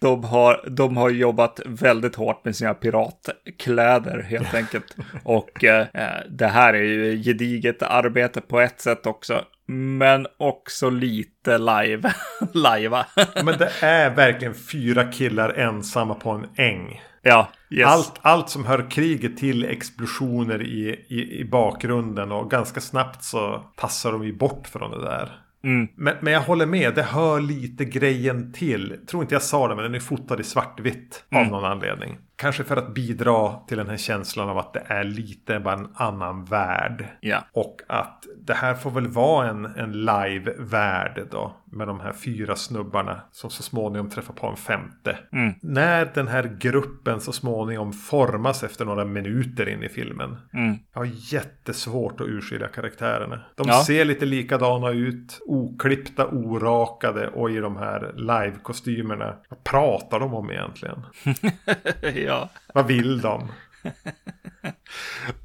De 0.00 0.24
har, 0.24 0.64
de 0.70 0.96
har 0.96 1.10
jobbat 1.10 1.60
väldigt 1.66 2.16
hårt 2.16 2.44
med 2.44 2.56
sina 2.56 2.74
piratkläder 2.74 4.22
helt 4.22 4.54
enkelt. 4.54 4.96
Och 5.24 5.64
eh, 5.64 5.86
det 6.28 6.46
här 6.46 6.74
är 6.74 6.82
ju 6.82 7.22
gediget 7.22 7.82
arbete 7.82 8.40
på 8.40 8.60
ett 8.60 8.80
sätt 8.80 9.06
också. 9.06 9.44
Men 9.66 10.26
också 10.38 10.90
lite 10.90 11.58
live. 11.58 12.12
Lajva. 12.52 13.06
Men 13.44 13.58
det 13.58 13.70
är 13.82 14.10
verkligen 14.10 14.54
fyra 14.54 15.12
killar 15.12 15.50
ensamma 15.50 16.14
på 16.14 16.30
en 16.30 16.46
äng. 16.56 17.00
Ja, 17.22 17.48
yes. 17.70 17.86
allt, 17.86 18.12
allt 18.22 18.50
som 18.50 18.64
hör 18.64 18.90
kriget 18.90 19.36
till 19.36 19.64
explosioner 19.64 20.62
i, 20.62 21.04
i, 21.08 21.40
i 21.40 21.44
bakgrunden 21.44 22.32
och 22.32 22.50
ganska 22.50 22.80
snabbt 22.80 23.24
så 23.24 23.64
passar 23.76 24.12
de 24.12 24.24
ju 24.24 24.36
bort 24.36 24.68
från 24.68 24.90
det 24.90 25.04
där. 25.04 25.40
Mm. 25.64 25.88
Men, 25.94 26.16
men 26.20 26.32
jag 26.32 26.40
håller 26.40 26.66
med, 26.66 26.94
det 26.94 27.02
hör 27.02 27.40
lite 27.40 27.84
grejen 27.84 28.52
till. 28.52 28.96
Tror 29.06 29.22
inte 29.22 29.34
jag 29.34 29.42
sa 29.42 29.68
det, 29.68 29.74
men 29.74 29.84
den 29.84 29.94
är 29.94 30.00
fotad 30.00 30.40
i 30.40 30.44
svartvitt 30.44 31.24
mm. 31.30 31.44
av 31.44 31.52
någon 31.52 31.64
anledning. 31.64 32.18
Kanske 32.40 32.64
för 32.64 32.76
att 32.76 32.94
bidra 32.94 33.52
till 33.68 33.76
den 33.76 33.88
här 33.88 33.96
känslan 33.96 34.48
av 34.48 34.58
att 34.58 34.72
det 34.72 34.82
är 34.86 35.04
lite 35.04 35.60
bara 35.60 35.74
en 35.74 35.88
annan 35.94 36.44
värld. 36.44 37.04
Ja. 37.20 37.44
Och 37.52 37.80
att 37.88 38.24
det 38.46 38.54
här 38.54 38.74
får 38.74 38.90
väl 38.90 39.06
vara 39.08 39.48
en, 39.48 39.64
en 39.64 39.92
live-värld 39.92 41.26
då. 41.30 41.56
Med 41.72 41.88
de 41.88 42.00
här 42.00 42.12
fyra 42.12 42.56
snubbarna 42.56 43.20
som 43.32 43.50
så 43.50 43.62
småningom 43.62 44.10
träffar 44.10 44.34
på 44.34 44.46
en 44.46 44.56
femte. 44.56 45.18
Mm. 45.32 45.54
När 45.62 46.10
den 46.14 46.28
här 46.28 46.56
gruppen 46.60 47.20
så 47.20 47.32
småningom 47.32 47.92
formas 47.92 48.62
efter 48.62 48.84
några 48.84 49.04
minuter 49.04 49.68
in 49.68 49.82
i 49.82 49.88
filmen. 49.88 50.36
Mm. 50.52 50.76
Jag 50.92 51.00
har 51.00 51.08
jättesvårt 51.32 52.20
att 52.20 52.26
urskilja 52.26 52.68
karaktärerna. 52.68 53.40
De 53.56 53.68
Ja. 53.68 53.84
ser 53.84 54.04
lite 54.04 54.26
likadana 54.26 54.90
ut. 54.90 55.38
Oklippta, 55.46 56.26
orakade 56.26 57.28
och 57.28 57.50
i 57.50 57.56
de 57.58 57.76
här 57.76 58.12
live-kostymerna. 58.16 59.34
Vad 59.48 59.64
pratar 59.64 60.20
de 60.20 60.34
om 60.34 60.50
egentligen? 60.50 61.02
ja. 62.30 62.48
Vad 62.74 62.86
vill 62.86 63.20
de? 63.20 63.52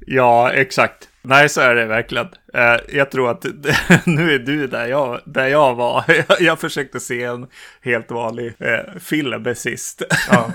Ja, 0.06 0.52
exakt. 0.52 1.08
Nej, 1.22 1.48
så 1.48 1.60
är 1.60 1.74
det 1.74 1.86
verkligen. 1.86 2.28
Eh, 2.54 2.76
jag 2.88 3.10
tror 3.10 3.30
att 3.30 3.44
nu 4.06 4.34
är 4.34 4.38
du 4.38 4.66
där 4.66 4.86
jag, 4.86 5.20
där 5.24 5.46
jag 5.46 5.74
var. 5.74 6.04
jag 6.40 6.60
försökte 6.60 7.00
se 7.00 7.22
en 7.22 7.46
helt 7.82 8.10
vanlig 8.10 8.54
eh, 8.58 8.98
film 9.00 9.54
sist. 9.54 10.02
Ja. 10.30 10.52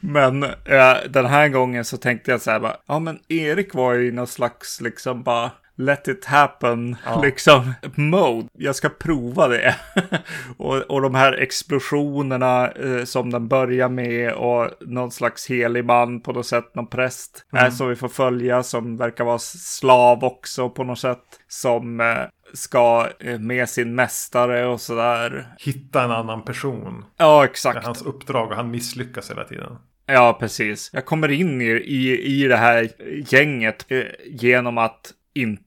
men 0.00 0.42
eh, 0.42 0.96
den 1.08 1.26
här 1.26 1.48
gången 1.48 1.84
så 1.84 1.96
tänkte 1.96 2.30
jag 2.30 2.40
så 2.40 2.50
här 2.50 2.60
bara, 2.60 2.76
ja 2.86 2.98
men 2.98 3.18
Erik 3.28 3.74
var 3.74 3.92
ju 3.92 4.12
någon 4.12 4.26
slags 4.26 4.80
liksom 4.80 5.22
bara 5.22 5.50
let 5.84 6.08
it 6.08 6.24
happen 6.24 6.96
Ja. 7.06 7.22
liksom 7.22 7.72
mode. 7.94 8.48
Jag 8.58 8.76
ska 8.76 8.88
prova 8.88 9.48
det. 9.48 9.74
och, 10.56 10.76
och 10.76 11.02
de 11.02 11.14
här 11.14 11.32
explosionerna 11.32 12.68
eh, 12.70 13.04
som 13.04 13.30
den 13.30 13.48
börjar 13.48 13.88
med 13.88 14.32
och 14.32 14.70
någon 14.80 15.10
slags 15.10 15.50
helig 15.50 15.84
man 15.84 16.20
på 16.20 16.32
något 16.32 16.46
sätt, 16.46 16.74
någon 16.74 16.86
präst 16.86 17.44
eh, 17.56 17.70
som 17.70 17.88
vi 17.88 17.96
får 17.96 18.08
följa 18.08 18.62
som 18.62 18.96
verkar 18.96 19.24
vara 19.24 19.38
slav 19.38 20.24
också 20.24 20.70
på 20.70 20.84
något 20.84 20.98
sätt. 20.98 21.18
Som 21.48 22.00
eh, 22.00 22.06
ska 22.54 23.08
eh, 23.20 23.38
med 23.38 23.68
sin 23.68 23.94
mästare 23.94 24.66
och 24.66 24.80
sådär. 24.80 25.46
Hitta 25.58 26.02
en 26.02 26.10
annan 26.10 26.44
person. 26.44 27.04
Ja, 27.16 27.38
Det 27.40 27.44
är 27.46 27.50
exakt. 27.50 27.86
hans 27.86 28.02
uppdrag 28.02 28.48
och 28.50 28.56
han 28.56 28.70
misslyckas 28.70 29.30
hela 29.30 29.44
tiden. 29.44 29.76
Ja, 30.06 30.36
precis. 30.40 30.90
Jag 30.92 31.04
kommer 31.04 31.30
in 31.30 31.60
i, 31.60 31.64
i, 31.64 32.18
i 32.42 32.48
det 32.48 32.56
här 32.56 32.88
gänget 33.34 33.84
eh, 33.88 34.02
genom 34.26 34.78
att 34.78 35.10
inte 35.34 35.62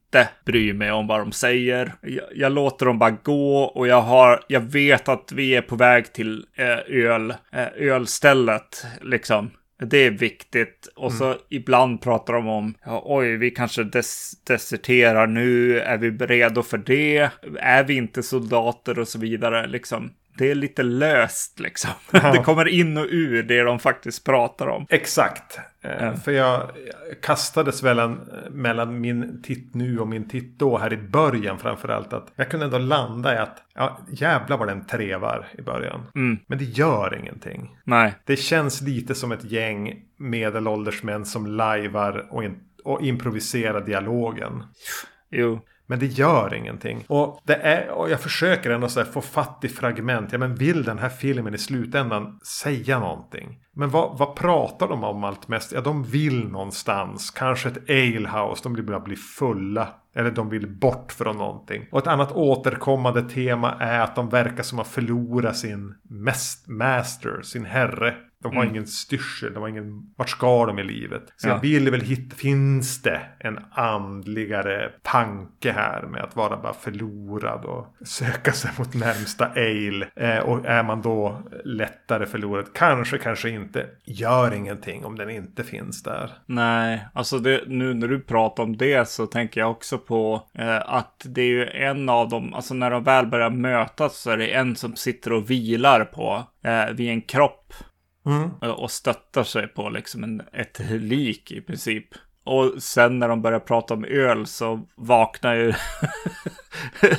bry 0.46 0.74
mig 0.74 0.92
om 0.92 1.08
vad 1.08 1.20
de 1.20 1.32
säger. 1.32 1.94
Jag, 2.02 2.26
jag 2.36 2.52
låter 2.52 2.86
dem 2.86 3.00
bara 3.00 3.12
gå 3.12 3.64
och 3.64 3.88
jag, 3.88 4.02
har, 4.02 4.44
jag 4.48 4.62
vet 4.62 5.10
att 5.10 5.32
vi 5.32 5.56
är 5.56 5.62
på 5.62 5.76
väg 5.76 6.14
till 6.14 6.46
eh, 6.56 7.06
öl, 7.06 7.34
eh, 7.52 7.68
ölstället. 7.76 8.86
Liksom. 9.02 9.52
Det 9.80 9.98
är 9.98 10.12
viktigt. 10.12 10.88
Och 10.96 11.14
så 11.14 11.36
ibland 11.50 12.02
pratar 12.02 12.34
de 12.34 12.48
om, 12.48 12.76
ja, 12.86 13.04
oj, 13.06 13.38
vi 13.38 13.52
kanske 13.52 13.84
des 13.84 14.32
deserterar 14.44 15.28
nu. 15.28 15.80
Är 15.80 15.98
vi 15.98 16.10
redo 16.10 16.64
för 16.64 16.78
det? 16.78 17.30
Är 17.60 17.84
vi 17.84 17.94
inte 17.94 18.24
soldater 18.24 19.00
och 19.00 19.08
så 19.08 19.20
vidare? 19.20 19.68
Liksom. 19.68 20.12
Det 20.38 20.52
är 20.52 20.56
lite 20.56 20.84
löst 20.84 21.60
liksom. 21.60 21.92
Det 22.12 22.42
kommer 22.46 22.68
in 22.68 22.98
och 22.98 23.08
ur 23.10 23.44
det 23.44 23.64
de 23.64 23.80
faktiskt 23.80 24.24
pratar 24.26 24.68
om. 24.68 24.86
Exakt. 24.90 25.60
Eh, 25.82 26.16
För 26.16 26.32
jag 26.32 26.72
kastades 27.22 27.84
mellan, 27.84 28.30
mellan 28.50 29.02
min 29.02 29.42
titt 29.44 29.74
nu 29.76 30.00
och 30.00 30.08
min 30.08 30.30
titt 30.30 30.60
då 30.60 30.78
här 30.78 30.94
i 30.94 30.98
början 30.98 31.60
framförallt. 31.60 32.14
Att 32.14 32.32
jag 32.36 32.50
kunde 32.50 32.66
ändå 32.66 32.78
landa 32.78 33.36
i 33.36 33.38
att 33.38 33.64
ja, 33.74 34.00
jävlar 34.12 34.58
vad 34.58 34.68
den 34.68 34.86
trevar 34.86 35.48
i 35.58 35.62
början. 35.62 36.02
Men 36.48 36.58
det 36.58 36.66
gör 36.66 37.18
ingenting. 37.20 37.78
Nej, 37.84 38.14
Det 38.26 38.36
känns 38.36 38.82
lite 38.82 39.16
som 39.16 39.32
ett 39.32 39.44
gäng 39.44 40.02
medelålders 40.18 41.04
män 41.04 41.26
som 41.26 41.48
lajvar 41.48 42.26
och, 42.30 42.44
in, 42.44 42.60
och 42.84 43.02
improviserar 43.02 43.82
dialogen. 43.82 44.64
jo. 45.30 45.60
Men 45.88 46.00
det 46.00 46.06
gör 46.06 46.54
ingenting. 46.54 47.06
Och, 47.08 47.42
det 47.44 47.56
är, 47.56 47.90
och 47.90 48.10
jag 48.10 48.20
försöker 48.20 48.70
ändå 48.70 48.88
så 48.88 49.00
här 49.00 49.08
få 49.08 49.22
fatt 49.22 49.60
i 49.64 49.70
fragment. 49.70 50.32
Ja, 50.32 50.38
men 50.38 50.56
vill 50.56 50.84
den 50.84 51.00
här 51.00 51.10
filmen 51.10 51.54
i 51.54 51.58
slutändan 51.58 52.40
säga 52.64 53.00
någonting? 53.00 53.60
Men 53.74 53.90
vad, 53.90 54.18
vad 54.18 54.36
pratar 54.36 54.88
de 54.88 55.04
om 55.04 55.24
allt 55.24 55.48
mest? 55.48 55.72
Ja, 55.72 55.82
de 55.82 56.04
vill 56.04 56.48
någonstans. 56.48 57.32
Kanske 57.32 57.70
ett 57.70 57.90
alehouse. 57.90 58.64
De 58.64 58.76
vill 58.76 58.86
bara 58.86 59.00
bli 59.00 59.16
fulla. 59.16 59.88
Eller 60.16 60.32
de 60.32 60.50
vill 60.50 60.68
bort 60.68 61.12
från 61.12 61.38
någonting. 61.38 61.88
Och 61.92 62.00
ett 62.00 62.08
annat 62.08 62.32
återkommande 62.32 63.22
tema 63.22 63.74
är 63.80 64.00
att 64.00 64.16
de 64.16 64.30
verkar 64.30 64.64
som 64.64 64.80
att 64.80 64.88
förlora 64.88 65.54
sin 65.54 65.96
mest 66.04 66.68
master, 66.68 67.42
sin 67.42 67.66
herre. 67.66 68.16
De 68.50 68.58
har 68.58 68.66
ingen 68.66 68.88
styrsel, 68.88 69.54
de 69.54 69.60
har 69.60 69.70
ingen... 69.70 70.14
Vart 70.16 70.30
ska 70.30 70.66
de 70.66 70.80
i 70.80 70.84
livet? 70.84 71.24
Så 71.38 71.48
Ja. 71.48 71.54
jag 71.54 71.62
vill 71.62 71.92
väl 71.92 72.02
hitta... 72.02 72.36
Finns 72.36 73.02
det 73.02 73.22
en 73.40 73.60
andligare 73.72 74.92
tanke 75.02 75.72
här 75.72 76.02
med 76.02 76.24
att 76.24 76.36
vara 76.36 76.58
bara 76.58 76.74
förlorad 76.74 77.66
och 77.66 77.96
söka 78.08 78.52
sig 78.52 78.72
mot 78.78 78.94
närmsta 78.94 79.46
ale? 79.46 80.08
Eh, 80.16 80.40
och 80.44 80.66
är 80.66 80.84
man 80.84 81.02
då 81.02 81.42
lättare 81.66 82.26
förlorad? 82.26 82.66
Kanske, 82.74 83.18
kanske 83.18 83.50
inte. 83.50 83.86
Gör 84.04 84.54
ingenting 84.54 85.06
om 85.06 85.18
den 85.18 85.30
inte 85.30 85.64
finns 85.64 86.04
där. 86.04 86.32
Nej, 86.46 87.08
alltså 87.14 87.40
det, 87.40 87.62
nu 87.68 87.94
när 87.94 88.08
du 88.08 88.20
pratar 88.20 88.64
om 88.64 88.78
det 88.78 89.10
så 89.10 89.26
tänker 89.28 89.62
jag 89.62 89.72
också 89.72 89.98
på 89.98 90.48
eh, 90.54 90.94
att 90.94 91.26
det 91.26 91.42
är 91.42 91.46
ju 91.46 91.66
en 91.68 92.10
av 92.10 92.30
dem, 92.30 92.54
alltså 92.54 92.74
när 92.74 92.92
de 92.92 93.04
väl 93.04 93.28
börjar 93.28 93.50
mötas 93.50 94.18
så 94.18 94.32
är 94.32 94.38
det 94.38 94.54
en 94.54 94.76
som 94.76 94.96
sitter 94.96 95.34
och 95.34 95.50
vilar 95.50 96.06
på 96.06 96.44
eh, 96.64 96.94
vid 96.94 97.10
en 97.10 97.22
kropp 97.22 97.74
Mm. 98.26 98.50
eh, 98.62 98.70
och 98.70 98.92
stöttar 98.92 99.44
sig 99.44 99.68
på 99.68 99.90
liksom 99.90 100.24
en, 100.24 100.42
ett 100.54 100.80
lik 100.90 101.52
i 101.52 101.62
princip. 101.62 102.06
Och 102.44 102.84
sen 102.84 103.20
när 103.20 103.28
de 103.28 103.42
börjar 103.42 103.60
prata 103.60 103.94
om 103.94 104.06
öl 104.06 104.46
så 104.46 104.82
vaknar 104.96 105.54
ju 105.56 105.74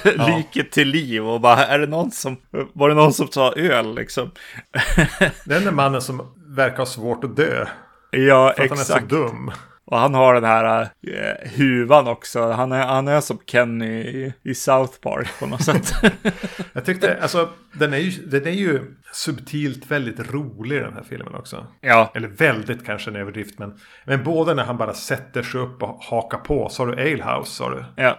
liket 0.27 0.71
till 0.73 0.89
liv 0.89 1.27
och 1.27 1.41
bara 1.41 1.67
är 1.67 1.79
det 1.79 1.87
någon 1.87 2.11
som, 2.11 2.37
var 2.73 2.89
det 2.89 2.95
någon 2.95 3.13
som 3.13 3.29
sa 3.29 3.53
öl 3.53 3.95
liksom? 3.95 4.31
Den 5.45 5.65
där 5.65 5.73
mannen 5.73 6.01
som 6.03 6.35
verkar 6.47 6.79
ha 6.79 6.87
svårt 6.87 7.25
att 7.25 7.37
dö. 7.37 7.67
ja, 8.11 8.53
För 8.57 8.65
att 8.65 8.71
han 8.71 8.79
är 8.79 8.83
exakt. 8.83 9.11
så 9.11 9.17
dum. 9.17 9.51
Och 9.87 9.99
han 9.99 10.15
har 10.15 10.35
den 10.35 10.45
här 10.45 10.81
eh, 10.83 11.51
huvan 11.57 12.09
också. 12.09 12.51
Han 12.51 12.73
är, 12.73 12.87
han 12.87 13.09
är 13.09 13.21
som 13.21 13.39
Kenny 13.47 14.01
i, 14.01 14.33
i 14.43 14.55
South 14.55 15.01
Park 15.01 15.29
på 15.41 15.47
något 15.47 15.65
sätt. 15.65 15.93
Jag 16.73 16.85
tyckte, 16.85 17.19
alltså, 17.23 17.49
den 17.73 17.93
är, 17.93 17.99
ju, 17.99 18.27
den 18.27 18.47
är 18.47 18.51
ju 18.51 18.81
subtilt 19.13 19.91
väldigt 19.91 20.33
rolig 20.33 20.83
den 20.83 20.95
här 20.95 21.03
filmen 21.03 21.35
också. 21.35 21.67
ja, 21.81 22.13
Eller 22.15 22.29
väldigt 22.29 22.87
kanske 22.87 23.11
en 23.11 23.17
överdrift. 23.17 23.59
Men, 23.59 23.79
men 24.05 24.25
både 24.25 24.55
när 24.55 24.65
han 24.65 24.77
bara 24.77 24.95
sätter 24.95 25.43
sig 25.43 25.61
upp 25.61 25.83
och 25.83 25.99
hakar 26.03 26.39
på. 26.39 26.69
Sa 26.69 26.87
du 26.87 26.93
Alehouse 26.93 27.51
sa 27.51 27.71
du? 27.71 27.85
ja, 27.97 28.19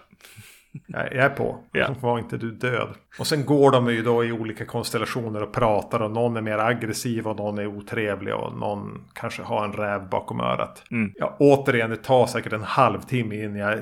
Jag, 0.87 1.15
är 1.15 1.29
på. 1.29 1.57
Ja. 1.71 1.95
Var 2.01 2.19
inte 2.19 2.37
du 2.37 2.51
död? 2.51 2.87
Och 3.19 3.27
sen 3.27 3.45
går 3.45 3.71
de 3.71 3.87
ju 3.87 4.03
då 4.03 4.25
i 4.25 4.31
olika 4.31 4.65
konstellationer 4.65 5.43
och 5.43 5.53
pratar. 5.53 6.01
Och 6.01 6.11
någon 6.11 6.37
är 6.37 6.41
mer 6.41 6.57
aggressiv 6.57 7.27
och 7.27 7.35
någon 7.37 7.57
är 7.57 7.67
otrevlig. 7.67 8.35
Och 8.35 8.57
någon 8.57 9.03
kanske 9.13 9.43
har 9.43 9.65
en 9.65 9.73
räv 9.73 10.09
bakom 10.09 10.39
örat. 10.41 10.83
Mm. 10.91 11.11
Ja, 11.15 11.35
återigen, 11.39 11.89
det 11.89 11.95
tar 11.97 12.27
säkert 12.27 12.53
en 12.53 12.63
halvtimme 12.63 13.43
innan 13.43 13.57
jag 13.57 13.79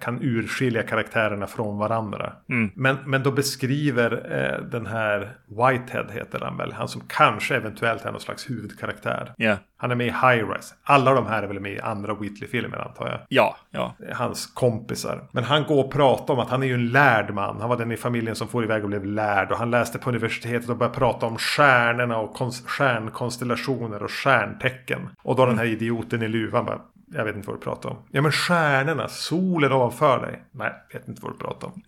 kan 0.00 0.18
urskilja 0.22 0.82
karaktärerna 0.82 1.46
från 1.46 1.78
varandra. 1.78 2.32
Mm. 2.48 2.70
Men, 2.74 2.96
men 3.06 3.22
då 3.22 3.30
beskriver 3.32 4.12
eh, 4.12 4.64
den 4.66 4.86
här 4.86 5.32
Whitehead 5.46 6.06
heter 6.12 6.40
han 6.40 6.56
väl. 6.56 6.72
Han 6.72 6.88
som 6.88 7.02
kanske 7.08 7.56
eventuellt 7.56 8.04
är 8.04 8.12
någon 8.12 8.20
slags 8.20 8.50
huvudkaraktär. 8.50 9.32
ja, 9.36 9.56
Han 9.76 9.90
är 9.90 9.94
med 9.94 10.06
i 10.06 10.10
High 10.10 10.50
Rise. 10.50 10.74
Alla 10.82 11.14
de 11.14 11.26
här 11.26 11.42
är 11.42 11.46
väl 11.46 11.60
med 11.60 11.72
i 11.72 11.80
andra 11.80 12.14
Whitley-filmer 12.14 12.78
antar 12.78 13.08
jag. 13.08 13.20
ja, 13.28 13.56
ja, 13.70 13.94
Hans 14.12 14.46
kompisar. 14.46 15.24
Men 15.32 15.44
han 15.44 15.62
går 15.64 15.84
och 15.84 15.92
pratar 15.92 16.31
om 16.32 16.38
att 16.38 16.50
han 16.50 16.62
är 16.62 16.66
ju 16.66 16.74
en 16.74 16.88
lärd 16.88 17.34
man. 17.34 17.60
Han 17.60 17.68
var 17.68 17.76
den 17.76 17.92
i 17.92 17.96
familjen 17.96 18.36
som 18.36 18.48
for 18.48 18.64
iväg 18.64 18.82
och 18.82 18.88
blev 18.88 19.04
lärd. 19.04 19.52
Och 19.52 19.58
han 19.58 19.70
läste 19.70 19.98
på 19.98 20.08
universitetet 20.08 20.70
och 20.70 20.76
började 20.76 20.98
prata 20.98 21.26
om 21.26 21.38
stjärnorna 21.38 22.18
och 22.18 22.36
konst- 22.36 22.68
stjärnkonstellationer 22.68 24.02
och 24.02 24.10
stjärntecken. 24.10 25.08
Och 25.22 25.36
då 25.36 25.46
den 25.46 25.58
här 25.58 25.64
idioten 25.64 26.22
i 26.22 26.28
luvan 26.28 26.64
bara. 26.64 26.80
Jag 27.14 27.24
vet 27.24 27.36
inte 27.36 27.48
vad 27.48 27.56
du 27.56 27.60
pratar 27.64 27.90
om. 27.90 27.96
Ja 28.10 28.22
men 28.22 28.32
stjärnorna, 28.32 29.08
solen 29.08 29.72
ovanför 29.72 30.20
dig. 30.20 30.42
Nej, 30.50 30.72
vet 30.92 31.08
inte 31.08 31.22
vad 31.22 31.32
du 31.32 31.38
pratar 31.38 31.66
om. 31.66 31.82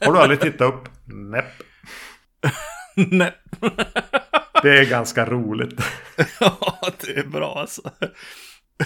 Har 0.06 0.12
du 0.12 0.18
aldrig 0.18 0.40
tittat 0.40 0.74
upp? 0.74 0.88
Näpp. 1.04 1.44
Nej. 2.96 3.32
Det 4.62 4.78
är 4.78 4.90
ganska 4.90 5.26
roligt. 5.26 5.80
ja, 6.40 6.78
det 7.00 7.18
är 7.18 7.26
bra 7.26 7.54
alltså. 7.60 7.82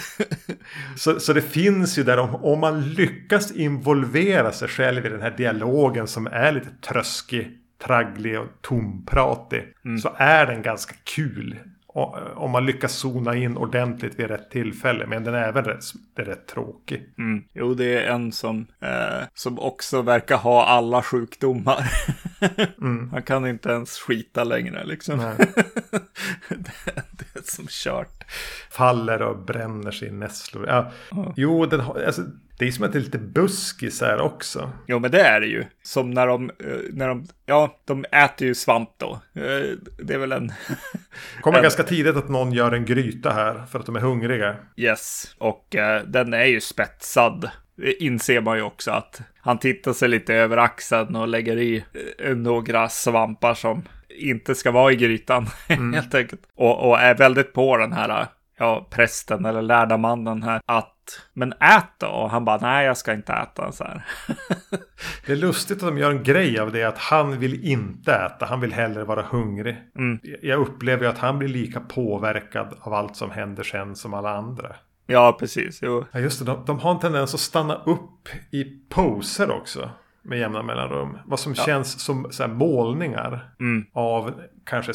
Så, 0.97 1.21
så 1.21 1.33
det 1.33 1.43
finns 1.43 1.99
ju 1.99 2.03
där 2.03 2.19
om, 2.19 2.35
om 2.35 2.61
man 2.61 2.89
lyckas 2.89 3.53
involvera 3.53 4.53
sig 4.53 4.69
själv 4.69 5.07
i 5.07 5.09
den 5.09 5.23
här 5.23 5.35
dialogen 5.37 6.07
som 6.07 6.27
är 6.27 6.53
lite 6.53 6.71
tröskig, 6.81 7.51
tragglig 7.85 8.41
och 8.41 8.47
tompratig. 8.63 9.65
Så 10.03 10.15
är 10.17 10.47
den 10.47 10.63
ganska 10.63 10.95
kul. 11.05 11.57
Om 12.35 12.51
man 12.51 12.67
lyckas 12.67 12.93
zona 12.93 13.35
in 13.35 13.57
ordentligt 13.57 14.19
vid 14.19 14.27
rätt 14.27 14.51
tillfälle. 14.51 15.07
Men 15.07 15.25
den 15.25 15.35
är 15.35 15.49
även 15.49 15.65
rätt, 15.65 15.85
det 16.15 16.23
är 16.23 16.27
rätt 16.27 16.47
tråkig. 16.47 17.15
Mm. 17.19 17.45
Jo, 17.53 17.75
det 17.75 17.85
är 17.85 18.11
en 18.11 18.33
som, 18.33 18.67
eh, 18.81 19.27
som 19.35 19.59
också 19.59 20.03
verkar 20.03 20.37
ha 20.37 20.65
alla 20.65 21.03
sjukdomar. 21.03 21.91
Han 23.11 23.23
kan 23.23 23.47
inte 23.47 23.69
ens 23.69 23.99
skita 23.99 24.45
längre 24.45 24.85
liksom. 24.85 25.19
Det, 25.19 25.35
det 26.49 27.39
är 27.39 27.43
som 27.43 27.67
kört. 27.69 28.25
faller 28.71 29.23
och 29.23 29.39
bränner 29.39 29.91
sig 29.91 30.09
i 30.09 30.13
nässlor. 30.13 30.67
Ja. 30.69 30.91
Mm. 31.13 31.33
Jo, 31.37 31.67
den 31.67 31.81
alltså, 31.81 32.23
det 32.59 32.67
är 32.67 32.71
som 32.71 32.85
att 32.85 32.93
det 32.93 32.99
är 32.99 33.03
lite 33.03 33.19
buskis 33.19 34.01
här 34.01 34.21
också. 34.21 34.71
Jo, 34.87 34.99
men 34.99 35.11
det 35.11 35.21
är 35.21 35.41
det 35.41 35.47
ju. 35.47 35.65
Som 35.83 36.11
när 36.11 36.27
de, 36.27 36.51
eh, 36.51 36.77
när 36.91 37.09
de, 37.09 37.27
ja, 37.47 37.81
de 37.85 38.05
äter 38.05 38.49
ju 38.49 38.55
svamp 38.55 38.91
då. 38.97 39.21
Eh, 39.35 39.77
det 39.99 40.15
är 40.15 40.19
väl 40.19 40.33
en... 40.33 40.53
kommer 41.41 41.57
en... 41.59 41.63
ganska 41.63 41.83
tidigt 41.83 42.17
att 42.17 42.29
någon 42.29 42.53
gör 42.53 42.73
en 42.73 42.85
gryta 42.85 43.31
här 43.31 43.67
för 43.71 43.79
att 43.79 43.87
de 43.87 43.97
är 43.97 44.01
hungriga. 44.01 44.57
Yes, 44.77 45.35
och 45.39 45.77
eh, 45.77 46.03
den 46.03 46.35
är 46.35 46.45
ju 46.45 46.61
spetsad. 46.61 47.51
Det 47.77 48.03
inser 48.03 48.41
man 48.41 48.57
ju 48.57 48.63
också 48.63 48.91
att 48.91 49.21
han 49.41 49.59
tittar 49.59 49.93
sig 49.93 50.09
lite 50.09 50.35
över 50.35 50.57
axeln 50.57 51.17
och 51.17 51.29
lägger 51.29 51.57
i 51.57 51.85
eh, 52.19 52.37
några 52.37 52.89
svampar 52.89 53.55
som 53.55 53.83
inte 54.09 54.55
ska 54.55 54.71
vara 54.71 54.93
i 54.93 54.97
grytan 54.97 55.47
mm. 55.69 55.93
helt 55.93 56.15
enkelt. 56.15 56.43
Och, 56.55 56.89
och, 56.89 57.01
är 57.01 57.15
väldigt 57.15 57.53
på 57.53 57.77
den 57.77 57.93
här, 57.93 58.27
ja, 58.59 58.87
prästen 58.91 59.45
eller 59.45 59.63
lärda 59.63 59.97
mannen 59.97 60.43
här 60.43 60.61
att 60.67 60.93
men 61.33 61.53
ät 61.53 61.91
då? 61.99 62.07
Och 62.07 62.31
han 62.31 62.45
bara, 62.45 62.57
nej 62.57 62.87
jag 62.87 62.97
ska 62.97 63.13
inte 63.13 63.33
äta 63.33 63.73
så 63.73 63.85
här. 63.85 64.07
det 65.27 65.33
är 65.33 65.37
lustigt 65.37 65.77
att 65.83 65.89
de 65.89 65.99
gör 65.99 66.11
en 66.11 66.23
grej 66.23 66.59
av 66.59 66.73
det 66.73 66.85
att 66.85 66.99
han 66.99 67.39
vill 67.39 67.65
inte 67.65 68.13
äta, 68.13 68.47
han 68.47 68.61
vill 68.61 68.73
hellre 68.73 69.05
vara 69.05 69.23
hungrig. 69.23 69.77
Mm. 69.99 70.19
Jag 70.43 70.61
upplever 70.61 71.07
att 71.07 71.19
han 71.19 71.39
blir 71.39 71.49
lika 71.49 71.81
påverkad 71.81 72.75
av 72.81 72.95
allt 72.95 73.17
som 73.17 73.31
händer 73.31 73.63
sen 73.63 73.97
som 73.97 74.15
alla 74.15 74.31
andra. 74.31 74.77
Ja, 75.07 75.37
precis. 75.41 75.79
Jo. 75.83 76.05
Ja, 76.13 76.21
just 76.21 76.39
det. 76.39 76.45
De, 76.45 76.65
de 76.67 76.79
har 76.79 76.91
en 76.91 76.99
tendens 76.99 77.35
att 77.35 77.41
stanna 77.41 77.75
upp 77.75 78.29
i 78.51 78.65
poser 78.89 79.51
också 79.51 79.91
med 80.23 80.39
jämna 80.39 80.63
mellanrum. 80.63 81.19
Vad 81.27 81.41
som 81.41 81.55
ja. 81.57 81.65
känns 81.65 82.01
som 82.01 82.27
så 82.31 82.49
målningar 82.49 83.51
mm. 83.61 83.87
av 83.93 84.33
kanske 84.67 84.93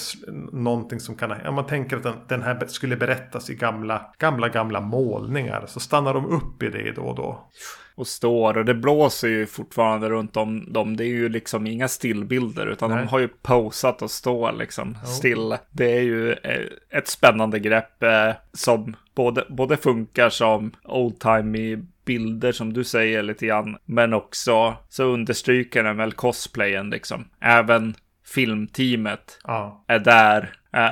någonting 0.51 0.99
som 0.99 1.15
kan... 1.15 1.34
Ja, 1.43 1.51
man 1.51 1.65
tänker 1.65 1.97
att 1.97 2.30
den, 2.30 2.41
här 2.41 2.67
skulle 2.67 2.95
berättas 2.95 3.49
i 3.49 3.55
gamla, 3.55 4.13
gamla, 4.17 4.49
gamla 4.49 4.82
målningar. 4.82 5.63
Så 5.67 5.80
stannar 5.80 6.13
de 6.13 6.26
upp 6.26 6.63
i 6.63 6.69
det 6.69 6.91
då 6.91 7.01
och 7.01 7.15
då. 7.15 7.49
Och 7.95 8.07
står 8.07 8.57
och 8.57 8.65
det 8.65 8.74
blåser 8.74 9.28
ju 9.28 9.45
fortfarande 9.45 10.09
runt 10.09 10.38
om 10.38 10.74
dem. 10.74 10.97
Det 10.97 11.03
är 11.03 11.07
ju 11.07 11.30
liksom 11.30 11.67
inga 11.67 11.88
stillbilder 11.88 12.67
utan 12.67 12.89
Nej. 12.89 12.99
de 12.99 13.07
har 13.07 13.19
ju 13.19 13.28
posat 13.28 14.01
och 14.01 14.11
står 14.11 14.51
liksom 14.51 14.91
oh. 14.91 15.05
still. 15.05 15.57
Det 15.72 15.97
är 15.97 16.01
ju 16.01 16.32
eh, 16.32 16.65
ett 16.89 17.07
spännande 17.07 17.59
grepp 17.59 18.03
eh, 18.03 18.32
som 18.53 18.95
både, 19.15 19.45
både 19.49 19.78
funkar 19.78 20.30
som 20.30 20.72
old 20.84 21.19
timey 21.19 21.78
bilder 22.05 22.51
som 22.51 22.74
du 22.74 22.84
säger 22.84 23.24
lite 23.24 23.45
grann. 23.45 23.78
Men 23.86 24.13
också 24.13 24.76
så 24.89 25.03
understryker 25.03 25.84
den 25.84 25.97
väl 25.97 26.13
cosplayen 26.13 26.89
liksom. 26.89 27.28
Även 27.39 27.95
filmteamet 28.32 29.39
ja. 29.43 29.86
är 29.88 29.99
där 29.99 30.53
äh, 30.73 30.91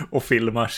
och 0.10 0.24
filmar 0.24 0.72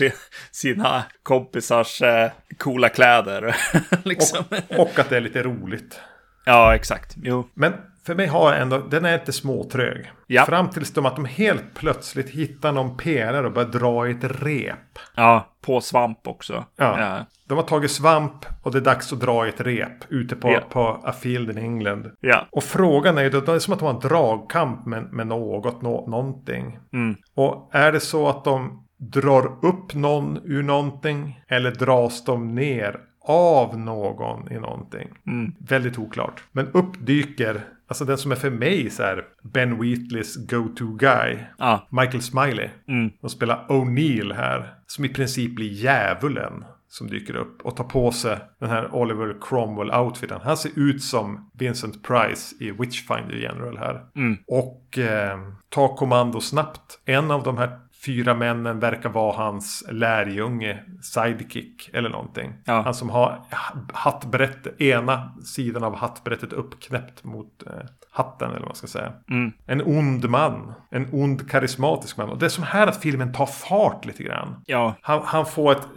sina 0.51 1.05
kompisars 1.23 2.03
äh, 2.03 2.31
coola 2.59 2.89
kläder. 2.89 3.57
liksom. 4.03 4.45
och, 4.69 4.79
och, 4.79 4.99
att 4.99 5.11
det 5.11 5.17
är 5.17 5.21
lite 5.21 5.43
roligt. 5.43 6.01
Ja, 6.45 6.75
exakt. 6.75 7.17
Jo. 7.23 7.49
Men 7.55 7.73
för 8.07 8.15
mig 8.15 8.27
har 8.27 8.53
ändå, 8.53 8.79
den 8.79 9.05
är 9.05 9.15
inte 9.15 9.33
småtrög. 9.33 10.13
Ja. 10.27 10.45
Fram 10.45 10.71
tills 10.71 10.93
de 10.93 11.07
att 11.07 11.17
de 11.17 11.25
helt 11.25 11.75
plötsligt 11.75 12.31
hittar 12.31 12.73
någon 12.73 12.97
pelare 12.97 13.47
och 13.47 13.53
börjar 13.53 13.69
dra 13.69 14.09
i 14.09 14.11
ett 14.11 14.43
rep. 14.43 14.99
Ja, 15.15 15.47
på 15.61 15.81
svamp 15.81 16.27
också. 16.27 16.65
Ja. 16.77 17.01
ja. 17.01 17.27
De 17.49 17.59
har 17.59 17.65
tagit 17.65 17.91
svamp 17.91 18.47
och 18.63 18.73
det 18.73 18.79
är 18.79 18.83
dags 18.83 19.13
att 19.13 19.21
dra 19.21 19.47
i 19.47 19.49
ett 19.49 19.61
rep 19.61 20.05
ute 20.09 20.37
på, 20.37 20.51
ja. 20.51 20.61
på 20.71 21.01
A 21.05 21.13
Field 21.13 21.51
in 21.51 21.59
England. 21.59 22.11
Ja. 22.21 22.47
Och 22.51 22.65
frågan 22.65 23.19
är 23.19 23.23
ju, 23.23 23.31
det 23.31 23.49
är 23.49 23.59
som 23.59 23.75
att 23.75 23.79
de 23.79 23.87
har 23.87 23.95
en 23.95 24.01
dragkamp 24.01 24.87
med, 24.87 25.13
med 25.13 25.27
något, 25.27 25.83
nå, 25.83 26.07
någonting. 26.07 26.79
Mm. 26.93 27.17
Och 27.35 27.71
är 27.73 27.93
det 27.93 28.01
så 28.01 28.29
att 28.29 28.45
de 28.45 28.87
drar 28.97 29.47
upp 29.63 29.95
någon 29.95 30.41
ur 30.45 30.63
någonting 30.63 31.41
eller 31.49 31.71
dras 31.71 32.25
de 32.25 32.55
ner 32.55 33.01
av 33.25 33.79
någon 33.79 34.53
i 34.53 34.59
någonting. 34.59 35.09
Mm. 35.27 35.55
Väldigt 35.59 35.99
oklart. 35.99 36.45
Men 36.53 36.69
uppdyker 36.73 37.65
Alltså 37.93 38.05
den 38.05 38.19
som 38.19 38.33
är 38.33 38.37
för 38.37 38.51
mig 38.51 38.91
så 38.91 39.03
här 39.03 39.25
Ben 39.43 39.79
Wheatleys 39.83 40.37
go-to 40.37 40.87
guy. 40.87 41.39
Ah. 41.59 41.79
Michael 41.91 42.23
Smiley. 42.23 42.69
Mm. 42.89 43.11
De 43.21 43.31
spelar 43.31 43.67
O'Neill 43.69 44.35
här. 44.35 44.75
Som 44.87 45.05
i 45.05 45.09
princip 45.09 45.55
blir 45.55 45.69
djävulen. 45.69 46.65
Som 46.89 47.07
dyker 47.07 47.37
upp 47.37 47.63
och 47.63 47.77
tar 47.77 47.85
på 47.85 48.13
sig 48.13 48.39
den 48.61 48.71
här 48.71 48.95
Oliver 48.95 49.37
Cromwell-outfiten. 49.41 50.41
Han 50.45 50.57
ser 50.57 50.71
ut 50.75 51.03
som 51.03 51.51
Vincent 51.59 52.03
Price 52.03 52.55
i 52.61 52.71
Witchfinder 52.71 53.37
General 53.37 53.79
här. 53.79 54.05
Mm. 54.17 54.39
Och 54.47 54.99
eh, 54.99 55.39
tar 55.69 55.97
kommando 55.97 56.41
snabbt. 56.41 57.01
En 57.05 57.31
av 57.31 57.43
de 57.43 57.59
här 57.59 57.79
fyra 58.05 58.35
männen 58.35 58.81
verkar 58.81 59.09
vara 59.09 59.37
hans 59.37 59.85
lärjunge, 59.91 60.83
sidekick 61.03 61.91
eller 61.93 62.09
någonting. 62.09 62.55
Ja. 62.65 62.81
Han 62.81 62.95
som 62.95 63.11
har 63.11 63.45
hattbrett, 63.93 64.81
ena 64.81 65.35
sidan 65.45 65.85
av 65.85 65.97
hattbrättet 65.97 66.53
uppknäppt 66.53 67.25
mot 67.25 67.63
eh, 67.67 67.73
hatten 68.11 68.49
eller 68.51 68.61
vad 68.61 68.69
man 68.69 68.75
ska 68.75 68.87
säga. 68.87 69.13
Mm. 69.31 69.53
En 69.67 69.83
ond 69.83 70.31
man, 70.31 70.73
en 70.91 71.09
ond 71.13 71.51
karismatisk 71.51 72.17
man. 72.17 72.29
Och 72.29 72.39
det 72.39 72.47
är 72.47 72.51
som 72.51 72.65
här 72.65 72.87
att 72.87 73.01
filmen 73.01 73.33
tar 73.33 73.47
fart 73.47 74.05
lite 74.05 74.23
grann. 74.23 74.63
Ja. 74.67 74.95
Han, 75.01 75.23
han 75.25 75.47
får 75.47 75.73
ett 75.73 75.89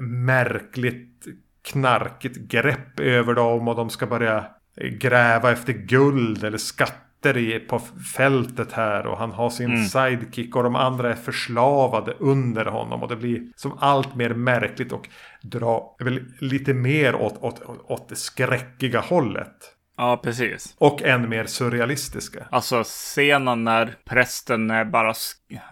märkligt 0.00 1.26
knarkigt 1.62 2.36
grepp 2.36 3.00
över 3.00 3.34
dem 3.34 3.68
och 3.68 3.76
de 3.76 3.90
ska 3.90 4.06
börja 4.06 4.44
gräva 4.76 5.52
efter 5.52 5.72
guld 5.72 6.44
eller 6.44 6.58
skatt 6.58 7.11
i, 7.26 7.58
på 7.58 7.80
fältet 8.16 8.72
här 8.72 9.06
och 9.06 9.18
han 9.18 9.32
har 9.32 9.50
sin 9.50 9.70
mm. 9.70 9.84
sidekick 9.84 10.56
och 10.56 10.62
de 10.62 10.76
andra 10.76 11.10
är 11.10 11.14
förslavade 11.14 12.12
under 12.18 12.64
honom 12.64 13.02
och 13.02 13.08
det 13.08 13.16
blir 13.16 13.42
som 13.56 13.78
allt 13.78 14.14
mer 14.14 14.34
märkligt 14.34 14.92
och 14.92 15.08
drar 15.42 16.04
väl 16.04 16.20
lite 16.40 16.74
mer 16.74 17.14
åt, 17.14 17.42
åt, 17.42 17.62
åt 17.86 18.08
det 18.08 18.16
skräckiga 18.16 19.00
hållet. 19.00 19.76
Ja, 19.96 20.16
precis. 20.16 20.74
Och 20.78 21.02
än 21.02 21.28
mer 21.28 21.44
surrealistiska. 21.46 22.46
Alltså 22.50 22.82
scenen 22.84 23.64
när 23.64 23.96
prästen 24.04 24.70
är 24.70 24.84
bara... 24.84 25.14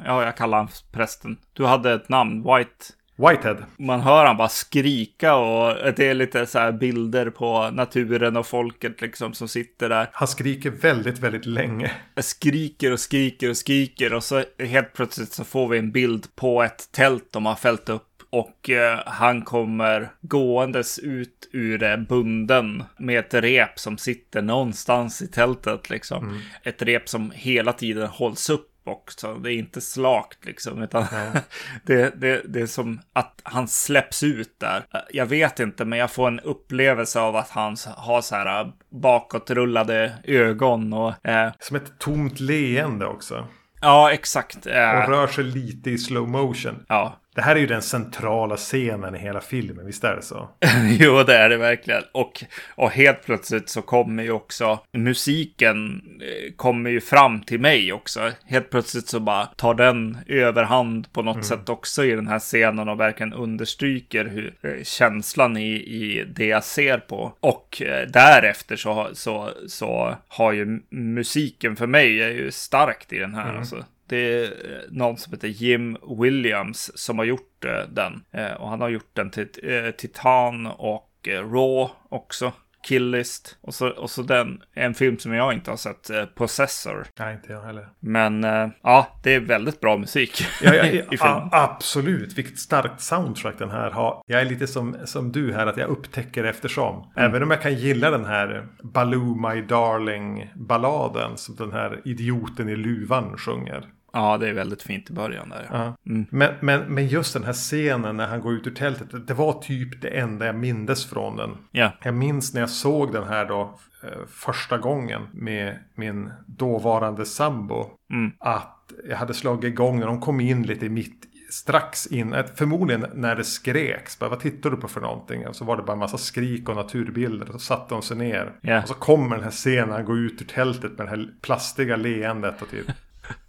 Ja, 0.05 0.25
jag 0.25 0.37
kallar 0.37 0.59
honom 0.59 0.73
prästen. 0.93 1.37
Du 1.53 1.67
hade 1.67 1.93
ett 1.93 2.09
namn, 2.09 2.43
White... 2.43 2.85
Whitehead. 3.21 3.57
Man 3.79 4.01
hör 4.01 4.27
han 4.27 4.37
bara 4.37 4.49
skrika 4.49 5.35
och 5.35 5.95
det 5.97 6.09
är 6.09 6.15
lite 6.15 6.47
så 6.47 6.59
här 6.59 6.73
bilder 6.73 7.31
på 7.31 7.71
naturen 7.71 8.37
och 8.37 8.47
folket 8.47 9.01
liksom 9.01 9.35
som 9.35 9.49
sitter 9.49 9.89
där. 9.89 10.09
Han 10.13 10.29
skriker 10.29 10.71
väldigt, 10.71 11.19
väldigt 11.19 11.47
länge. 11.47 11.91
Skriker 12.17 12.93
och 12.93 13.01
skriker 13.01 13.51
och 13.51 13.57
skriker 13.57 14.15
och 14.15 14.25
så 14.25 14.45
helt 14.59 14.93
plötsligt 14.93 15.33
så 15.33 15.45
får 15.45 15.69
vi 15.69 15.79
en 15.79 15.93
bild 15.93 16.37
på 16.37 16.63
ett 16.63 16.93
tält 16.93 17.25
de 17.31 17.47
har 17.47 17.55
fällt 17.55 17.89
upp 17.89 18.07
och 18.31 18.71
eh, 18.71 19.01
han 19.07 19.43
kommer 19.43 20.11
gåendes 20.23 20.99
ut 20.99 21.49
ur 21.53 21.79
det 21.79 22.07
bunden 22.09 22.83
med 22.99 23.19
ett 23.19 23.35
rep 23.35 23.79
som 23.79 23.99
sitter 23.99 24.43
någonstans 24.43 25.23
i 25.23 25.27
tältet 25.27 25.91
liksom. 25.91 26.25
Mm. 26.25 26.41
Ett 26.63 26.83
rep 26.83 27.09
som 27.09 27.31
hela 27.35 27.73
tiden 27.73 28.07
hålls 28.07 28.51
upp 28.51 28.70
också. 28.85 29.35
Det 29.35 29.53
är 29.53 29.55
inte 29.55 29.81
slakt 29.81 30.45
liksom, 30.45 30.83
utan 30.83 31.07
det, 31.87 32.21
det, 32.21 32.43
det 32.49 32.61
är 32.61 32.67
som 32.67 33.01
att 33.13 33.41
han 33.43 33.69
släpps 33.69 34.23
ut 34.23 34.61
där. 34.61 34.85
Jag 35.11 35.27
vet 35.27 35.61
inte, 35.61 35.85
men 35.85 35.99
jag 35.99 36.11
får 36.11 36.29
en 36.29 36.41
upplevelse 36.41 37.21
av 37.21 37.37
att 37.37 37.51
han 37.51 37.77
har 37.97 38.21
så 38.21 38.35
här 38.35 38.73
bakåtrullade 38.91 40.13
ögon 40.25 40.93
och... 40.93 41.27
Eh... 41.27 41.53
Som 41.59 41.77
ett 41.77 41.99
tomt 41.99 42.41
leende 42.41 43.07
också. 43.07 43.47
Ja, 43.81 44.13
exakt. 44.13 44.67
Eh... 44.67 44.91
Och 44.91 45.09
rör 45.09 45.27
sig 45.27 45.45
lite 45.45 45.91
i 45.91 45.99
slow 45.99 46.29
motion. 46.29 46.85
Ja, 46.89 47.20
det 47.35 47.43
här 47.43 47.57
är 47.57 47.61
ju 47.61 47.67
den 47.67 47.83
centrala 47.83 48.57
scenen 48.57 49.15
i 49.15 49.19
hela 49.19 49.41
filmen, 49.41 49.87
visst 49.87 50.05
är 50.05 50.17
det 50.17 50.23
så? 50.23 50.49
jo, 50.99 51.23
det 51.23 51.37
är 51.37 51.49
det 51.49 51.57
verkligen. 51.57 52.03
Och, 52.13 52.45
och 52.69 52.91
helt 52.91 53.25
plötsligt 53.25 53.69
så 53.69 53.83
kommer 53.83 54.23
ju 54.23 54.31
också 54.31 54.79
musiken 54.93 56.03
eh, 56.21 56.53
kommer 56.57 56.91
ju 56.91 57.01
fram 57.01 57.43
till 57.43 57.61
mig 57.61 57.93
också. 57.93 58.31
Helt 58.45 58.71
plötsligt 58.71 59.09
så 59.09 59.21
bara 59.21 59.47
tar 59.47 59.75
den 59.75 60.19
överhand 60.27 61.13
på 61.13 61.23
något 61.23 61.35
mm. 61.35 61.45
sätt 61.45 61.69
också 61.69 62.05
i 62.05 62.11
den 62.11 62.29
här 62.29 62.39
scenen 62.39 62.89
och 62.89 63.01
verkligen 63.01 63.33
understryker 63.33 64.25
hur, 64.25 64.55
eh, 64.63 64.83
känslan 64.83 65.57
i, 65.57 65.73
i 65.73 66.25
det 66.25 66.47
jag 66.47 66.65
ser 66.65 66.99
på. 66.99 67.33
Och 67.41 67.83
eh, 67.83 68.09
därefter 68.09 68.77
så, 68.77 69.09
så, 69.13 69.51
så 69.69 70.17
har 70.29 70.53
ju 70.53 70.81
musiken 70.91 71.77
för 71.77 71.87
mig 71.87 72.23
är 72.23 72.31
ju 72.31 72.51
starkt 72.51 73.13
i 73.13 73.19
den 73.19 73.35
här. 73.35 73.49
Mm. 73.49 73.59
Alltså. 73.59 73.85
Det 74.11 74.17
är 74.17 74.45
eh, 74.45 74.79
någon 74.91 75.17
som 75.17 75.33
heter 75.33 75.49
Jim 75.49 75.97
Williams 76.21 76.91
som 76.95 77.19
har 77.19 77.25
gjort 77.25 77.65
eh, 77.65 77.89
den. 77.89 78.25
Eh, 78.31 78.53
och 78.53 78.69
han 78.69 78.81
har 78.81 78.89
gjort 78.89 79.11
den 79.13 79.31
till 79.31 79.49
Titan 79.97 80.67
och 80.67 81.29
Raw 81.29 81.93
också. 82.09 82.53
Killist. 82.83 83.59
Och 83.61 83.75
så, 83.75 83.89
och 83.89 84.11
så 84.11 84.23
den, 84.23 84.63
en 84.75 84.95
film 84.95 85.19
som 85.19 85.33
jag 85.33 85.53
inte 85.53 85.71
har 85.71 85.77
sett, 85.77 86.11
eh, 86.11 86.25
Possessor. 86.25 87.07
Nej, 87.19 87.35
inte 87.35 87.53
jag 87.53 87.63
heller. 87.63 87.89
Men 88.01 88.45
eh, 88.45 88.69
ja, 88.83 89.19
det 89.23 89.35
är 89.35 89.41
väldigt 89.41 89.81
bra 89.81 89.97
musik 89.97 90.43
ja, 90.63 90.75
ja, 90.75 90.85
i 90.85 91.03
filmen. 91.11 91.49
absolut, 91.53 92.39
vilket 92.39 92.59
starkt 92.59 93.01
soundtrack 93.01 93.59
den 93.59 93.71
här 93.71 93.91
har. 93.91 94.23
Jag 94.27 94.41
är 94.41 94.45
lite 94.45 94.67
som, 94.67 94.97
som 95.05 95.33
du 95.33 95.53
här, 95.53 95.67
att 95.67 95.77
jag 95.77 95.89
upptäcker 95.89 96.45
eftersom. 96.45 96.95
Mm. 96.95 97.31
Även 97.31 97.43
om 97.43 97.51
jag 97.51 97.63
kan 97.63 97.75
gilla 97.75 98.11
den 98.11 98.25
här 98.25 98.67
Baloo 98.83 99.49
My 99.49 99.63
Darling-balladen 99.63 101.37
som 101.37 101.57
den 101.57 101.73
här 101.73 102.01
idioten 102.05 102.69
i 102.69 102.77
luvan 102.77 103.37
sjunger. 103.37 103.87
Ja, 104.13 104.39
det 104.39 104.49
är 104.49 104.53
väldigt 104.53 104.83
fint 104.83 105.11
i 105.11 105.13
början 105.13 105.49
där. 105.49 105.69
Ja. 105.73 105.97
Mm. 106.07 106.27
Men, 106.31 106.55
men, 106.61 106.95
men 106.95 107.07
just 107.07 107.35
den 107.35 107.45
här 107.45 107.53
scenen 107.53 108.17
när 108.17 108.27
han 108.27 108.41
går 108.41 108.53
ut 108.53 108.67
ur 108.67 108.75
tältet. 108.75 109.27
Det 109.27 109.35
var 109.35 109.53
typ 109.53 110.03
det 110.03 110.09
enda 110.09 110.47
jag 110.47 110.55
mindes 110.55 111.11
från 111.11 111.37
den. 111.37 111.51
Ja. 111.71 111.93
Jag 112.03 112.15
minns 112.15 112.55
när 112.55 112.61
jag 112.61 112.71
såg 112.71 113.13
den 113.13 113.25
här 113.25 113.47
då 113.47 113.79
eh, 114.03 114.27
första 114.29 114.79
gången 114.79 115.23
med 115.33 115.79
min 115.95 116.33
dåvarande 116.47 117.27
sambo. 117.27 117.87
Mm. 118.13 118.33
Att 118.39 118.77
jag 119.09 119.17
hade 119.17 119.35
slagit 119.35 119.65
igång 119.65 120.01
när 120.01 120.07
de 120.07 120.21
kom 120.21 120.41
in 120.41 120.63
lite 120.63 120.89
mitt 120.89 121.27
strax 121.51 122.07
in, 122.07 122.37
förmodligen 122.55 123.07
när 123.15 123.37
det 123.37 123.45
skreks. 123.45 124.19
Bara, 124.19 124.31
vad 124.31 124.41
tittar 124.41 124.71
du 124.71 124.77
på 124.77 124.89
för 124.89 125.01
någonting? 125.01 125.49
Och 125.49 125.57
så 125.57 125.65
var 125.65 125.77
det 125.77 125.83
bara 125.83 125.93
en 125.93 125.99
massa 125.99 126.19
skrik 126.19 126.69
och 126.69 126.77
naturbilder. 126.77 127.47
Och 127.47 127.53
så 127.53 127.59
satte 127.59 127.95
de 127.95 128.03
sig 128.03 128.17
ner. 128.17 128.53
Yeah. 128.63 128.83
Och 128.83 128.89
så 128.89 128.95
kommer 128.95 129.37
den 129.37 129.45
här 129.45 129.51
scenen, 129.51 129.91
han 129.91 130.05
går 130.05 130.19
ut 130.19 130.43
ur 130.43 130.47
tältet 130.47 130.99
med 130.99 131.07
det 131.07 131.11
här 131.11 131.29
plastiga 131.41 131.97
leendet. 131.97 132.63
Och 132.63 132.71
typ 132.71 132.87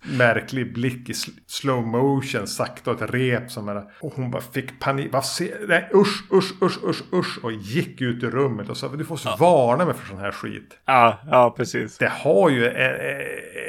märklig 0.03 0.73
blick 0.73 1.09
i 1.09 1.13
slow 1.47 1.87
motion, 1.87 2.47
sakta 2.47 2.91
och 2.91 3.01
ett 3.01 3.11
rep 3.11 3.51
som 3.51 3.69
är 3.69 3.83
Och 3.99 4.13
hon 4.13 4.31
bara 4.31 4.41
fick 4.41 4.79
panik. 4.79 5.13
Vad 5.13 5.25
se, 5.25 5.53
nej, 5.67 5.89
usch, 5.93 6.33
usch, 6.33 6.61
usch, 6.61 6.83
usch, 6.83 7.03
usch. 7.13 7.39
Och 7.43 7.51
gick 7.51 8.01
ut 8.01 8.23
ur 8.23 8.31
rummet 8.31 8.69
och 8.69 8.77
sa 8.77 8.87
du 8.87 9.05
får 9.05 9.19
ja. 9.25 9.35
varna 9.39 9.85
mig 9.85 9.93
för 9.93 10.07
sån 10.07 10.17
här 10.17 10.31
skit. 10.31 10.77
Ja, 10.85 11.19
ja 11.25 11.53
precis. 11.57 11.97
Det 11.97 12.09
har 12.09 12.49
ju 12.49 12.67
en, 12.67 13.21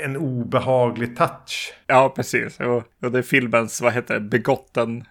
en 0.05 0.17
obehaglig 0.17 1.17
touch. 1.17 1.75
Ja, 1.87 2.13
precis. 2.17 2.61
Och, 2.61 2.83
och 3.03 3.13
det 3.13 3.19
är 3.19 3.23
filmens, 3.23 3.81
vad 3.81 3.93
heter 3.93 4.15
det, 4.15 4.21
begotten 4.21 5.05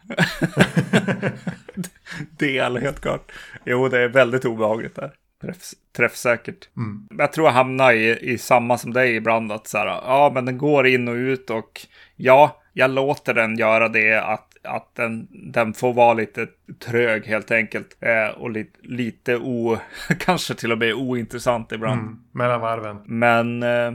del 2.37 2.77
helt 2.77 3.01
klart. 3.01 3.31
Jo, 3.65 3.87
det 3.87 3.99
är 3.99 4.07
väldigt 4.07 4.45
obehagligt 4.45 4.95
där 4.95 5.11
träff, 5.41 5.57
träffsäkert. 5.97 6.69
Mm. 6.77 7.07
Jag 7.17 7.33
tror 7.33 7.47
jag 7.47 7.53
hamnar 7.53 7.93
i, 7.93 8.31
i 8.31 8.37
samma 8.37 8.77
som 8.77 8.93
dig 8.93 9.15
ibland. 9.15 9.51
Att 9.51 9.67
så 9.67 9.77
här, 9.77 9.85
ja, 9.85 10.31
men 10.33 10.45
den 10.45 10.57
går 10.57 10.87
in 10.87 11.07
och 11.07 11.15
ut 11.15 11.49
och 11.49 11.81
ja, 12.15 12.61
jag 12.73 12.91
låter 12.91 13.33
den 13.33 13.57
göra 13.57 13.89
det. 13.89 14.17
Att, 14.17 14.47
att 14.63 14.95
den, 14.95 15.27
den 15.31 15.73
får 15.73 15.93
vara 15.93 16.13
lite 16.13 16.47
trög 16.79 17.25
helt 17.25 17.51
enkelt. 17.51 17.97
Eh, 17.99 18.27
och 18.37 18.51
lite, 18.51 18.77
lite 18.81 19.37
o, 19.37 19.77
kanske 20.19 20.53
till 20.53 20.71
och 20.71 20.77
med 20.77 20.93
ointressant 20.93 21.71
ibland. 21.71 22.01
Mm, 22.01 22.19
mellan 22.31 22.61
varven. 22.61 23.01
Men 23.05 23.63
eh, 23.63 23.93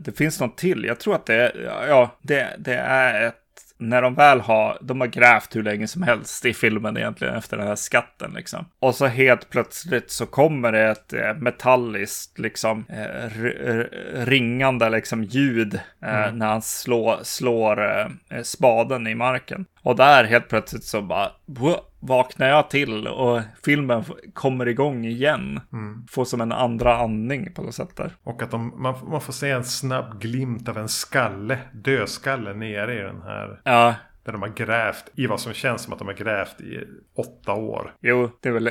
det 0.00 0.12
finns 0.16 0.40
något 0.40 0.56
till. 0.56 0.84
Jag 0.84 1.00
tror 1.00 1.14
att 1.14 1.26
det, 1.26 1.52
ja, 1.88 2.10
det, 2.22 2.56
det 2.58 2.76
är 2.76 3.26
ett 3.26 3.47
när 3.78 4.02
de 4.02 4.14
väl 4.14 4.40
har, 4.40 4.78
de 4.80 5.00
har 5.00 5.08
grävt 5.08 5.56
hur 5.56 5.62
länge 5.62 5.88
som 5.88 6.02
helst 6.02 6.44
i 6.44 6.54
filmen 6.54 6.96
egentligen 6.96 7.34
efter 7.34 7.56
den 7.56 7.66
här 7.66 7.76
skatten 7.76 8.32
liksom. 8.34 8.64
Och 8.80 8.94
så 8.94 9.06
helt 9.06 9.50
plötsligt 9.50 10.10
så 10.10 10.26
kommer 10.26 10.72
det 10.72 10.88
ett 10.88 11.12
eh, 11.12 11.34
metalliskt 11.34 12.38
liksom 12.38 12.84
eh, 12.88 13.30
ringande 14.14 14.90
liksom 14.90 15.24
ljud 15.24 15.80
eh, 16.02 16.24
mm. 16.24 16.38
när 16.38 16.46
han 16.46 16.62
slår, 16.62 17.18
slår 17.22 18.00
eh, 18.00 18.42
spaden 18.42 19.06
i 19.06 19.14
marken. 19.14 19.66
Och 19.82 19.96
där 19.96 20.24
helt 20.24 20.48
plötsligt 20.48 20.84
så 20.84 21.02
bara 21.02 21.30
vaknar 22.00 22.48
jag 22.48 22.70
till 22.70 23.06
och 23.06 23.40
filmen 23.64 24.04
kommer 24.34 24.68
igång 24.68 25.04
igen. 25.04 25.60
Mm. 25.72 26.06
Får 26.10 26.24
som 26.24 26.40
en 26.40 26.52
andra 26.52 26.96
andning 26.96 27.52
på 27.54 27.62
något 27.62 27.74
sätt 27.74 27.96
där. 27.96 28.12
Och 28.24 28.42
att 28.42 28.50
de, 28.50 28.82
man, 28.82 28.94
man 29.10 29.20
får 29.20 29.32
se 29.32 29.50
en 29.50 29.64
snabb 29.64 30.20
glimt 30.20 30.68
av 30.68 30.78
en 30.78 30.88
skalle, 30.88 31.58
dödskalle 31.72 32.54
nere 32.54 32.94
i 32.94 33.02
den 33.02 33.22
här. 33.22 33.60
Ja, 33.64 33.94
där 34.28 34.32
de 34.32 34.42
har 34.42 34.48
grävt 34.48 35.04
i 35.14 35.26
vad 35.26 35.40
som 35.40 35.52
känns 35.52 35.82
som 35.82 35.92
att 35.92 35.98
de 35.98 36.08
har 36.08 36.14
grävt 36.14 36.60
i 36.60 36.84
åtta 37.16 37.52
år. 37.52 37.94
Jo, 38.00 38.30
det 38.40 38.48
är 38.48 38.52
väl 38.52 38.70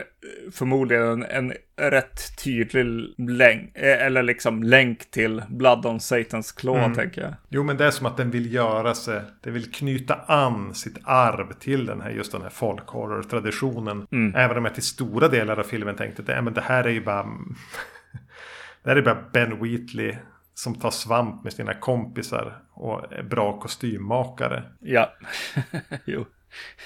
förmodligen 0.51 1.24
en, 1.24 1.53
rätt 1.78 2.43
tydlig 2.43 3.14
länk, 3.18 3.78
eh, 3.78 4.05
eller 4.05 4.24
liksom 4.24 4.64
länk 4.64 5.12
till 5.12 5.43
Blood 5.49 5.86
on 5.86 5.99
Satans 5.99 6.51
Claw, 6.51 6.84
mm. 6.84 6.95
tänker 6.95 7.22
jag. 7.22 7.34
Jo, 7.49 7.64
men 7.64 7.78
det 7.78 7.86
är 7.86 7.91
som 7.91 8.05
att 8.05 8.18
den 8.18 8.32
vill 8.32 8.53
göra 8.53 8.95
sig, 8.95 9.22
den 9.43 9.53
vill 9.53 9.72
knyta 9.72 10.16
an 10.16 10.76
sitt 10.76 10.97
arv 11.03 11.53
till 11.60 11.86
den 11.86 12.01
här, 12.01 12.10
just 12.10 12.32
den 12.32 12.41
här 12.41 12.49
folkhorror-traditionen. 12.49 14.08
Mm. 14.12 14.36
Även 14.36 14.58
om 14.58 14.66
jag 14.66 14.74
till 14.74 14.84
stora 14.84 15.28
delar 15.28 15.60
av 15.60 15.64
filmen 15.64 15.95
tänkte 15.95 16.22
att 16.38 16.55
det 16.55 16.62
här 16.62 16.84
är 16.84 16.91
ju 16.91 17.03
bara... 17.03 17.24
det 18.84 18.89
här 18.89 18.95
är 18.95 19.01
bara 19.01 19.24
Ben 19.34 19.60
Wheatley 19.64 20.16
som 20.58 20.76
tar 20.76 20.91
svamp 20.91 21.43
med 21.43 21.53
sina 21.53 21.74
kompisar 21.74 22.58
och 22.74 23.14
är 23.14 23.24
bra 23.24 23.60
kostymmakare. 23.60 24.64
Ja, 24.80 25.14
jo. 26.05 26.26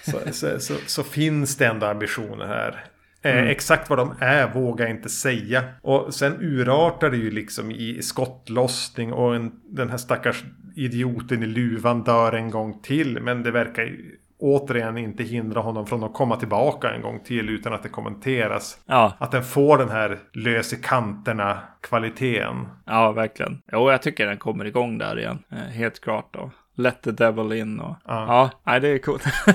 så, 0.04 0.20
så, 0.32 0.60
så, 0.60 0.74
så, 0.88 1.04
finns 1.04 1.58
det 1.58 1.66
ändå 1.66 1.86
ambitioner 1.86 2.48
här. 2.48 2.86
Eh, 3.22 3.38
mm. 3.38 3.48
exakt 3.48 3.90
vad 3.90 4.00
de 4.00 4.16
är 4.20 4.54
vågar 4.54 4.86
jag 4.86 4.96
inte 4.96 5.10
säga. 5.10 5.64
Och 5.82 6.14
sen 6.14 6.38
urartar 6.42 7.10
det 7.10 7.18
ju 7.18 7.32
liksom 7.32 7.72
i 7.72 8.02
skottlossning 8.02 9.14
och 9.14 9.36
en, 9.36 9.52
den 9.64 9.90
här 9.90 9.98
stackars 9.98 10.44
idioten 10.76 11.44
i 11.44 11.46
luvan 11.46 12.04
dör 12.04 12.34
en 12.34 12.50
gång 12.50 12.82
till. 12.82 13.22
Men 13.22 13.44
det 13.44 13.52
verkar 13.52 13.84
ju 13.84 14.18
återigen 14.42 14.98
inte 14.98 15.24
hindra 15.24 15.62
honom 15.62 15.86
från 15.86 16.04
att 16.04 16.14
komma 16.14 16.36
tillbaka 16.36 16.94
en 16.94 17.02
gång 17.02 17.20
till 17.20 17.50
utan 17.50 17.74
att 17.74 17.84
det 17.84 17.90
kommenteras. 17.90 18.80
Ja. 18.86 19.14
Att 19.20 19.32
den 19.32 19.44
får 19.44 19.78
den 19.78 19.90
här 19.90 20.20
lös 20.34 20.74
i 20.74 20.76
kanterna 20.76 21.60
kvaliteten. 21.82 22.68
Ja, 22.86 23.12
verkligen. 23.12 23.62
Jo, 23.72 23.92
jag 23.92 24.02
tycker 24.02 24.26
den 24.26 24.38
kommer 24.38 24.66
igång 24.66 24.98
där 24.98 25.20
igen. 25.20 25.44
Eh, 25.52 25.58
helt 25.58 26.02
klart 26.02 26.28
då. 26.32 26.52
Let 26.76 27.02
the 27.02 27.12
devil 27.12 27.52
in 27.52 27.80
och... 27.80 27.96
Ja, 28.08 28.26
ja 28.28 28.50
nej, 28.64 28.80
det 28.80 28.88
är 28.88 28.98
coolt. 28.98 29.24
ja. 29.46 29.54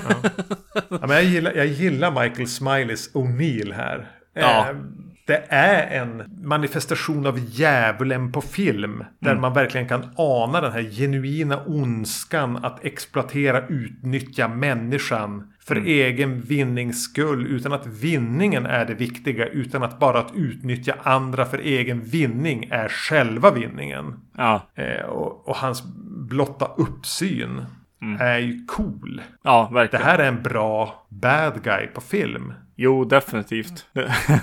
ja. 0.89 0.97
men 0.99 1.09
jag, 1.09 1.23
gillar, 1.23 1.53
jag 1.53 1.67
gillar 1.67 2.23
Michael 2.23 2.47
Smileys 2.47 3.15
O'Neill 3.15 3.73
här. 3.73 4.11
Ja. 4.33 4.69
Eh, 4.69 4.75
det 5.27 5.43
är 5.49 6.01
en 6.01 6.23
manifestation 6.41 7.27
av 7.27 7.39
djävulen 7.39 8.31
på 8.31 8.41
film. 8.41 9.03
Där 9.19 9.31
mm. 9.31 9.41
man 9.41 9.53
verkligen 9.53 9.87
kan 9.87 10.05
ana 10.15 10.61
den 10.61 10.71
här 10.71 10.81
genuina 10.81 11.63
ondskan 11.65 12.65
att 12.65 12.85
exploatera, 12.85 13.67
utnyttja 13.67 14.47
människan. 14.47 15.53
För 15.59 15.75
mm. 15.75 15.87
egen 15.87 16.41
vinnings 16.41 17.03
skull. 17.03 17.47
Utan 17.47 17.73
att 17.73 17.87
vinningen 17.87 18.65
är 18.65 18.85
det 18.85 18.93
viktiga. 18.93 19.47
Utan 19.47 19.83
att 19.83 19.99
bara 19.99 20.19
att 20.19 20.35
utnyttja 20.35 20.95
andra 21.03 21.45
för 21.45 21.57
egen 21.57 22.03
vinning 22.03 22.67
är 22.71 22.87
själva 22.87 23.51
vinningen. 23.51 24.13
Ja. 24.37 24.61
Eh, 24.75 25.05
och, 25.05 25.49
och 25.49 25.55
hans 25.55 25.83
blotta 26.29 26.71
uppsyn. 26.77 27.65
Mm. 28.01 28.21
är 28.21 28.37
ju 28.37 28.65
cool. 28.65 29.21
Ja, 29.43 29.69
verkligen. 29.73 30.05
Det 30.05 30.11
här 30.11 30.19
är 30.19 30.27
en 30.27 30.43
bra 30.43 31.05
bad 31.09 31.63
guy 31.63 31.87
på 31.87 32.01
film. 32.01 32.53
Jo, 32.79 33.05
definitivt. 33.05 33.85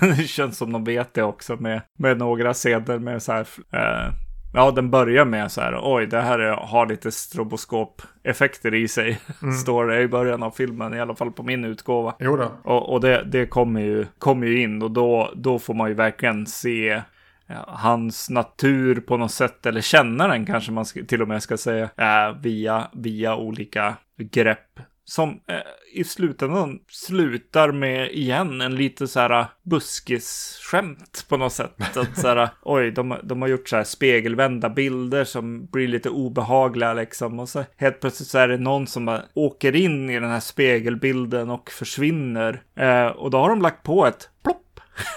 Det, 0.00 0.28
känns 0.28 0.58
som 0.58 0.72
de 0.72 0.84
vet 0.84 1.14
det 1.14 1.22
också 1.22 1.56
med, 1.56 1.82
med 1.98 2.18
några 2.18 2.54
scener 2.54 2.98
med 2.98 3.22
så 3.22 3.32
här. 3.32 3.46
Eh, 3.72 4.14
ja, 4.54 4.70
den 4.70 4.90
börjar 4.90 5.24
med 5.24 5.52
så 5.52 5.60
här. 5.60 5.80
Oj, 5.82 6.06
det 6.06 6.20
här 6.20 6.38
är, 6.38 6.52
har 6.52 6.86
lite 6.86 7.12
stroboskop-effekter 7.12 8.74
i 8.74 8.88
sig. 8.88 9.20
Mm. 9.42 9.54
Står 9.62 9.86
det 9.86 10.02
i 10.02 10.08
början 10.08 10.42
av 10.42 10.50
filmen, 10.50 10.94
i 10.94 11.00
alla 11.00 11.14
fall 11.14 11.32
på 11.32 11.42
min 11.42 11.64
utgåva. 11.64 12.14
Jo 12.18 12.36
då. 12.36 12.52
Och, 12.62 12.92
och 12.92 13.00
det, 13.00 13.22
det 13.26 13.46
kommer, 13.46 13.80
ju, 13.80 14.06
kommer 14.18 14.46
ju 14.46 14.62
in 14.62 14.82
och 14.82 14.90
då, 14.90 15.32
då 15.36 15.58
får 15.58 15.74
man 15.74 15.88
ju 15.88 15.94
verkligen 15.94 16.46
se 16.46 17.02
ja, 17.46 17.64
hans 17.68 18.30
natur 18.30 19.00
på 19.00 19.16
något 19.16 19.32
sätt, 19.32 19.66
eller 19.66 19.80
känna 19.80 20.28
den 20.28 20.46
kanske 20.46 20.72
man 20.72 20.84
till 20.84 21.22
och 21.22 21.28
med 21.28 21.42
ska 21.42 21.56
säga, 21.56 21.90
äh, 21.96 22.40
via, 22.42 22.88
via 22.92 23.36
olika 23.36 23.94
grepp 24.18 24.80
som 25.04 25.30
eh, 25.30 25.58
i 25.92 26.04
slutändan 26.04 26.78
slutar 26.88 27.72
med 27.72 28.12
igen 28.12 28.60
en 28.60 28.76
lite 28.76 29.06
så 29.06 29.20
här 29.20 29.46
buskisskämt 29.62 31.26
på 31.28 31.36
något 31.36 31.52
sätt. 31.52 31.74
Att 31.96 32.18
så 32.18 32.28
här, 32.28 32.48
oj, 32.62 32.90
de, 32.90 33.16
de 33.22 33.42
har 33.42 33.48
gjort 33.48 33.68
så 33.68 33.76
här 33.76 33.84
spegelvända 33.84 34.68
bilder 34.68 35.24
som 35.24 35.66
blir 35.66 35.88
lite 35.88 36.10
obehagliga 36.10 36.94
liksom. 36.94 37.40
Och 37.40 37.48
så 37.48 37.64
helt 37.76 38.00
plötsligt 38.00 38.28
så 38.28 38.38
är 38.38 38.48
det 38.48 38.56
någon 38.56 38.86
som 38.86 39.06
bara 39.06 39.22
åker 39.34 39.76
in 39.76 40.10
i 40.10 40.20
den 40.20 40.30
här 40.30 40.40
spegelbilden 40.40 41.50
och 41.50 41.70
försvinner. 41.70 42.62
Eh, 42.76 43.06
och 43.06 43.30
då 43.30 43.38
har 43.38 43.48
de 43.48 43.62
lagt 43.62 43.82
på 43.82 44.06
ett 44.06 44.28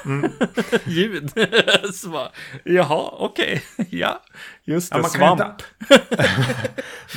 Mm. 0.06 0.32
ljud. 0.86 1.32
så 1.94 2.10
bara, 2.10 2.32
jaha, 2.64 3.10
okej, 3.12 3.64
okay. 3.78 3.86
ja, 4.00 4.24
just 4.64 4.92
det, 4.92 4.98
ja, 4.98 5.02
man 5.02 5.10
svamp. 5.10 5.40
Kan 5.40 5.52
inte, 5.52 5.64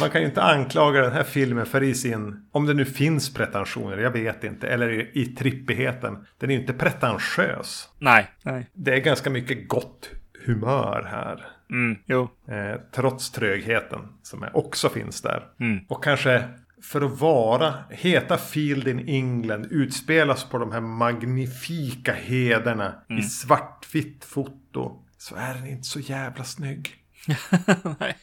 man 0.01 0.11
kan 0.11 0.21
ju 0.21 0.27
inte 0.27 0.43
anklaga 0.43 1.01
den 1.01 1.13
här 1.13 1.25
filmen 1.25 1.67
för 1.67 1.83
i 1.83 1.95
sin, 1.95 2.49
om 2.53 2.67
det 2.67 2.75
nu 2.75 2.85
finns 2.85 3.35
pretensioner, 3.35 3.99
jag 3.99 4.11
vet 4.11 4.45
inte, 4.45 4.69
eller 4.69 4.91
i, 4.91 5.11
i 5.13 5.27
trippigheten. 5.27 6.27
Den 6.39 6.51
är 6.51 6.55
ju 6.55 6.61
inte 6.61 6.73
pretentiös. 6.73 7.89
Nej, 7.99 8.31
nej. 8.43 8.71
Det 8.73 8.95
är 8.95 8.99
ganska 8.99 9.31
mycket 9.31 9.69
gott 9.69 10.11
humör 10.47 11.09
här. 11.11 11.47
Mm, 11.71 11.99
jo. 12.07 12.29
Eh, 12.49 12.81
trots 12.95 13.31
trögheten 13.31 14.01
som 14.23 14.47
också 14.53 14.89
finns 14.89 15.23
där. 15.23 15.47
Mm. 15.61 15.85
Och 15.89 16.05
kanske 16.05 16.45
för 16.83 17.01
att 17.01 17.21
vara, 17.21 17.75
heta 17.91 18.39
Field 18.39 18.89
in 18.89 19.09
England 19.09 19.67
utspelas 19.71 20.45
på 20.45 20.59
de 20.59 20.73
här 20.73 20.81
magnifika 20.81 22.13
heder 22.15 22.73
mm. 22.73 23.19
i 23.19 23.23
svartvitt 23.23 24.25
foto. 24.25 25.05
Så 25.19 25.35
är 25.35 25.55
den 25.55 25.67
inte 25.67 25.89
så 25.89 26.01
jävla 26.01 26.45
snygg. 26.45 26.95
Nej. 28.01 28.17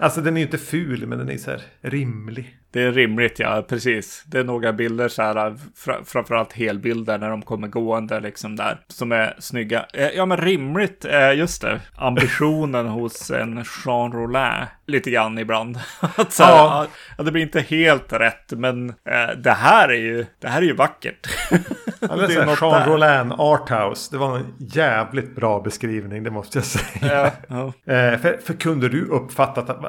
Alltså 0.00 0.20
den 0.20 0.36
är 0.36 0.40
ju 0.40 0.46
inte 0.46 0.58
ful 0.58 1.06
men 1.06 1.18
den 1.18 1.30
är 1.30 1.36
så 1.36 1.50
här 1.50 1.62
rimlig. 1.80 2.58
Det 2.70 2.82
är 2.82 2.92
rimligt, 2.92 3.38
ja, 3.38 3.64
precis. 3.68 4.24
Det 4.26 4.38
är 4.38 4.44
några 4.44 4.72
bilder 4.72 5.08
så 5.08 5.22
här, 5.22 5.56
fr 5.76 5.90
framförallt 6.04 6.52
helbilder 6.52 7.18
när 7.18 7.30
de 7.30 7.42
kommer 7.42 7.68
gående 7.68 8.20
liksom 8.20 8.56
där, 8.56 8.80
som 8.88 9.12
är 9.12 9.34
snygga. 9.38 9.86
Eh, 9.94 10.08
ja, 10.08 10.26
men 10.26 10.36
rimligt, 10.36 11.06
just 11.34 11.62
det. 11.62 11.80
Ambitionen 11.96 12.86
hos 12.98 13.30
en 13.30 13.64
Jean 13.84 14.12
Rollin 14.12 14.66
lite 14.86 15.10
grann 15.10 15.38
ibland. 15.38 15.78
att 16.00 16.32
så 16.32 16.42
här, 16.42 16.52
ja. 16.52 16.86
ja. 17.18 17.24
det 17.24 17.32
blir 17.32 17.42
inte 17.42 17.60
helt 17.60 18.12
rätt, 18.12 18.52
men 18.52 18.88
eh, 18.88 19.36
det 19.36 19.52
här 19.52 19.88
är 19.88 20.00
ju, 20.00 20.26
det 20.40 20.48
här 20.48 20.62
är 20.62 20.66
ju 20.66 20.74
vackert. 20.74 21.28
ja, 22.00 22.16
det 22.16 22.24
är 22.24 22.60
Jean 22.60 22.72
där. 22.72 22.86
Rollin 22.86 23.32
Arthouse, 23.32 24.08
det 24.12 24.18
var 24.18 24.36
en 24.36 24.54
jävligt 24.58 25.36
bra 25.36 25.60
beskrivning, 25.60 26.22
det 26.22 26.30
måste 26.30 26.58
jag 26.58 26.64
säga. 26.64 27.32
Ja, 27.48 27.66
eh, 27.66 28.18
för, 28.18 28.38
för 28.44 28.54
kunde 28.54 28.88
du 28.88 29.04
uppfattat 29.04 29.70
att 29.70 29.84
eh, 29.84 29.87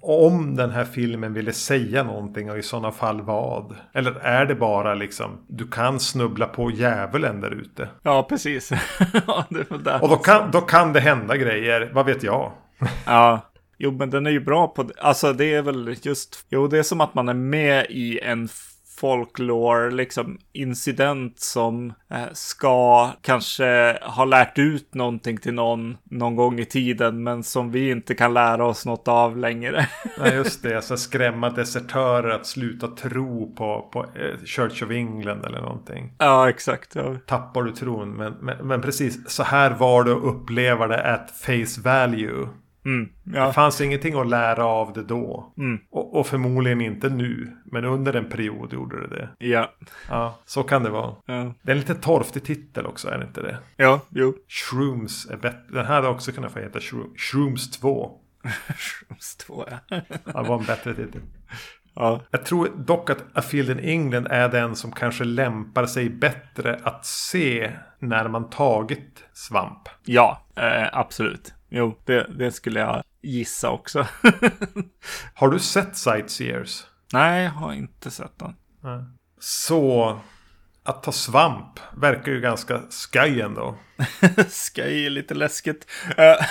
om 0.00 0.56
den 0.56 0.70
här 0.70 0.84
filmen 0.84 1.34
ville 1.34 1.52
säga 1.52 2.02
någonting 2.02 2.50
och 2.50 2.58
i 2.58 2.62
sådana 2.62 2.92
fall 2.92 3.22
vad? 3.22 3.76
Eller 3.92 4.12
är 4.12 4.46
det 4.46 4.54
bara 4.54 4.94
liksom 4.94 5.30
du 5.48 5.68
kan 5.68 6.00
snubbla 6.00 6.46
på 6.46 6.70
djävulen 6.70 7.40
där 7.40 7.50
ute? 7.50 7.88
Ja, 8.02 8.26
precis. 8.28 8.72
och 10.00 10.08
då 10.08 10.16
kan, 10.16 10.50
då 10.50 10.60
kan 10.60 10.92
det 10.92 11.00
hända 11.00 11.36
grejer, 11.36 11.90
vad 11.94 12.06
vet 12.06 12.22
jag? 12.22 12.52
ja. 13.06 13.40
Jo, 13.78 13.90
men 13.90 14.10
den 14.10 14.26
är 14.26 14.30
ju 14.30 14.40
bra 14.40 14.68
på 14.68 14.82
det. 14.82 14.94
Alltså 14.98 15.32
det 15.32 15.54
är 15.54 15.62
väl 15.62 15.96
just, 16.02 16.46
jo 16.48 16.66
det 16.66 16.78
är 16.78 16.82
som 16.82 17.00
att 17.00 17.14
man 17.14 17.28
är 17.28 17.34
med 17.34 17.86
i 17.88 18.20
en 18.20 18.48
folklore, 19.02 19.90
liksom 19.90 20.38
incident 20.52 21.40
som 21.40 21.92
eh, 22.10 22.22
ska 22.32 23.10
kanske 23.22 23.98
ha 24.02 24.24
lärt 24.24 24.58
ut 24.58 24.94
någonting 24.94 25.38
till 25.38 25.54
någon 25.54 25.96
någon 26.04 26.36
gång 26.36 26.60
i 26.60 26.64
tiden, 26.64 27.22
men 27.22 27.42
som 27.42 27.70
vi 27.70 27.90
inte 27.90 28.14
kan 28.14 28.34
lära 28.34 28.66
oss 28.66 28.86
något 28.86 29.08
av 29.08 29.36
längre. 29.36 29.88
Nej, 30.18 30.34
just 30.34 30.62
det. 30.62 30.76
Alltså 30.76 30.96
skrämma 30.96 31.50
desertörer 31.50 32.30
att 32.30 32.46
sluta 32.46 32.88
tro 32.88 33.54
på, 33.54 33.88
på 33.92 34.00
eh, 34.00 34.44
Church 34.44 34.82
of 34.82 34.90
England 34.90 35.44
eller 35.44 35.60
någonting. 35.60 36.12
Ja, 36.18 36.48
exakt. 36.48 36.94
Ja. 36.94 37.16
Tappar 37.26 37.62
du 37.62 37.72
tron. 37.72 38.10
Men, 38.10 38.32
men, 38.40 38.66
men 38.66 38.82
precis, 38.82 39.30
så 39.30 39.42
här 39.42 39.70
var 39.70 40.04
det 40.04 40.12
att 40.12 40.24
uppleva 40.24 40.86
det 40.86 41.14
at 41.14 41.30
face 41.30 41.80
value. 41.84 42.48
Mm, 42.84 43.08
ja. 43.24 43.46
Det 43.46 43.52
fanns 43.52 43.80
ingenting 43.80 44.20
att 44.20 44.28
lära 44.28 44.64
av 44.64 44.92
det 44.92 45.02
då. 45.02 45.52
Mm. 45.58 45.80
Och, 45.90 46.18
och, 46.18 46.26
förmodligen 46.26 46.80
inte 46.80 47.08
nu. 47.08 47.56
Men 47.64 47.84
under 47.84 48.14
en 48.14 48.28
period 48.28 48.72
gjorde 48.72 49.00
det 49.00 49.16
det. 49.16 49.46
Ja. 49.46 49.72
Ja, 50.08 50.38
så 50.44 50.62
kan 50.62 50.82
det 50.82 50.90
vara. 50.90 51.14
Ja. 51.26 51.54
Det 51.62 51.70
är 51.70 51.74
en 51.74 51.78
lite 51.80 51.94
torftig 51.94 52.44
titel 52.44 52.86
också, 52.86 53.08
är 53.08 53.18
det 53.18 53.24
inte 53.24 53.42
det? 53.42 53.58
Ja, 53.76 54.00
jo. 54.08 54.34
Shrooms 54.48 55.26
är 55.30 55.36
bättre. 55.36 55.60
Den 55.68 55.86
här 55.86 55.94
hade 55.94 56.08
också 56.08 56.32
kunnat 56.32 56.52
få 56.52 56.58
heta 56.58 56.80
Shroom, 56.80 57.14
Shrooms 57.16 57.70
2. 57.70 58.18
Shrooms 58.76 59.36
2, 59.36 59.64
ja. 59.70 60.00
det 60.24 60.48
var 60.48 60.58
en 60.58 60.64
bättre 60.64 60.94
titel. 60.94 61.20
Ja. 61.94 62.20
Jag 62.30 62.44
tror 62.46 62.70
dock 62.76 63.10
att 63.10 63.24
A 63.34 63.42
Field 63.42 63.70
in 63.70 63.78
England 63.78 64.26
är 64.30 64.48
den 64.48 64.76
som 64.76 64.92
kanske 64.92 65.24
lämpar 65.24 65.86
sig 65.86 66.10
bättre 66.10 66.80
att 66.82 67.06
se 67.06 67.72
när 67.98 68.28
man 68.28 68.50
tagit 68.50 69.24
svamp. 69.32 69.88
Ja, 70.04 70.42
eh, 70.56 70.88
absolut. 70.92 71.54
Jo, 71.74 71.98
det, 72.04 72.26
det 72.38 72.52
skulle 72.52 72.80
jag 72.80 73.02
gissa 73.22 73.70
också. 73.70 74.06
har 75.34 75.48
du 75.48 75.58
sett 75.58 75.96
Sightseers? 75.96 76.86
Nej, 77.12 77.44
jag 77.44 77.50
har 77.50 77.72
inte 77.72 78.10
sett 78.10 78.38
den. 78.38 78.54
Nej. 78.80 79.04
Så 79.40 80.18
att 80.84 81.02
ta 81.02 81.12
svamp 81.12 81.80
verkar 81.96 82.32
ju 82.32 82.40
ganska 82.40 82.80
skoj 82.88 83.40
ändå. 83.40 83.78
skoj 84.48 85.06
är 85.06 85.10
lite 85.10 85.34
läskigt. 85.34 85.86
Eh, 86.16 86.46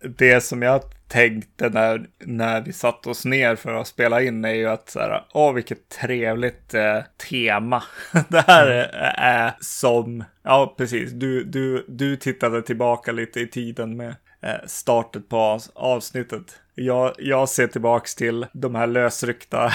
det 0.18 0.40
som 0.40 0.62
jag 0.62 0.82
tänkte 1.08 1.68
när, 1.68 2.06
när 2.18 2.60
vi 2.60 2.72
satte 2.72 3.10
oss 3.10 3.24
ner 3.24 3.56
för 3.56 3.74
att 3.74 3.86
spela 3.86 4.22
in 4.22 4.44
är 4.44 4.54
ju 4.54 4.68
att 4.68 4.90
så 4.90 5.00
här, 5.00 5.24
åh 5.32 5.52
vilket 5.52 5.88
trevligt 5.88 6.74
eh, 6.74 6.98
tema. 7.30 7.82
det 8.28 8.44
här 8.46 8.66
mm. 8.66 8.78
är, 8.78 9.14
är, 9.16 9.52
som, 9.60 10.24
ja 10.42 10.74
precis, 10.78 11.12
du, 11.12 11.44
du, 11.44 11.84
du 11.88 12.16
tittade 12.16 12.62
tillbaka 12.62 13.12
lite 13.12 13.40
i 13.40 13.46
tiden 13.46 13.96
med 13.96 14.16
eh, 14.42 14.66
startet 14.66 15.28
på 15.28 15.60
avsnittet. 15.74 16.61
Jag, 16.74 17.12
jag 17.18 17.48
ser 17.48 17.66
tillbaks 17.66 18.14
till 18.14 18.46
de 18.52 18.74
här 18.74 18.86
lösryckta 18.86 19.72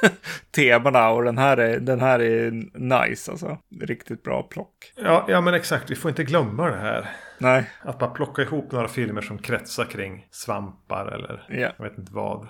temana 0.50 1.10
och 1.10 1.24
den 1.24 1.38
här, 1.38 1.56
är, 1.56 1.80
den 1.80 2.00
här 2.00 2.18
är 2.20 2.50
nice 2.78 3.30
alltså. 3.30 3.58
Riktigt 3.80 4.22
bra 4.22 4.42
plock. 4.42 4.92
Ja, 4.96 5.26
ja 5.28 5.40
men 5.40 5.54
exakt, 5.54 5.90
vi 5.90 5.94
får 5.94 6.08
inte 6.08 6.24
glömma 6.24 6.70
det 6.70 6.76
här. 6.76 7.10
Nej. 7.38 7.70
Att 7.82 7.98
bara 7.98 8.10
plocka 8.10 8.42
ihop 8.42 8.72
några 8.72 8.88
filmer 8.88 9.20
som 9.20 9.38
kretsar 9.38 9.84
kring 9.84 10.26
svampar 10.30 11.06
eller 11.06 11.46
yeah. 11.50 11.72
jag 11.76 11.84
vet 11.84 11.98
inte 11.98 12.12
vad. 12.12 12.48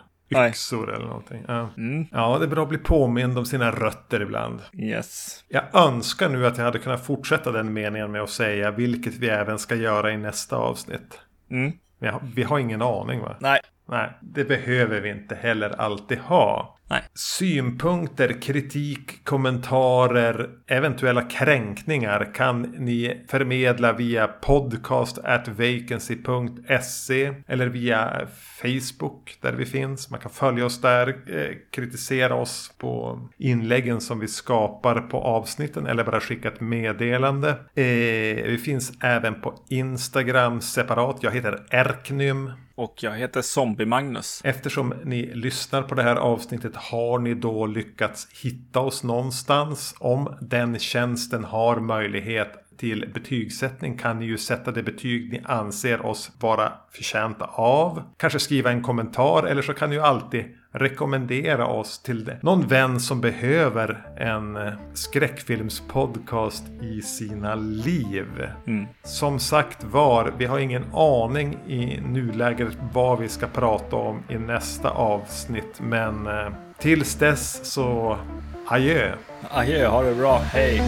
Yxor 0.48 0.86
Nej. 0.86 0.96
eller 0.96 1.06
någonting. 1.06 1.44
Ja. 1.48 1.68
Mm. 1.76 2.06
ja, 2.12 2.38
det 2.38 2.44
är 2.44 2.48
bra 2.48 2.62
att 2.62 2.68
bli 2.68 2.78
påmind 2.78 3.38
om 3.38 3.46
sina 3.46 3.70
rötter 3.70 4.22
ibland. 4.22 4.60
Yes. 4.72 5.44
Jag 5.48 5.64
önskar 5.74 6.28
nu 6.28 6.46
att 6.46 6.58
jag 6.58 6.64
hade 6.64 6.78
kunnat 6.78 7.06
fortsätta 7.06 7.52
den 7.52 7.72
meningen 7.72 8.12
med 8.12 8.22
att 8.22 8.30
säga 8.30 8.70
vilket 8.70 9.14
vi 9.14 9.28
även 9.28 9.58
ska 9.58 9.74
göra 9.74 10.12
i 10.12 10.16
nästa 10.16 10.56
avsnitt. 10.56 11.20
Mm. 11.50 11.72
Men 11.98 12.32
vi 12.34 12.42
har 12.42 12.58
ingen 12.58 12.82
aning 12.82 13.20
va? 13.20 13.36
Nej. 13.40 13.60
Nej, 13.86 14.10
det 14.20 14.44
behöver 14.44 15.00
vi 15.00 15.10
inte 15.10 15.34
heller 15.34 15.80
alltid 15.80 16.18
ha. 16.18 16.78
Nej. 16.88 17.02
Synpunkter, 17.14 18.42
kritik, 18.42 19.24
kommentarer, 19.24 20.50
eventuella 20.66 21.22
kränkningar 21.22 22.34
kan 22.34 22.62
ni 22.62 23.24
förmedla 23.28 23.92
via 23.92 24.26
podcast 24.26 25.18
at 25.18 25.48
vacancy.se 25.48 27.34
eller 27.46 27.66
via 27.66 28.26
Facebook 28.62 29.36
där 29.40 29.52
vi 29.52 29.66
finns. 29.66 30.10
Man 30.10 30.20
kan 30.20 30.30
följa 30.30 30.66
oss 30.66 30.80
där, 30.80 31.08
eh, 31.08 31.56
kritisera 31.70 32.34
oss 32.34 32.74
på 32.78 33.20
inläggen 33.38 34.00
som 34.00 34.20
vi 34.20 34.28
skapar 34.28 35.00
på 35.00 35.20
avsnitten 35.20 35.86
eller 35.86 36.04
bara 36.04 36.20
skicka 36.20 36.48
ett 36.48 36.60
meddelande. 36.60 37.48
Eh, 37.74 38.44
vi 38.44 38.60
finns 38.64 38.92
även 39.00 39.40
på 39.40 39.54
Instagram 39.68 40.60
separat. 40.60 41.18
Jag 41.20 41.30
heter 41.30 41.66
Erknym. 41.70 42.50
Och 42.76 42.94
jag 43.02 43.12
heter 43.12 43.42
Zombie 43.42 43.86
Magnus. 43.86 44.40
Eftersom 44.44 44.94
ni 45.04 45.34
lyssnar 45.34 45.82
på 45.82 45.94
det 45.94 46.02
här 46.02 46.16
avsnittet 46.16 46.73
har 46.76 47.18
ni 47.18 47.34
då 47.34 47.66
lyckats 47.66 48.28
hitta 48.42 48.80
oss 48.80 49.04
någonstans. 49.04 49.94
Om 49.98 50.36
den 50.40 50.78
tjänsten 50.78 51.44
har 51.44 51.80
möjlighet 51.80 52.64
till 52.76 53.10
betygssättning 53.14 53.98
kan 53.98 54.18
ni 54.18 54.26
ju 54.26 54.38
sätta 54.38 54.70
det 54.70 54.82
betyg 54.82 55.32
ni 55.32 55.42
anser 55.44 56.06
oss 56.06 56.32
vara 56.40 56.72
förtjänta 56.90 57.44
av. 57.54 58.02
Kanske 58.16 58.38
skriva 58.38 58.70
en 58.70 58.82
kommentar 58.82 59.42
eller 59.42 59.62
så 59.62 59.74
kan 59.74 59.90
ni 59.90 59.96
ju 59.96 60.02
alltid 60.02 60.44
rekommendera 60.72 61.66
oss 61.66 62.02
till 62.02 62.32
någon 62.42 62.68
vän 62.68 63.00
som 63.00 63.20
behöver 63.20 64.16
en 64.16 64.56
eh, 64.56 64.72
skräckfilmspodcast 64.94 66.64
i 66.82 67.02
sina 67.02 67.54
liv. 67.54 68.48
Mm. 68.66 68.86
Som 69.02 69.38
sagt 69.38 69.84
var, 69.84 70.32
vi 70.38 70.46
har 70.46 70.58
ingen 70.58 70.84
aning 70.94 71.58
i 71.66 72.00
nuläget 72.00 72.78
vad 72.92 73.18
vi 73.18 73.28
ska 73.28 73.46
prata 73.46 73.96
om 73.96 74.22
i 74.28 74.38
nästa 74.38 74.90
avsnitt. 74.90 75.80
Men 75.80 76.26
eh, 76.26 76.48
tills 76.78 77.14
dess 77.14 77.60
så 77.62 78.18
adjö. 78.66 79.14
Adjö, 79.50 79.86
ha 79.88 80.02
det 80.02 80.14
bra, 80.14 80.38
hej. 80.38 80.82